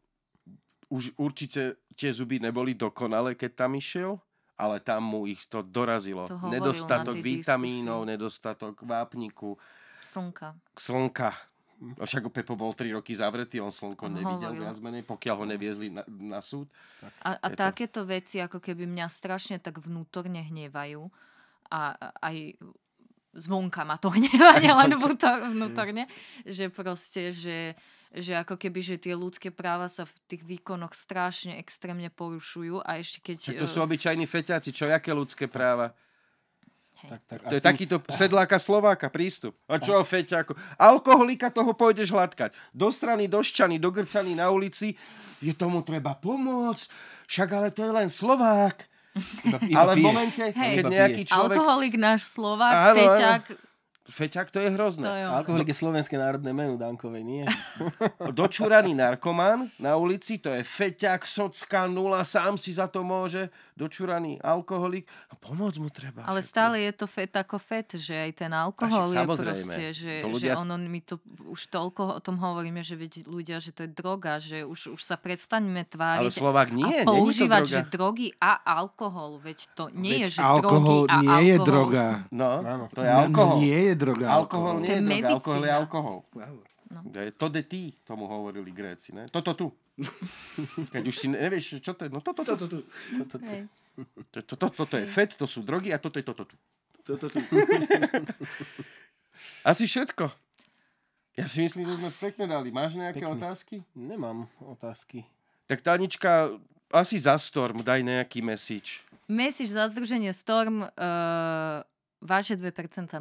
už 0.94 1.18
určite 1.18 1.82
tie 1.98 2.14
zuby 2.14 2.38
neboli 2.38 2.78
dokonalé, 2.78 3.34
keď 3.34 3.66
tam 3.66 3.74
išiel, 3.74 4.22
ale 4.54 4.78
tam 4.78 5.02
mu 5.02 5.26
ich 5.26 5.50
to 5.50 5.66
dorazilo. 5.66 6.30
To 6.30 6.38
nedostatok 6.46 7.18
vitamínov, 7.18 8.06
nedostatok 8.06 8.78
vápniku, 8.86 9.58
Slnka. 10.00 10.56
slnka. 10.78 11.49
No 11.80 12.04
však 12.04 12.28
Pepo 12.28 12.60
bol 12.60 12.76
3 12.76 12.92
roky 12.92 13.16
zavretý, 13.16 13.56
on 13.56 13.72
slnko 13.72 14.06
On 14.06 14.12
nevidel 14.12 14.52
hovoril. 14.52 14.68
viac 14.68 14.76
menej, 14.84 15.02
pokiaľ 15.08 15.36
ho 15.40 15.46
neviezli 15.48 15.88
na, 15.88 16.04
na 16.06 16.44
súd. 16.44 16.68
A, 17.24 17.40
a 17.40 17.48
to- 17.48 17.56
takéto 17.56 18.04
veci 18.04 18.36
ako 18.36 18.60
keby 18.60 18.84
mňa 18.84 19.06
strašne 19.08 19.56
tak 19.56 19.80
vnútorne 19.80 20.44
hnevajú 20.44 21.08
a 21.72 21.96
a 21.96 22.10
aj 22.28 22.36
zvonka 23.32 23.86
ma 23.86 23.96
to 23.96 24.10
hnevá, 24.16 24.58
nielen 24.58 24.90
vnútor- 24.98 25.54
vnútorne, 25.54 26.04
že 26.42 26.66
proste, 26.66 27.30
že, 27.30 27.78
že 28.10 28.34
ako 28.34 28.58
keby, 28.58 28.80
že 28.82 28.96
tie 28.98 29.14
ľudské 29.14 29.54
práva 29.54 29.86
sa 29.86 30.02
v 30.02 30.12
tých 30.26 30.42
výkonoch 30.42 30.92
strašne 30.92 31.56
extrémne 31.62 32.10
porušujú 32.10 32.82
a 32.82 32.98
ešte 32.98 33.22
keď... 33.22 33.36
Však 33.38 33.62
to 33.62 33.70
eh, 33.70 33.72
sú 33.72 33.78
obyčajní 33.80 34.26
feťáci, 34.26 34.74
čo 34.74 34.90
jaké 34.90 35.14
ľudské 35.14 35.46
práva? 35.46 35.94
Hej. 37.02 37.08
Tak, 37.10 37.20
tak, 37.26 37.38
To 37.48 37.54
je 37.56 37.62
takýto 37.62 37.96
sedláka 38.06 38.56
Slováka 38.56 39.08
prístup. 39.08 39.56
A 39.66 39.76
čo 39.76 39.96
feťáku? 40.00 40.52
Alkoholika 40.76 41.48
toho 41.48 41.72
pôjdeš 41.72 42.10
hladkať. 42.10 42.52
Do 42.70 42.88
strany, 42.88 43.26
do 43.26 43.40
šťany, 43.40 43.76
do 43.76 43.88
grcaní 43.88 44.36
na 44.36 44.48
ulici. 44.48 44.94
Je 45.40 45.52
tomu 45.52 45.80
treba 45.80 46.12
pomôcť. 46.14 46.86
Však 47.26 47.48
ale 47.50 47.68
to 47.70 47.80
je 47.86 47.92
len 47.94 48.08
Slovák. 48.08 48.84
Iba, 49.42 49.58
iba 49.66 49.78
ale 49.80 49.92
v 49.92 49.96
pije. 49.98 50.06
momente, 50.06 50.44
Hej. 50.54 50.74
keď 50.78 50.84
nejaký 50.86 51.22
človek... 51.26 51.56
Alkoholik 51.58 51.94
náš 51.98 52.30
Slovák, 52.30 52.74
Áno, 52.74 52.86
áno. 52.94 52.94
feťák, 52.94 53.44
Feťák 54.10 54.50
to 54.50 54.58
je 54.58 54.74
hrozné. 54.74 55.06
to 55.06 55.14
je 55.14 55.22
on. 55.22 55.34
Alkoholik 55.38 55.70
je 55.70 55.76
slovenské 55.78 56.18
národné 56.18 56.50
meno 56.50 56.74
Dankovej, 56.74 57.22
nie? 57.22 57.46
Dočúraný 58.38 58.90
narkoman 58.90 59.70
na 59.78 59.94
ulici, 59.94 60.42
to 60.42 60.50
je 60.50 60.66
feťák, 60.66 61.22
socka, 61.22 61.86
nula, 61.86 62.26
sám 62.26 62.58
si 62.58 62.74
za 62.74 62.90
to 62.90 63.06
môže. 63.06 63.46
Dočúraný 63.80 64.36
alkoholik, 64.38 65.02
no 65.26 65.34
pomôcť 65.34 65.78
mu 65.78 65.88
treba. 65.88 66.20
Ale 66.22 66.38
však. 66.38 66.50
stále 66.50 66.76
je 66.82 66.92
to 66.92 67.06
fet 67.06 67.32
ako 67.32 67.56
fet, 67.56 67.96
že 67.96 68.12
aj 68.12 68.32
ten 68.36 68.52
alkohol 68.52 69.06
je 69.06 69.16
samozrejme. 69.16 69.64
proste, 69.64 69.84
že, 69.90 70.12
To 70.18 70.28
že 70.28 70.34
ľudia 70.36 70.52
s- 70.52 70.60
ono, 70.60 70.74
my 70.76 71.00
to 71.00 71.14
už 71.48 71.62
toľko 71.66 72.02
o 72.10 72.20
tom 72.20 72.36
hovoríme, 72.36 72.80
že 72.80 72.92
veď 72.92 73.24
ľudia, 73.24 73.56
že 73.56 73.70
to 73.70 73.80
je 73.82 73.90
droga, 73.90 74.36
že 74.36 74.62
už, 74.62 74.92
už 74.92 75.00
sa 75.00 75.16
prestaňme 75.16 75.80
tváriť 75.82 76.28
Ale 76.28 76.36
Slovák 76.36 76.68
nie, 76.70 76.84
a 76.84 77.02
není 77.02 77.08
to 77.08 77.12
používať, 77.16 77.60
droga. 77.62 77.72
že 77.72 77.80
drogy 77.88 78.28
a 78.36 78.52
alkohol, 78.74 79.30
veď 79.38 79.58
to 79.72 79.84
nie 79.90 80.12
Veď 80.12 80.20
je, 80.20 80.28
že 80.30 80.40
alkohol 80.42 80.68
drogy 80.68 80.96
a 81.06 81.16
nie 81.16 81.24
je 81.24 81.32
alkohol. 81.54 81.64
droga. 81.64 82.04
No, 82.28 82.48
Áno. 82.60 82.84
to 82.86 83.00
je 83.00 83.08
No, 83.08 83.16
alkohol. 83.18 83.56
nie 83.58 83.80
je 83.80 83.94
droga. 83.96 84.26
Alkohol 84.28 84.74
nie 84.76 84.86
To 84.86 84.92
je 84.92 84.98
je 84.98 85.00
droga, 85.00 85.28
alkohol 85.30 85.62
je 85.62 85.72
alkohol. 85.72 86.18
Áno. 86.90 87.06
To 87.06 87.18
je 87.18 87.30
to 87.32 87.46
de 87.48 87.62
tí, 87.62 87.82
tomu 88.02 88.26
hovorili 88.26 88.68
Gréci, 88.68 89.10
ne? 89.10 89.24
Toto 89.26 89.54
tu. 89.54 89.70
Keď 90.92 91.02
už 91.04 91.16
si 91.16 91.26
nevieš, 91.28 91.80
čo 91.84 91.92
to 91.92 92.06
je, 92.06 92.10
no 92.10 92.24
toto, 92.24 92.42
toto, 92.44 92.66
Toto. 92.66 92.78
Toto, 93.18 93.36
to, 93.36 93.44
Hej. 93.44 93.68
to, 94.32 94.38
to, 94.44 94.54
to, 94.56 94.66
toto 94.72 94.94
je 94.96 95.06
FED, 95.06 95.36
to 95.36 95.46
sú 95.46 95.60
drogy 95.60 95.92
a 95.92 96.00
toto 96.00 96.16
je 96.16 96.24
toto 96.24 96.44
tu. 96.48 96.56
Toto 97.04 97.26
tu. 97.28 97.40
Asi 99.70 99.88
všetko. 99.88 100.28
Ja 101.38 101.48
si 101.48 101.64
myslím, 101.64 101.88
že 101.88 102.04
sme 102.04 102.10
pekne 102.28 102.44
dali. 102.50 102.68
Máš 102.68 103.00
nejaké 103.00 103.24
Pekne. 103.24 103.40
otázky? 103.40 103.74
Nemám 103.96 104.44
otázky. 104.60 105.24
Tak 105.64 105.80
Tanička, 105.80 106.58
asi 106.90 107.16
za 107.16 107.38
Storm 107.38 107.80
daj 107.80 108.02
nejaký 108.02 108.42
message. 108.42 109.00
Message 109.30 109.70
za 109.70 109.86
združenie 109.88 110.34
Storm, 110.34 110.82
uh, 110.82 110.90
vaše 112.18 112.58
2% 112.58 112.66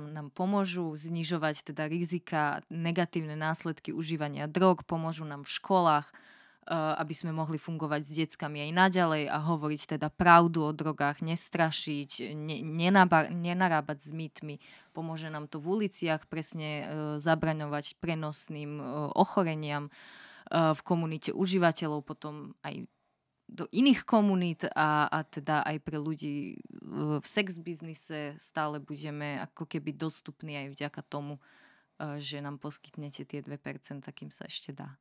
nám 0.10 0.34
pomôžu 0.34 0.98
znižovať 0.98 1.72
teda 1.72 1.86
rizika, 1.86 2.66
negatívne 2.68 3.38
následky 3.38 3.94
užívania 3.94 4.50
drog, 4.50 4.84
pomôžu 4.90 5.24
nám 5.24 5.46
v 5.46 5.54
školách, 5.54 6.10
uh, 6.10 6.18
aby 6.70 7.14
sme 7.18 7.34
mohli 7.34 7.58
fungovať 7.58 8.02
s 8.06 8.12
deckami 8.14 8.70
aj 8.70 8.72
naďalej 8.78 9.24
a 9.26 9.42
hovoriť 9.42 9.98
teda 9.98 10.14
pravdu 10.14 10.62
o 10.62 10.72
drogách, 10.72 11.26
nestrašiť, 11.26 12.38
ne, 12.38 12.62
nenaba, 12.62 13.26
nenarábať 13.34 13.98
s 14.06 14.12
mýtmi. 14.14 14.62
Pomôže 14.94 15.34
nám 15.34 15.50
to 15.50 15.58
v 15.58 15.82
uliciach 15.82 16.30
presne 16.30 16.70
uh, 16.70 16.86
zabraňovať 17.18 17.98
prenosným 17.98 18.78
uh, 18.78 19.10
ochoreniam 19.18 19.90
v 20.50 20.82
komunite 20.82 21.30
užívateľov, 21.30 22.02
potom 22.02 22.58
aj 22.66 22.90
do 23.50 23.66
iných 23.74 24.06
komunít 24.06 24.70
a, 24.70 25.10
a 25.10 25.20
teda 25.26 25.66
aj 25.66 25.78
pre 25.82 25.98
ľudí 25.98 26.62
v 27.20 27.26
sex 27.26 27.58
biznise 27.58 28.38
stále 28.38 28.78
budeme 28.78 29.42
ako 29.42 29.66
keby 29.66 29.98
dostupní 29.98 30.54
aj 30.62 30.68
vďaka 30.78 31.02
tomu, 31.10 31.42
eh, 31.98 32.22
že 32.22 32.46
nám 32.46 32.62
poskytnete 32.62 33.26
tie 33.26 33.42
2%, 33.42 34.06
kým 34.14 34.30
sa 34.30 34.46
ešte 34.46 34.70
dá. 34.78 34.94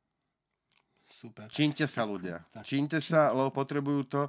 Super. 1.19 1.51
Čínte 1.51 1.83
sa 1.83 2.07
ľudia. 2.07 2.39
Tak, 2.55 2.63
Čínte 2.63 3.03
sa, 3.03 3.35
lebo 3.35 3.51
potrebujú 3.51 4.01
to. 4.07 4.21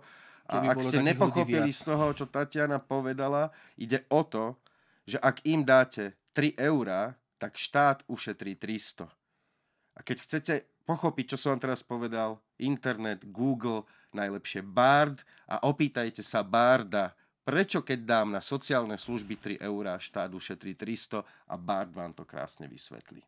A 0.51 0.75
ak 0.75 0.83
ste 0.83 0.99
nepochopili 0.99 1.71
z 1.71 1.87
toho, 1.87 2.11
čo 2.11 2.27
Tatiana 2.27 2.83
povedala, 2.83 3.55
ide 3.79 4.03
o 4.11 4.27
to, 4.27 4.59
že 5.07 5.23
ak 5.23 5.47
im 5.47 5.63
dáte 5.63 6.19
3 6.35 6.59
eurá, 6.59 7.15
tak 7.39 7.55
štát 7.55 8.03
ušetrí 8.11 8.59
300. 8.59 9.07
A 9.95 9.99
keď 10.03 10.17
chcete 10.27 10.55
pochopiť, 10.83 11.35
čo 11.35 11.37
som 11.39 11.55
vám 11.55 11.71
teraz 11.71 11.87
povedal, 11.87 12.43
internet, 12.59 13.23
Google, 13.31 13.87
najlepšie 14.11 14.67
Bard 14.67 15.23
a 15.47 15.63
opýtajte 15.71 16.27
sa 16.27 16.43
Barda, 16.43 17.15
prečo 17.47 17.87
keď 17.87 17.99
dám 18.03 18.35
na 18.35 18.43
sociálne 18.43 18.99
služby 18.99 19.63
3 19.63 19.63
eurá, 19.63 19.95
štát 20.03 20.35
ušetrí 20.35 20.75
300 20.75 21.23
a 21.23 21.55
Bard 21.55 21.95
vám 21.95 22.11
to 22.19 22.27
krásne 22.27 22.67
vysvetlí. 22.67 23.23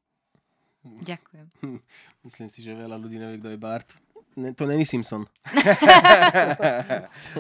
Ďakujem. 0.85 1.47
Myslím 2.27 2.49
si, 2.49 2.59
že 2.59 2.73
veľa 2.73 2.97
ľudí 2.97 3.17
nevie, 3.17 3.39
kto 3.39 3.49
je 3.49 3.59
Bart. 3.59 3.89
Ne, 4.33 4.51
to 4.51 4.65
není 4.65 4.83
Simpson. 4.83 5.29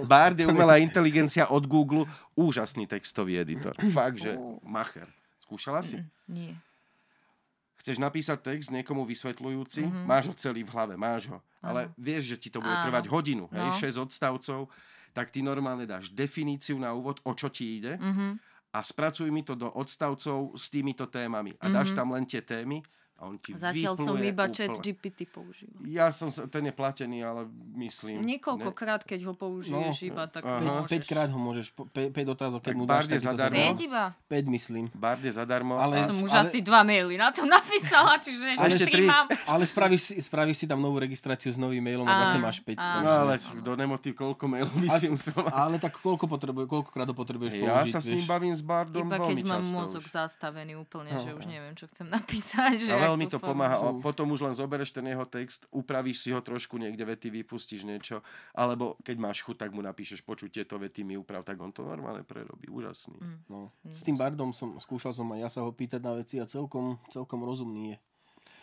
Bard 0.05 0.37
je 0.37 0.47
umelá 0.53 0.77
inteligencia 0.77 1.49
od 1.49 1.65
Google, 1.65 2.05
úžasný 2.35 2.87
textový 2.87 3.39
editor. 3.39 3.73
Fakt, 3.97 4.19
že 4.19 4.37
macher. 4.63 5.09
Skúšala 5.41 5.83
si? 5.83 6.01
Nie. 6.27 6.57
Chceš 7.77 7.99
napísať 7.99 8.39
text 8.45 8.71
niekomu 8.71 9.03
vysvetľujúci, 9.03 9.83
Mhm. 9.83 10.07
máš 10.07 10.31
ho 10.31 10.35
celý 10.35 10.63
v 10.63 10.71
hlave, 10.71 10.95
máš 10.95 11.27
ho. 11.27 11.43
Ale 11.59 11.91
vieš, 11.97 12.35
že 12.35 12.37
ti 12.39 12.49
to 12.49 12.59
bude 12.59 12.71
Áno. 12.73 12.85
trvať 12.85 13.05
hodinu, 13.09 13.45
hej, 13.49 13.59
No. 13.65 13.75
6 13.75 13.99
odstavcov, 13.99 14.71
tak 15.11 15.29
ty 15.29 15.41
normálne 15.41 15.85
dáš 15.85 16.09
definíciu 16.09 16.79
na 16.79 16.91
úvod, 16.91 17.19
o 17.23 17.33
čo 17.33 17.49
ti 17.49 17.79
ide 17.79 17.97
Mhm. 17.97 18.39
a 18.71 18.79
spracuj 18.81 19.29
mi 19.29 19.43
to 19.43 19.55
do 19.55 19.67
odstavcov 19.69 20.55
s 20.55 20.69
týmito 20.69 21.05
témami. 21.07 21.53
A 21.59 21.69
dáš 21.69 21.91
Mhm. 21.91 21.97
tam 21.97 22.09
len 22.13 22.25
tie 22.25 22.41
témy 22.41 22.81
a 23.23 23.31
on 23.31 23.39
ti 23.39 23.55
Zatiaľ 23.55 23.95
som 23.95 24.19
iba 24.19 24.43
úplne. 24.43 24.51
chat 24.53 24.75
GPT 24.77 25.25
používal. 25.25 25.79
Ja 25.85 26.11
som, 26.11 26.27
ten 26.29 26.63
je 26.65 26.73
platený, 26.73 27.23
ale 27.23 27.47
myslím... 27.79 28.19
Niekoľkokrát, 28.21 29.03
keď 29.03 29.31
ho 29.31 29.33
použiješ 29.33 29.71
No, 29.95 30.11
iba, 30.11 30.27
tak 30.27 30.43
aha. 30.43 30.59
Môžeš. 30.83 30.91
5 30.99 31.07
krát 31.07 31.29
ho 31.29 31.39
môžeš, 31.39 31.67
5 31.71 32.11
otázok, 32.29 32.61
keď 32.61 32.69
Tak 32.69 32.75
mu 32.75 32.85
dáš, 32.85 32.99
je 32.99 33.07
tak 33.07 33.15
ti 33.15 33.23
to 33.23 33.31
zadarmo. 33.31 33.55
zadarmo. 33.55 33.71
Päť 33.71 33.81
iba. 33.81 34.05
5 34.27 34.43
myslím. 34.51 34.85
Bard 34.93 35.23
je 35.23 35.33
zadarmo. 35.33 35.73
Ale- 35.77 35.95
a 35.97 36.11
Som 36.11 36.19
už 36.21 36.33
ale- 36.33 36.43
asi 36.45 36.59
dva 36.61 36.81
maily 36.83 37.15
na 37.15 37.31
to 37.31 37.47
napísala, 37.57 38.19
čiže 38.19 38.45
A 38.53 38.67
ešte. 38.67 39.07
Ale 39.45 39.63
spravíš 39.63 40.03
si, 40.03 40.15
spravíš 40.19 40.57
si 40.57 40.67
tam 40.67 40.83
novú 40.83 40.99
registráciu 40.99 41.49
s 41.49 41.57
novým 41.57 41.79
mailom 41.81 42.03
a 42.05 42.27
zase 42.27 42.37
Áno, 42.37 42.45
máš 42.45 42.59
5. 42.59 42.75
áno. 42.75 43.01
No 43.01 43.11
ale 43.23 43.33
kto 43.39 43.71
nemotív, 43.73 44.13
koľko 44.15 44.45
mailov 44.45 44.75
by 44.75 44.89
A- 44.89 44.99
si 44.99 45.07
musel 45.07 45.31
mať. 45.37 45.55
Ale 45.55 45.77
tak 45.79 45.95
koľko 45.97 46.27
potrebuje, 46.27 46.65
koľkokrát 46.67 47.07
ho 47.07 47.15
potrebuješ 47.15 47.53
Ja 47.55 47.79
použiť, 47.79 47.93
sa 47.93 48.01
s 48.01 48.11
ním 48.11 48.27
bavím 48.27 48.51
s 48.51 48.61
Bardom 48.61 48.99
Iba 49.01 49.17
keď 49.21 49.39
mám 49.45 49.63
mozog 49.65 50.03
zastavený 50.05 50.75
úplne, 50.75 51.15
že 51.15 51.31
už 51.31 51.45
neviem, 51.45 51.71
čo 51.73 51.87
chcem 51.87 52.11
napísať. 52.11 52.83
Že 52.83 52.91
A 52.91 53.12
veľmi 53.13 53.29
to 53.29 53.39
pomáha. 53.39 53.77
A 53.77 53.93
potom 54.01 54.33
už 54.33 54.49
len 54.49 54.55
zobereš 54.57 54.97
ten 54.97 55.05
jeho 55.05 55.29
text, 55.29 55.69
upravíš 55.69 56.25
si 56.25 56.29
ho 56.33 56.41
trošku 56.41 56.81
niekde, 56.81 57.05
vety 57.05 57.29
vypustíš 57.29 57.85
niečo, 57.85 58.25
alebo 58.57 58.97
keď 59.05 59.17
máš 59.21 59.45
chuť, 59.45 59.69
tak 59.69 59.71
mu 59.77 59.85
napíšeš 59.85 60.25
počuť 60.25 60.65
tieto 60.65 60.81
vety 60.81 61.05
mi 61.05 61.21
uprav, 61.21 61.45
tak 61.45 61.61
on 61.61 61.71
to 61.71 61.85
normálne 61.85 62.25
prerobí. 62.25 62.73
Úžasný. 62.73 63.21
Mm. 63.21 63.39
No. 63.47 63.69
S 63.85 64.01
tým 64.01 64.17
Bardom 64.17 64.57
som, 64.57 64.81
skúšal 64.81 65.13
som 65.13 65.29
aj 65.37 65.39
ja 65.45 65.49
sa 65.53 65.61
ho 65.63 65.71
pýtať 65.71 66.01
na 66.01 66.17
veci 66.17 66.41
a 66.41 66.49
celkom, 66.49 66.97
celkom 67.13 67.45
rozumný 67.45 67.95
je. 67.95 67.99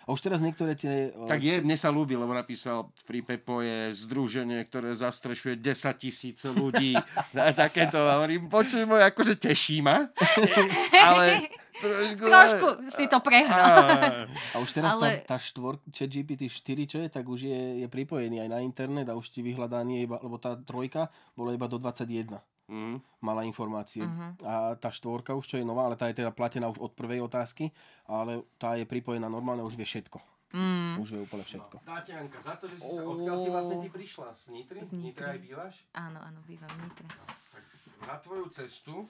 A 0.10 0.18
už 0.18 0.26
teraz 0.26 0.42
niektoré 0.42 0.74
tie... 0.74 1.14
o, 1.14 1.30
Tak 1.30 1.38
je, 1.38 1.62
mne 1.62 1.78
sa 1.78 1.94
ľúbi, 1.94 2.18
lebo 2.18 2.34
napísal 2.34 2.90
Free 3.06 3.22
Pepo 3.22 3.62
je 3.62 3.94
združenie, 3.94 4.66
ktoré 4.66 4.90
zastrešuje 4.98 5.62
10 5.62 6.02
tisíce 6.02 6.50
ľudí. 6.50 6.98
A 7.38 7.54
takéto. 7.54 8.02
Hovorím, 8.02 8.50
počuj 8.50 8.90
môj, 8.90 9.06
akože 9.06 9.38
teší 9.38 9.86
ma, 9.86 10.10
ale 11.14 11.54
trošku... 11.80 12.26
Trošku 12.28 12.68
si 12.92 13.08
to 13.08 13.18
prehral. 13.24 14.28
A 14.54 14.58
už 14.60 14.70
teraz 14.76 15.00
Ale- 15.00 15.24
tá, 15.24 15.36
tá 15.36 15.38
štvor, 15.40 15.80
GPT 15.88 16.52
4, 16.52 16.92
čo 16.92 16.98
je, 17.02 17.08
tak 17.08 17.26
už 17.26 17.48
je, 17.48 17.62
je 17.84 17.88
pripojený 17.88 18.44
aj 18.44 18.50
na 18.52 18.60
internet 18.60 19.08
a 19.10 19.16
už 19.16 19.32
ti 19.32 19.40
vyhľadanie, 19.42 20.04
iba, 20.04 20.20
lebo 20.20 20.36
tá 20.38 20.60
trojka 20.60 21.08
bola 21.34 21.56
iba 21.56 21.66
do 21.66 21.80
21. 21.80 22.40
mm. 22.70 23.24
Mala 23.24 23.44
informácie. 23.44 24.04
Mhm. 24.06 24.44
A 24.46 24.76
tá 24.76 24.94
štvorka 24.94 25.34
už, 25.34 25.46
čo 25.48 25.56
je 25.58 25.66
nová, 25.66 25.88
ale 25.88 25.98
tá 25.98 26.08
je 26.08 26.20
teda 26.20 26.36
platená 26.36 26.70
už 26.70 26.80
od 26.80 26.92
prvej 26.94 27.24
otázky, 27.26 27.72
ale 28.06 28.46
tá 28.62 28.76
je 28.78 28.86
pripojená 28.86 29.28
normálne, 29.32 29.64
už 29.66 29.76
vie 29.80 29.88
všetko. 29.88 30.20
Mm. 30.50 30.98
Už 30.98 31.14
vie 31.14 31.22
úplne 31.22 31.46
všetko. 31.46 31.86
Tatianka, 31.86 32.42
za 32.42 32.58
to, 32.58 32.66
že 32.66 32.82
si 32.82 32.90
sa... 32.90 33.06
Odkiaľ 33.06 33.38
si 33.38 33.50
vlastne 33.54 33.78
ty 33.86 33.90
prišla? 33.94 34.34
Z 34.34 34.50
Nitry? 34.50 34.82
Z 34.82 34.98
Nitry. 34.98 35.06
Nitra 35.06 35.28
aj 35.38 35.40
bývaš? 35.46 35.74
Áno, 35.94 36.18
áno, 36.26 36.42
bývam 36.50 36.70
v 36.74 36.90
Nitre. 36.90 37.06
Tak 37.54 37.64
za 38.10 38.16
tvoju 38.26 38.46
cestu 38.50 39.06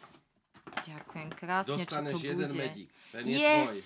Ďakujem 0.72 1.30
krásne, 1.32 1.70
čo 1.72 1.78
dostaneš 1.80 2.14
to 2.14 2.26
jeden 2.26 2.48
bude. 2.48 2.60
medík. 2.60 2.90
Ten 3.10 3.24
je 3.24 3.36
tvoj. 3.36 3.76
Yes! 3.76 3.80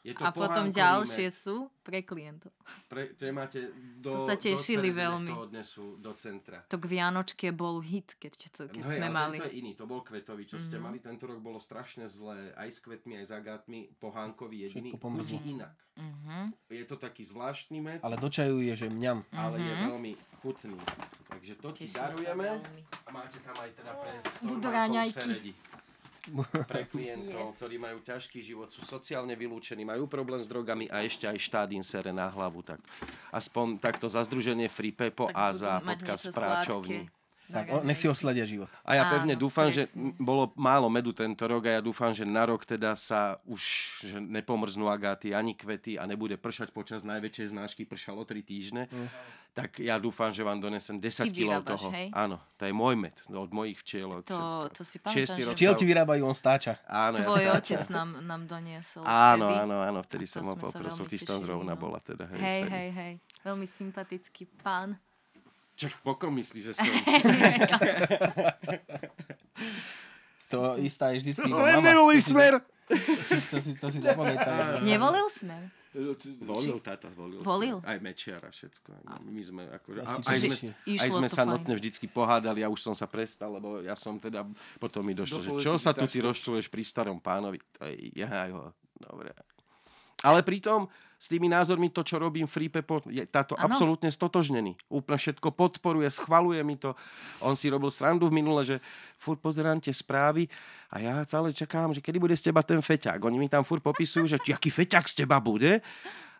Je 0.00 0.16
to 0.16 0.24
A 0.24 0.32
potom 0.32 0.72
ďalšie 0.72 1.28
med. 1.28 1.34
sú 1.34 1.56
pre 1.78 2.00
klientov. 2.00 2.48
Pre, 2.88 3.12
ktoré 3.12 3.30
máte 3.30 3.68
do, 4.00 4.16
To 4.16 4.24
sa 4.24 4.32
tešili 4.34 4.88
do 4.88 4.96
veľmi. 4.96 5.28
To 5.28 5.44
odnesú 5.44 6.00
do 6.00 6.16
centra. 6.16 6.64
To 6.64 6.80
k 6.80 6.88
Vianočke 6.88 7.52
bol 7.52 7.84
hit, 7.84 8.16
keď, 8.16 8.32
to, 8.48 8.62
keď 8.66 8.80
No 8.80 8.88
hej, 8.88 8.96
sme 8.96 9.06
ale 9.06 9.12
mali. 9.12 9.36
tento 9.36 9.44
je 9.46 9.54
iný, 9.54 9.72
to 9.74 9.84
bol 9.84 10.00
kvetový, 10.00 10.48
čo 10.48 10.56
ste 10.56 10.74
Mhm. 10.74 10.82
mali. 10.82 10.96
Tento 10.98 11.28
rok 11.28 11.36
bolo 11.38 11.60
strašne 11.60 12.08
zlé, 12.08 12.48
aj 12.54 12.68
s 12.70 12.78
kvetmi, 12.80 13.12
aj 13.14 13.26
s 13.26 13.32
agátmi, 13.34 13.78
pohánkový 13.94 14.72
jediný. 14.72 14.88
Chutí 14.90 15.36
inak. 15.46 15.76
Mhm. 15.94 16.56
Je 16.72 16.84
to 16.86 16.96
taký 16.96 17.20
zvláštny 17.20 17.78
med, 17.78 18.00
Ale 18.00 18.16
do 18.16 18.28
čaju 18.30 18.56
je, 18.58 18.72
že 18.74 18.88
mňam. 18.88 19.20
ale 19.30 19.56
je 19.58 19.74
Mhm. 19.74 19.84
veľmi 19.86 20.12
chutný. 20.40 20.80
Takže 21.28 21.52
to 21.56 21.68
ti 21.70 21.84
Teším 21.84 21.92
sa 21.92 22.08
darujeme. 22.08 22.48
A 23.04 23.10
máte 23.10 23.36
tam 23.38 23.52
aj 23.54 23.68
teda 23.70 23.92
pre 23.94 24.10
Budú 24.42 24.64
raňajky. 24.66 25.52
Pre 26.66 26.82
klientov, 26.92 27.52
Yes. 27.52 27.56
ktorí 27.56 27.76
majú 27.76 27.98
ťažký 28.00 28.40
život, 28.40 28.68
sú 28.70 28.84
sociálne 28.84 29.32
vylúčení, 29.36 29.84
majú 29.84 30.06
problém 30.06 30.40
s 30.40 30.48
drogami 30.48 30.88
a 30.88 31.04
ešte 31.04 31.28
aj 31.28 31.38
štát 31.38 31.68
im 31.72 31.84
sere 31.84 32.12
na 32.12 32.28
hlavu. 32.28 32.60
Tak 32.64 32.80
aspoň 33.30 33.78
takto 33.80 34.08
za 34.08 34.24
združenie 34.24 34.68
Free 34.68 34.92
Pepo 34.92 35.28
Tak 35.28 35.36
a 35.36 35.44
za 35.52 35.72
podcast 35.80 36.32
Práčovní. 36.32 37.19
Tak 37.50 37.66
o, 37.68 37.76
nech 37.82 37.98
si 37.98 38.06
osladia 38.06 38.46
život. 38.46 38.70
A 38.86 38.94
ja 38.94 39.04
pevne 39.10 39.34
Áno, 39.34 39.42
dúfam, 39.42 39.68
že 39.68 39.90
presne. 39.90 40.14
m, 40.14 40.22
bolo 40.22 40.54
málo 40.54 40.86
medu 40.86 41.10
tento 41.10 41.42
rok 41.44 41.66
a 41.66 41.78
ja 41.78 41.82
dúfam, 41.82 42.14
že 42.14 42.22
na 42.22 42.46
rok 42.46 42.62
teda 42.62 42.94
sa 42.94 43.42
už 43.44 43.62
že 44.06 44.16
nepomrznú 44.22 44.86
agáty 44.86 45.34
ani 45.34 45.58
kvety 45.58 45.98
a 45.98 46.06
nebude 46.06 46.38
pršať 46.38 46.70
počas 46.70 47.02
najväčšej 47.02 47.50
znášky, 47.50 47.82
pršalo 47.84 48.22
3 48.22 48.40
týždne. 48.46 48.86
Tak 49.50 49.82
ja 49.82 49.98
dúfam, 49.98 50.30
že 50.30 50.46
vám 50.46 50.62
donesem 50.62 51.02
10 51.02 51.26
Ty 51.26 51.30
kg 51.34 51.52
toho. 51.66 51.90
hej? 51.90 52.06
Áno, 52.14 52.38
to 52.54 52.70
je 52.70 52.70
môj 52.70 52.94
med 52.94 53.18
od 53.26 53.50
mojich 53.50 53.82
včielok. 53.82 54.22
To, 54.30 54.38
všetko. 54.38 54.70
to 54.78 54.82
si 54.86 54.96
pamätám, 55.02 55.36
že 55.42 55.50
Včielky 55.58 55.84
vyrábajú, 55.90 56.22
on 56.22 56.38
stáča. 56.38 56.78
Áno, 56.86 57.18
ja 57.18 57.26
tvoj 57.26 57.44
stáčam. 57.50 57.58
otec 57.58 57.82
nám, 57.90 58.08
nám 58.22 58.42
doniesol. 58.46 59.02
Áno, 59.02 59.50
vtedy. 59.50 59.58
áno, 59.66 59.76
áno, 59.82 59.98
vtedy 60.06 60.26
som 60.30 60.46
ho 60.46 60.54
poprosil. 60.54 61.02
Ty 61.02 61.16
si 61.18 61.26
tam 61.26 61.42
zrovna 61.42 61.74
no. 61.74 61.82
bola 61.82 61.98
teda. 61.98 62.30
Hej, 62.30 62.38
Hej, 62.38 62.62
hej, 62.70 62.88
hej. 62.94 63.12
Veľmi 63.42 63.66
sympatický 63.66 64.46
pán. 64.62 64.94
Čak, 65.80 66.04
pokom 66.04 66.36
myslíš, 66.36 66.62
že 66.62 66.74
som? 66.74 66.92
To 70.50 70.74
istá 70.76 71.08
je 71.10 71.22
vždycky 71.22 71.46
iba 71.46 71.56
mama. 71.78 72.10
si- 72.12 72.26
smer! 72.26 72.52
To 72.90 72.96
si, 73.22 73.34
to 73.46 73.56
si, 73.56 73.70
to 73.78 73.86
si 73.88 73.98
zapamätaj. 74.02 74.82
Nevolil 74.82 75.30
smer? 75.30 75.62
Volil 76.40 76.78
táta, 76.78 77.06
volil. 77.08 77.38
Volil? 77.40 77.78
som. 77.78 77.86
Aj 77.86 77.98
Mečiar 77.98 78.42
a 78.42 78.50
všetko. 78.50 78.90
My 79.24 79.42
sme 79.42 79.62
akože... 79.70 80.00
Aj 80.02 80.18
tiež- 80.38 80.58
sme, 80.58 80.70
aj 80.70 80.86
išlo 81.06 81.16
sme 81.16 81.28
sa 81.28 81.42
fajn. 81.42 81.50
notne 81.50 81.72
vždycky 81.72 82.06
pohádali, 82.06 82.60
ja 82.60 82.68
už 82.68 82.78
som 82.80 82.92
sa 82.92 83.06
prestal, 83.06 83.50
lebo 83.52 83.78
ja 83.80 83.94
som 83.94 84.14
teda, 84.16 84.42
potom 84.76 85.02
mi 85.02 85.14
došlo, 85.14 85.38
Do 85.38 85.46
že 85.56 85.64
čo 85.64 85.78
sa 85.78 85.90
tu 85.90 86.04
ty 86.04 86.18
rozčuluješ 86.18 86.66
pri 86.66 86.82
starom 86.82 87.18
pánovi? 87.18 87.58
To 87.78 87.86
je, 87.86 88.10
ja 88.12 88.26
ho, 88.50 88.70
dobre. 88.96 89.30
Ale 90.20 90.42
pritom 90.42 90.90
s 91.20 91.28
tými 91.28 91.46
názormi 91.46 91.92
to, 91.92 92.00
čo 92.00 92.16
robím 92.16 92.48
Free 92.48 92.66
Pepo, 92.66 93.04
je 93.04 93.20
táto 93.22 93.52
Áno. 93.52 93.68
absolútne 93.68 94.08
stotožnený. 94.08 94.72
Úplne 94.88 95.20
všetko 95.20 95.52
podporuje, 95.52 96.08
schvaluje 96.08 96.64
mi 96.64 96.74
to. 96.74 96.96
On 97.38 97.52
si 97.52 97.68
robil 97.68 97.92
srandu 97.92 98.24
v 98.26 98.40
minule, 98.40 98.64
že 98.64 98.80
furt 99.14 99.36
pozerám 99.36 99.76
tie 99.78 99.92
správy 99.92 100.48
a 100.88 100.96
ja 100.96 101.20
stále 101.22 101.52
čakám, 101.52 101.92
že 101.92 102.00
kedy 102.00 102.16
bude 102.16 102.32
z 102.32 102.48
teba 102.48 102.64
ten 102.64 102.80
feťák. 102.80 103.20
Oni 103.20 103.36
mi 103.36 103.46
tam 103.46 103.60
furt 103.60 103.84
popisujú, 103.84 104.24
že 104.26 104.40
aký 104.40 104.72
feťák 104.72 105.04
z 105.04 105.14
teba 105.20 105.36
bude. 105.36 105.84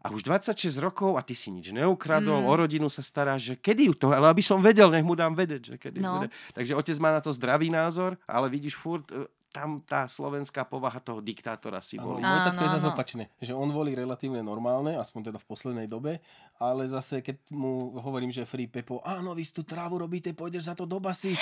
A 0.00 0.08
už 0.08 0.24
26 0.24 0.80
rokov 0.80 1.12
a 1.12 1.20
ty 1.20 1.36
si 1.36 1.52
nič 1.52 1.76
neukradol, 1.76 2.40
Mm. 2.40 2.48
o 2.48 2.54
rodinu 2.56 2.88
sa 2.88 3.04
staráš, 3.04 3.52
že 3.52 3.54
kedy 3.54 3.82
ju 3.84 3.94
to, 3.94 4.08
ale 4.08 4.32
aby 4.32 4.40
som 4.40 4.56
vedel, 4.56 4.88
nech 4.88 5.04
mu 5.04 5.12
dám 5.12 5.36
vedieť, 5.36 5.62
že 5.62 5.76
kedy 5.76 6.00
No. 6.00 6.16
bude. 6.16 6.32
Takže 6.56 6.72
otec 6.72 6.96
má 6.96 7.12
na 7.12 7.20
to 7.20 7.28
zdravý 7.28 7.68
názor, 7.68 8.16
ale 8.24 8.48
vidíš 8.48 8.80
furt, 8.80 9.04
e, 9.12 9.28
tam 9.50 9.82
tá 9.82 10.06
slovenská 10.06 10.62
povaha 10.62 11.02
toho 11.02 11.18
diktátora 11.18 11.82
si 11.82 11.98
volí. 11.98 12.22
môj 12.22 12.40
tatko 12.46 12.62
je 12.64 12.74
zase 12.78 12.86
opačné, 12.86 13.24
že 13.42 13.50
on 13.50 13.66
volí 13.74 13.98
relatívne 13.98 14.40
normálne, 14.46 14.94
aspoň 14.94 15.34
teda 15.34 15.38
v 15.42 15.46
poslednej 15.50 15.86
dobe, 15.90 16.22
ale 16.62 16.86
zase 16.86 17.18
keď 17.18 17.50
mu 17.50 17.98
hovorím, 17.98 18.30
že 18.30 18.46
Free 18.46 18.70
Pepo, 18.70 19.02
áno, 19.02 19.34
vy 19.34 19.42
si 19.42 19.50
tú 19.50 19.66
trávu 19.66 19.98
robíte, 19.98 20.30
pôjdeš 20.30 20.70
za 20.70 20.74
to 20.78 20.86
do 20.86 21.02
basy. 21.02 21.34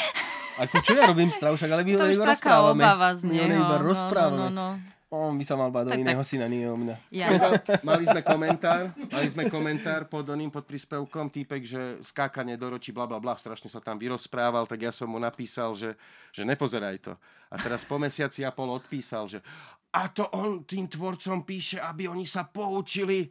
Ako 0.58 0.82
čo 0.82 0.96
ja 0.96 1.06
robím 1.06 1.30
však 1.54 1.70
ale 1.70 1.86
my 1.86 1.92
To 1.94 2.10
iba 2.10 2.26
taká 2.34 2.34
rozprávame. 2.34 2.82
obava 2.82 3.08
z 3.14 3.22
neho. 3.30 3.46
iba 3.46 3.76
No, 3.78 3.84
rozprávame. 3.86 4.48
No, 4.50 4.50
no, 4.50 4.68
no. 4.74 4.97
On 5.08 5.32
by 5.32 5.40
sa 5.40 5.56
mal 5.56 5.72
báť 5.72 5.88
o 5.88 5.90
Tak, 5.96 6.04
iného 6.04 6.20
syna, 6.20 6.52
nie 6.52 6.68
o 6.68 6.76
mňa. 6.76 6.96
Ja. 7.08 7.32
Mali 7.80 8.04
sme 8.04 8.20
komentár, 8.20 8.92
mali 9.08 9.28
sme 9.32 9.48
komentár 9.48 10.04
pod 10.04 10.28
oným, 10.28 10.52
pod 10.52 10.68
príspevkom, 10.68 11.32
týpek, 11.32 11.64
že 11.64 11.80
skákanie 12.04 12.60
do 12.60 12.68
ročí, 12.68 12.92
bla 12.92 13.08
bla 13.08 13.16
bla, 13.16 13.32
strašne 13.32 13.72
sa 13.72 13.80
tam 13.80 13.96
vyrozprával, 13.96 14.68
tak 14.68 14.84
ja 14.84 14.92
som 14.92 15.08
mu 15.08 15.16
napísal, 15.16 15.72
že, 15.72 15.96
že 16.28 16.44
nepozeraj 16.44 17.00
to. 17.00 17.16
A 17.48 17.56
teraz 17.56 17.88
po 17.88 17.96
mesiaci 17.96 18.44
a 18.44 18.52
pol 18.52 18.68
odpísal, 18.68 19.24
že 19.26 19.40
a 19.88 20.12
to 20.12 20.28
on 20.36 20.68
tým 20.68 20.84
tvorcom 20.84 21.40
píše, 21.40 21.80
aby 21.80 22.12
oni 22.12 22.28
sa 22.28 22.44
poučili. 22.44 23.24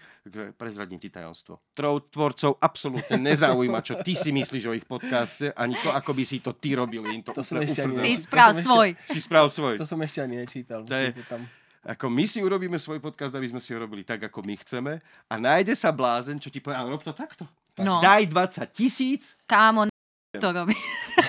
Prezradím 0.57 0.97
ti 0.97 1.13
tajomstvo. 1.13 1.61
Trov 1.77 2.09
tvorcov 2.09 2.57
absolútne 2.57 3.21
nezaujíma, 3.21 3.85
čo 3.85 4.01
ty 4.01 4.17
si 4.17 4.33
myslíš 4.33 4.63
o 4.65 4.73
ich 4.73 4.89
podcaste, 4.89 5.53
ani 5.53 5.77
to, 5.77 5.93
ako 5.93 6.17
by 6.17 6.25
si 6.25 6.41
to 6.41 6.57
ty 6.57 6.73
robil. 6.73 7.05
Im 7.05 7.21
to, 7.21 7.37
To 7.37 7.45
som 7.45 7.61
úplne 7.61 7.69
ešte 7.69 7.85
ani 7.85 7.93
uprdelo. 7.93 8.09
Si 8.09 8.13
sprav 8.17 8.49
svoj. 8.57 8.89
Si 9.05 9.19
sprav 9.21 9.45
svoj. 9.53 9.75
To 9.77 9.85
som 9.85 10.01
ešte 10.01 10.19
ani 10.19 10.41
nečítal. 10.41 10.81
To 10.81 10.97
je- 10.97 11.13
to 11.13 11.25
tam... 11.29 11.45
Ako 11.87 12.11
my 12.11 12.27
si 12.27 12.43
urobíme 12.43 12.75
svoj 12.75 12.99
podcast, 12.99 13.31
aby 13.31 13.47
sme 13.47 13.63
si 13.63 13.71
ho 13.71 13.79
robili 13.79 14.03
tak, 14.03 14.27
ako 14.27 14.43
my 14.43 14.59
chceme 14.59 14.99
a 15.31 15.33
nájde 15.39 15.71
sa 15.71 15.95
blázen, 15.95 16.35
čo 16.35 16.51
ti 16.51 16.59
povie, 16.59 16.75
ale 16.75 16.91
rob 16.91 16.99
to 16.99 17.15
takto. 17.15 17.47
No. 17.79 18.03
Daj 18.03 18.27
20 18.27 18.75
tisíc. 18.75 19.39
Kámo, 19.47 19.87
to 20.35 20.49
robí. 20.51 20.75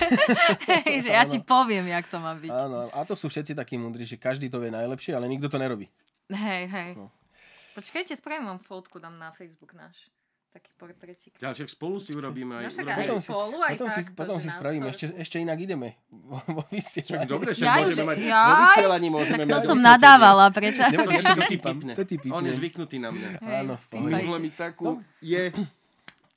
Hej, 0.83 1.07
že 1.07 1.11
ja 1.15 1.23
ti 1.23 1.39
poviem, 1.39 1.87
jak 1.87 2.11
to 2.11 2.19
má 2.19 2.35
byť. 2.35 2.51
Áno, 2.51 2.91
a 2.91 2.99
to 3.07 3.15
sú 3.15 3.31
všetci 3.31 3.55
takí 3.55 3.79
múdri, 3.79 4.03
že 4.03 4.19
každý 4.19 4.51
to 4.51 4.59
vie 4.59 4.67
najlepšie, 4.67 5.15
ale 5.15 5.31
nikto 5.31 5.47
to 5.47 5.55
nerobí. 5.55 5.87
Hej, 6.27 6.67
hej. 6.67 6.91
No. 6.99 7.07
Počkajte, 7.79 8.11
spravím 8.19 8.51
vám 8.51 8.59
fotku, 8.59 8.99
dám 8.99 9.15
na 9.15 9.31
Facebook 9.31 9.71
náš. 9.71 10.11
Taký 10.49 10.71
portretík. 10.81 11.37
Ja, 11.37 11.53
však 11.53 11.69
spolu 11.69 12.01
si 12.01 12.09
urobíme 12.09 12.57
aj... 12.57 12.63
No 12.65 12.69
však 12.73 12.81
urobíme- 12.81 12.97
aj 12.97 13.05
Potom 13.05 13.19
si- 13.21 13.29
spolu, 13.29 13.57
aj 13.61 13.69
Potom 13.77 13.87
si, 13.87 14.01
takto, 14.01 14.17
potom 14.17 14.35
že 14.35 14.41
si 14.41 14.49
spravíme, 14.49 14.85
ešte, 14.89 15.05
ešte 15.13 15.37
inak 15.37 15.57
ideme. 15.61 15.89
Vo 16.09 16.63
vysielaní. 16.73 17.29
dobre, 17.29 17.49
však 17.53 17.69
môžeme 17.69 17.93
že- 17.93 18.07
mať... 18.09 18.17
jaj. 18.25 18.49
Vo 18.49 18.55
vysielaní 18.65 19.07
môžeme 19.13 19.41
Tak 19.45 19.45
to 19.45 19.57
mať 19.61 19.67
som 19.69 19.77
nadávala, 19.77 20.45
prečo? 20.49 20.81
To 20.81 20.89
ja 20.89 21.01
to 21.93 22.03
ti 22.09 22.17
On 22.33 22.41
je 22.41 22.53
zvyknutý 22.57 22.97
na 22.97 23.09
mňa. 23.13 23.29
Áno, 23.45 23.77
v 23.77 23.85
pohode. 23.93 24.09
mi 24.41 24.49
takú 24.49 24.97
je... 25.21 25.53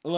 L. 0.05 0.17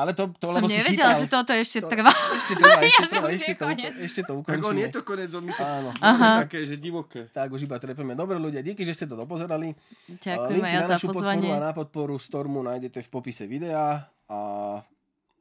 Ale 0.00 0.12
to, 0.12 0.32
to 0.34 0.46
Som 0.46 0.56
lebo 0.56 0.66
si 0.66 0.74
nevedela, 0.74 1.12
chytal. 1.12 1.20
že 1.20 1.26
toto 1.28 1.52
ešte 1.52 1.78
To- 1.78 1.88
trvá. 1.88 2.12
Ešte 2.40 2.52
trvá, 2.54 2.78
ešte, 2.82 2.96
že 2.98 3.10
trvá, 3.10 3.26
ešte, 3.28 3.52
to, 3.52 3.64
ešte 4.00 4.20
to 4.22 4.32
Tak 4.32 4.40
ukončíme. 4.40 4.64
on 4.64 4.76
je 4.76 4.88
to 4.88 5.00
konec, 5.02 5.30
on 5.30 5.42
mi 5.42 5.52
to... 5.52 5.60
Áno. 5.60 5.90
Aha. 5.94 6.08
Aha. 6.10 6.30
také, 6.42 6.58
že 6.62 6.74
divoké. 6.74 7.28
Tak 7.28 7.48
už 7.48 7.60
iba 7.62 7.76
trepeme. 7.76 8.12
Dobre 8.12 8.36
ľudia, 8.36 8.60
díky, 8.60 8.82
že 8.82 8.92
ste 8.92 9.04
to 9.04 9.14
dopozerali. 9.14 9.76
Ďakujem 10.08 10.56
Linky 10.56 10.64
aj 10.64 10.72
ja 10.72 10.80
na 10.80 10.86
za 10.86 10.94
našu 10.94 11.06
podporu 11.06 11.20
pozvanie. 11.22 11.50
a 11.50 11.58
na 11.60 11.72
podporu 11.72 12.14
Stormu 12.16 12.58
nájdete 12.62 12.98
v 13.00 13.08
popise 13.10 13.44
videa. 13.44 14.00
A 14.26 14.38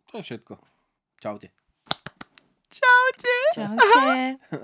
to 0.06 0.14
je 0.16 0.24
všetko. 0.26 0.54
Čaute. 1.18 1.48
Čaute. 2.70 3.36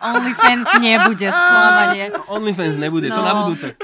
OnlyFans 0.00 0.68
nebude 0.78 1.28
sklamanie. 1.28 2.04
OnlyFans 2.26 2.76
nebude, 2.76 3.08
to 3.08 3.14
No. 3.14 3.22
na 3.22 3.34
budúce. 3.38 3.76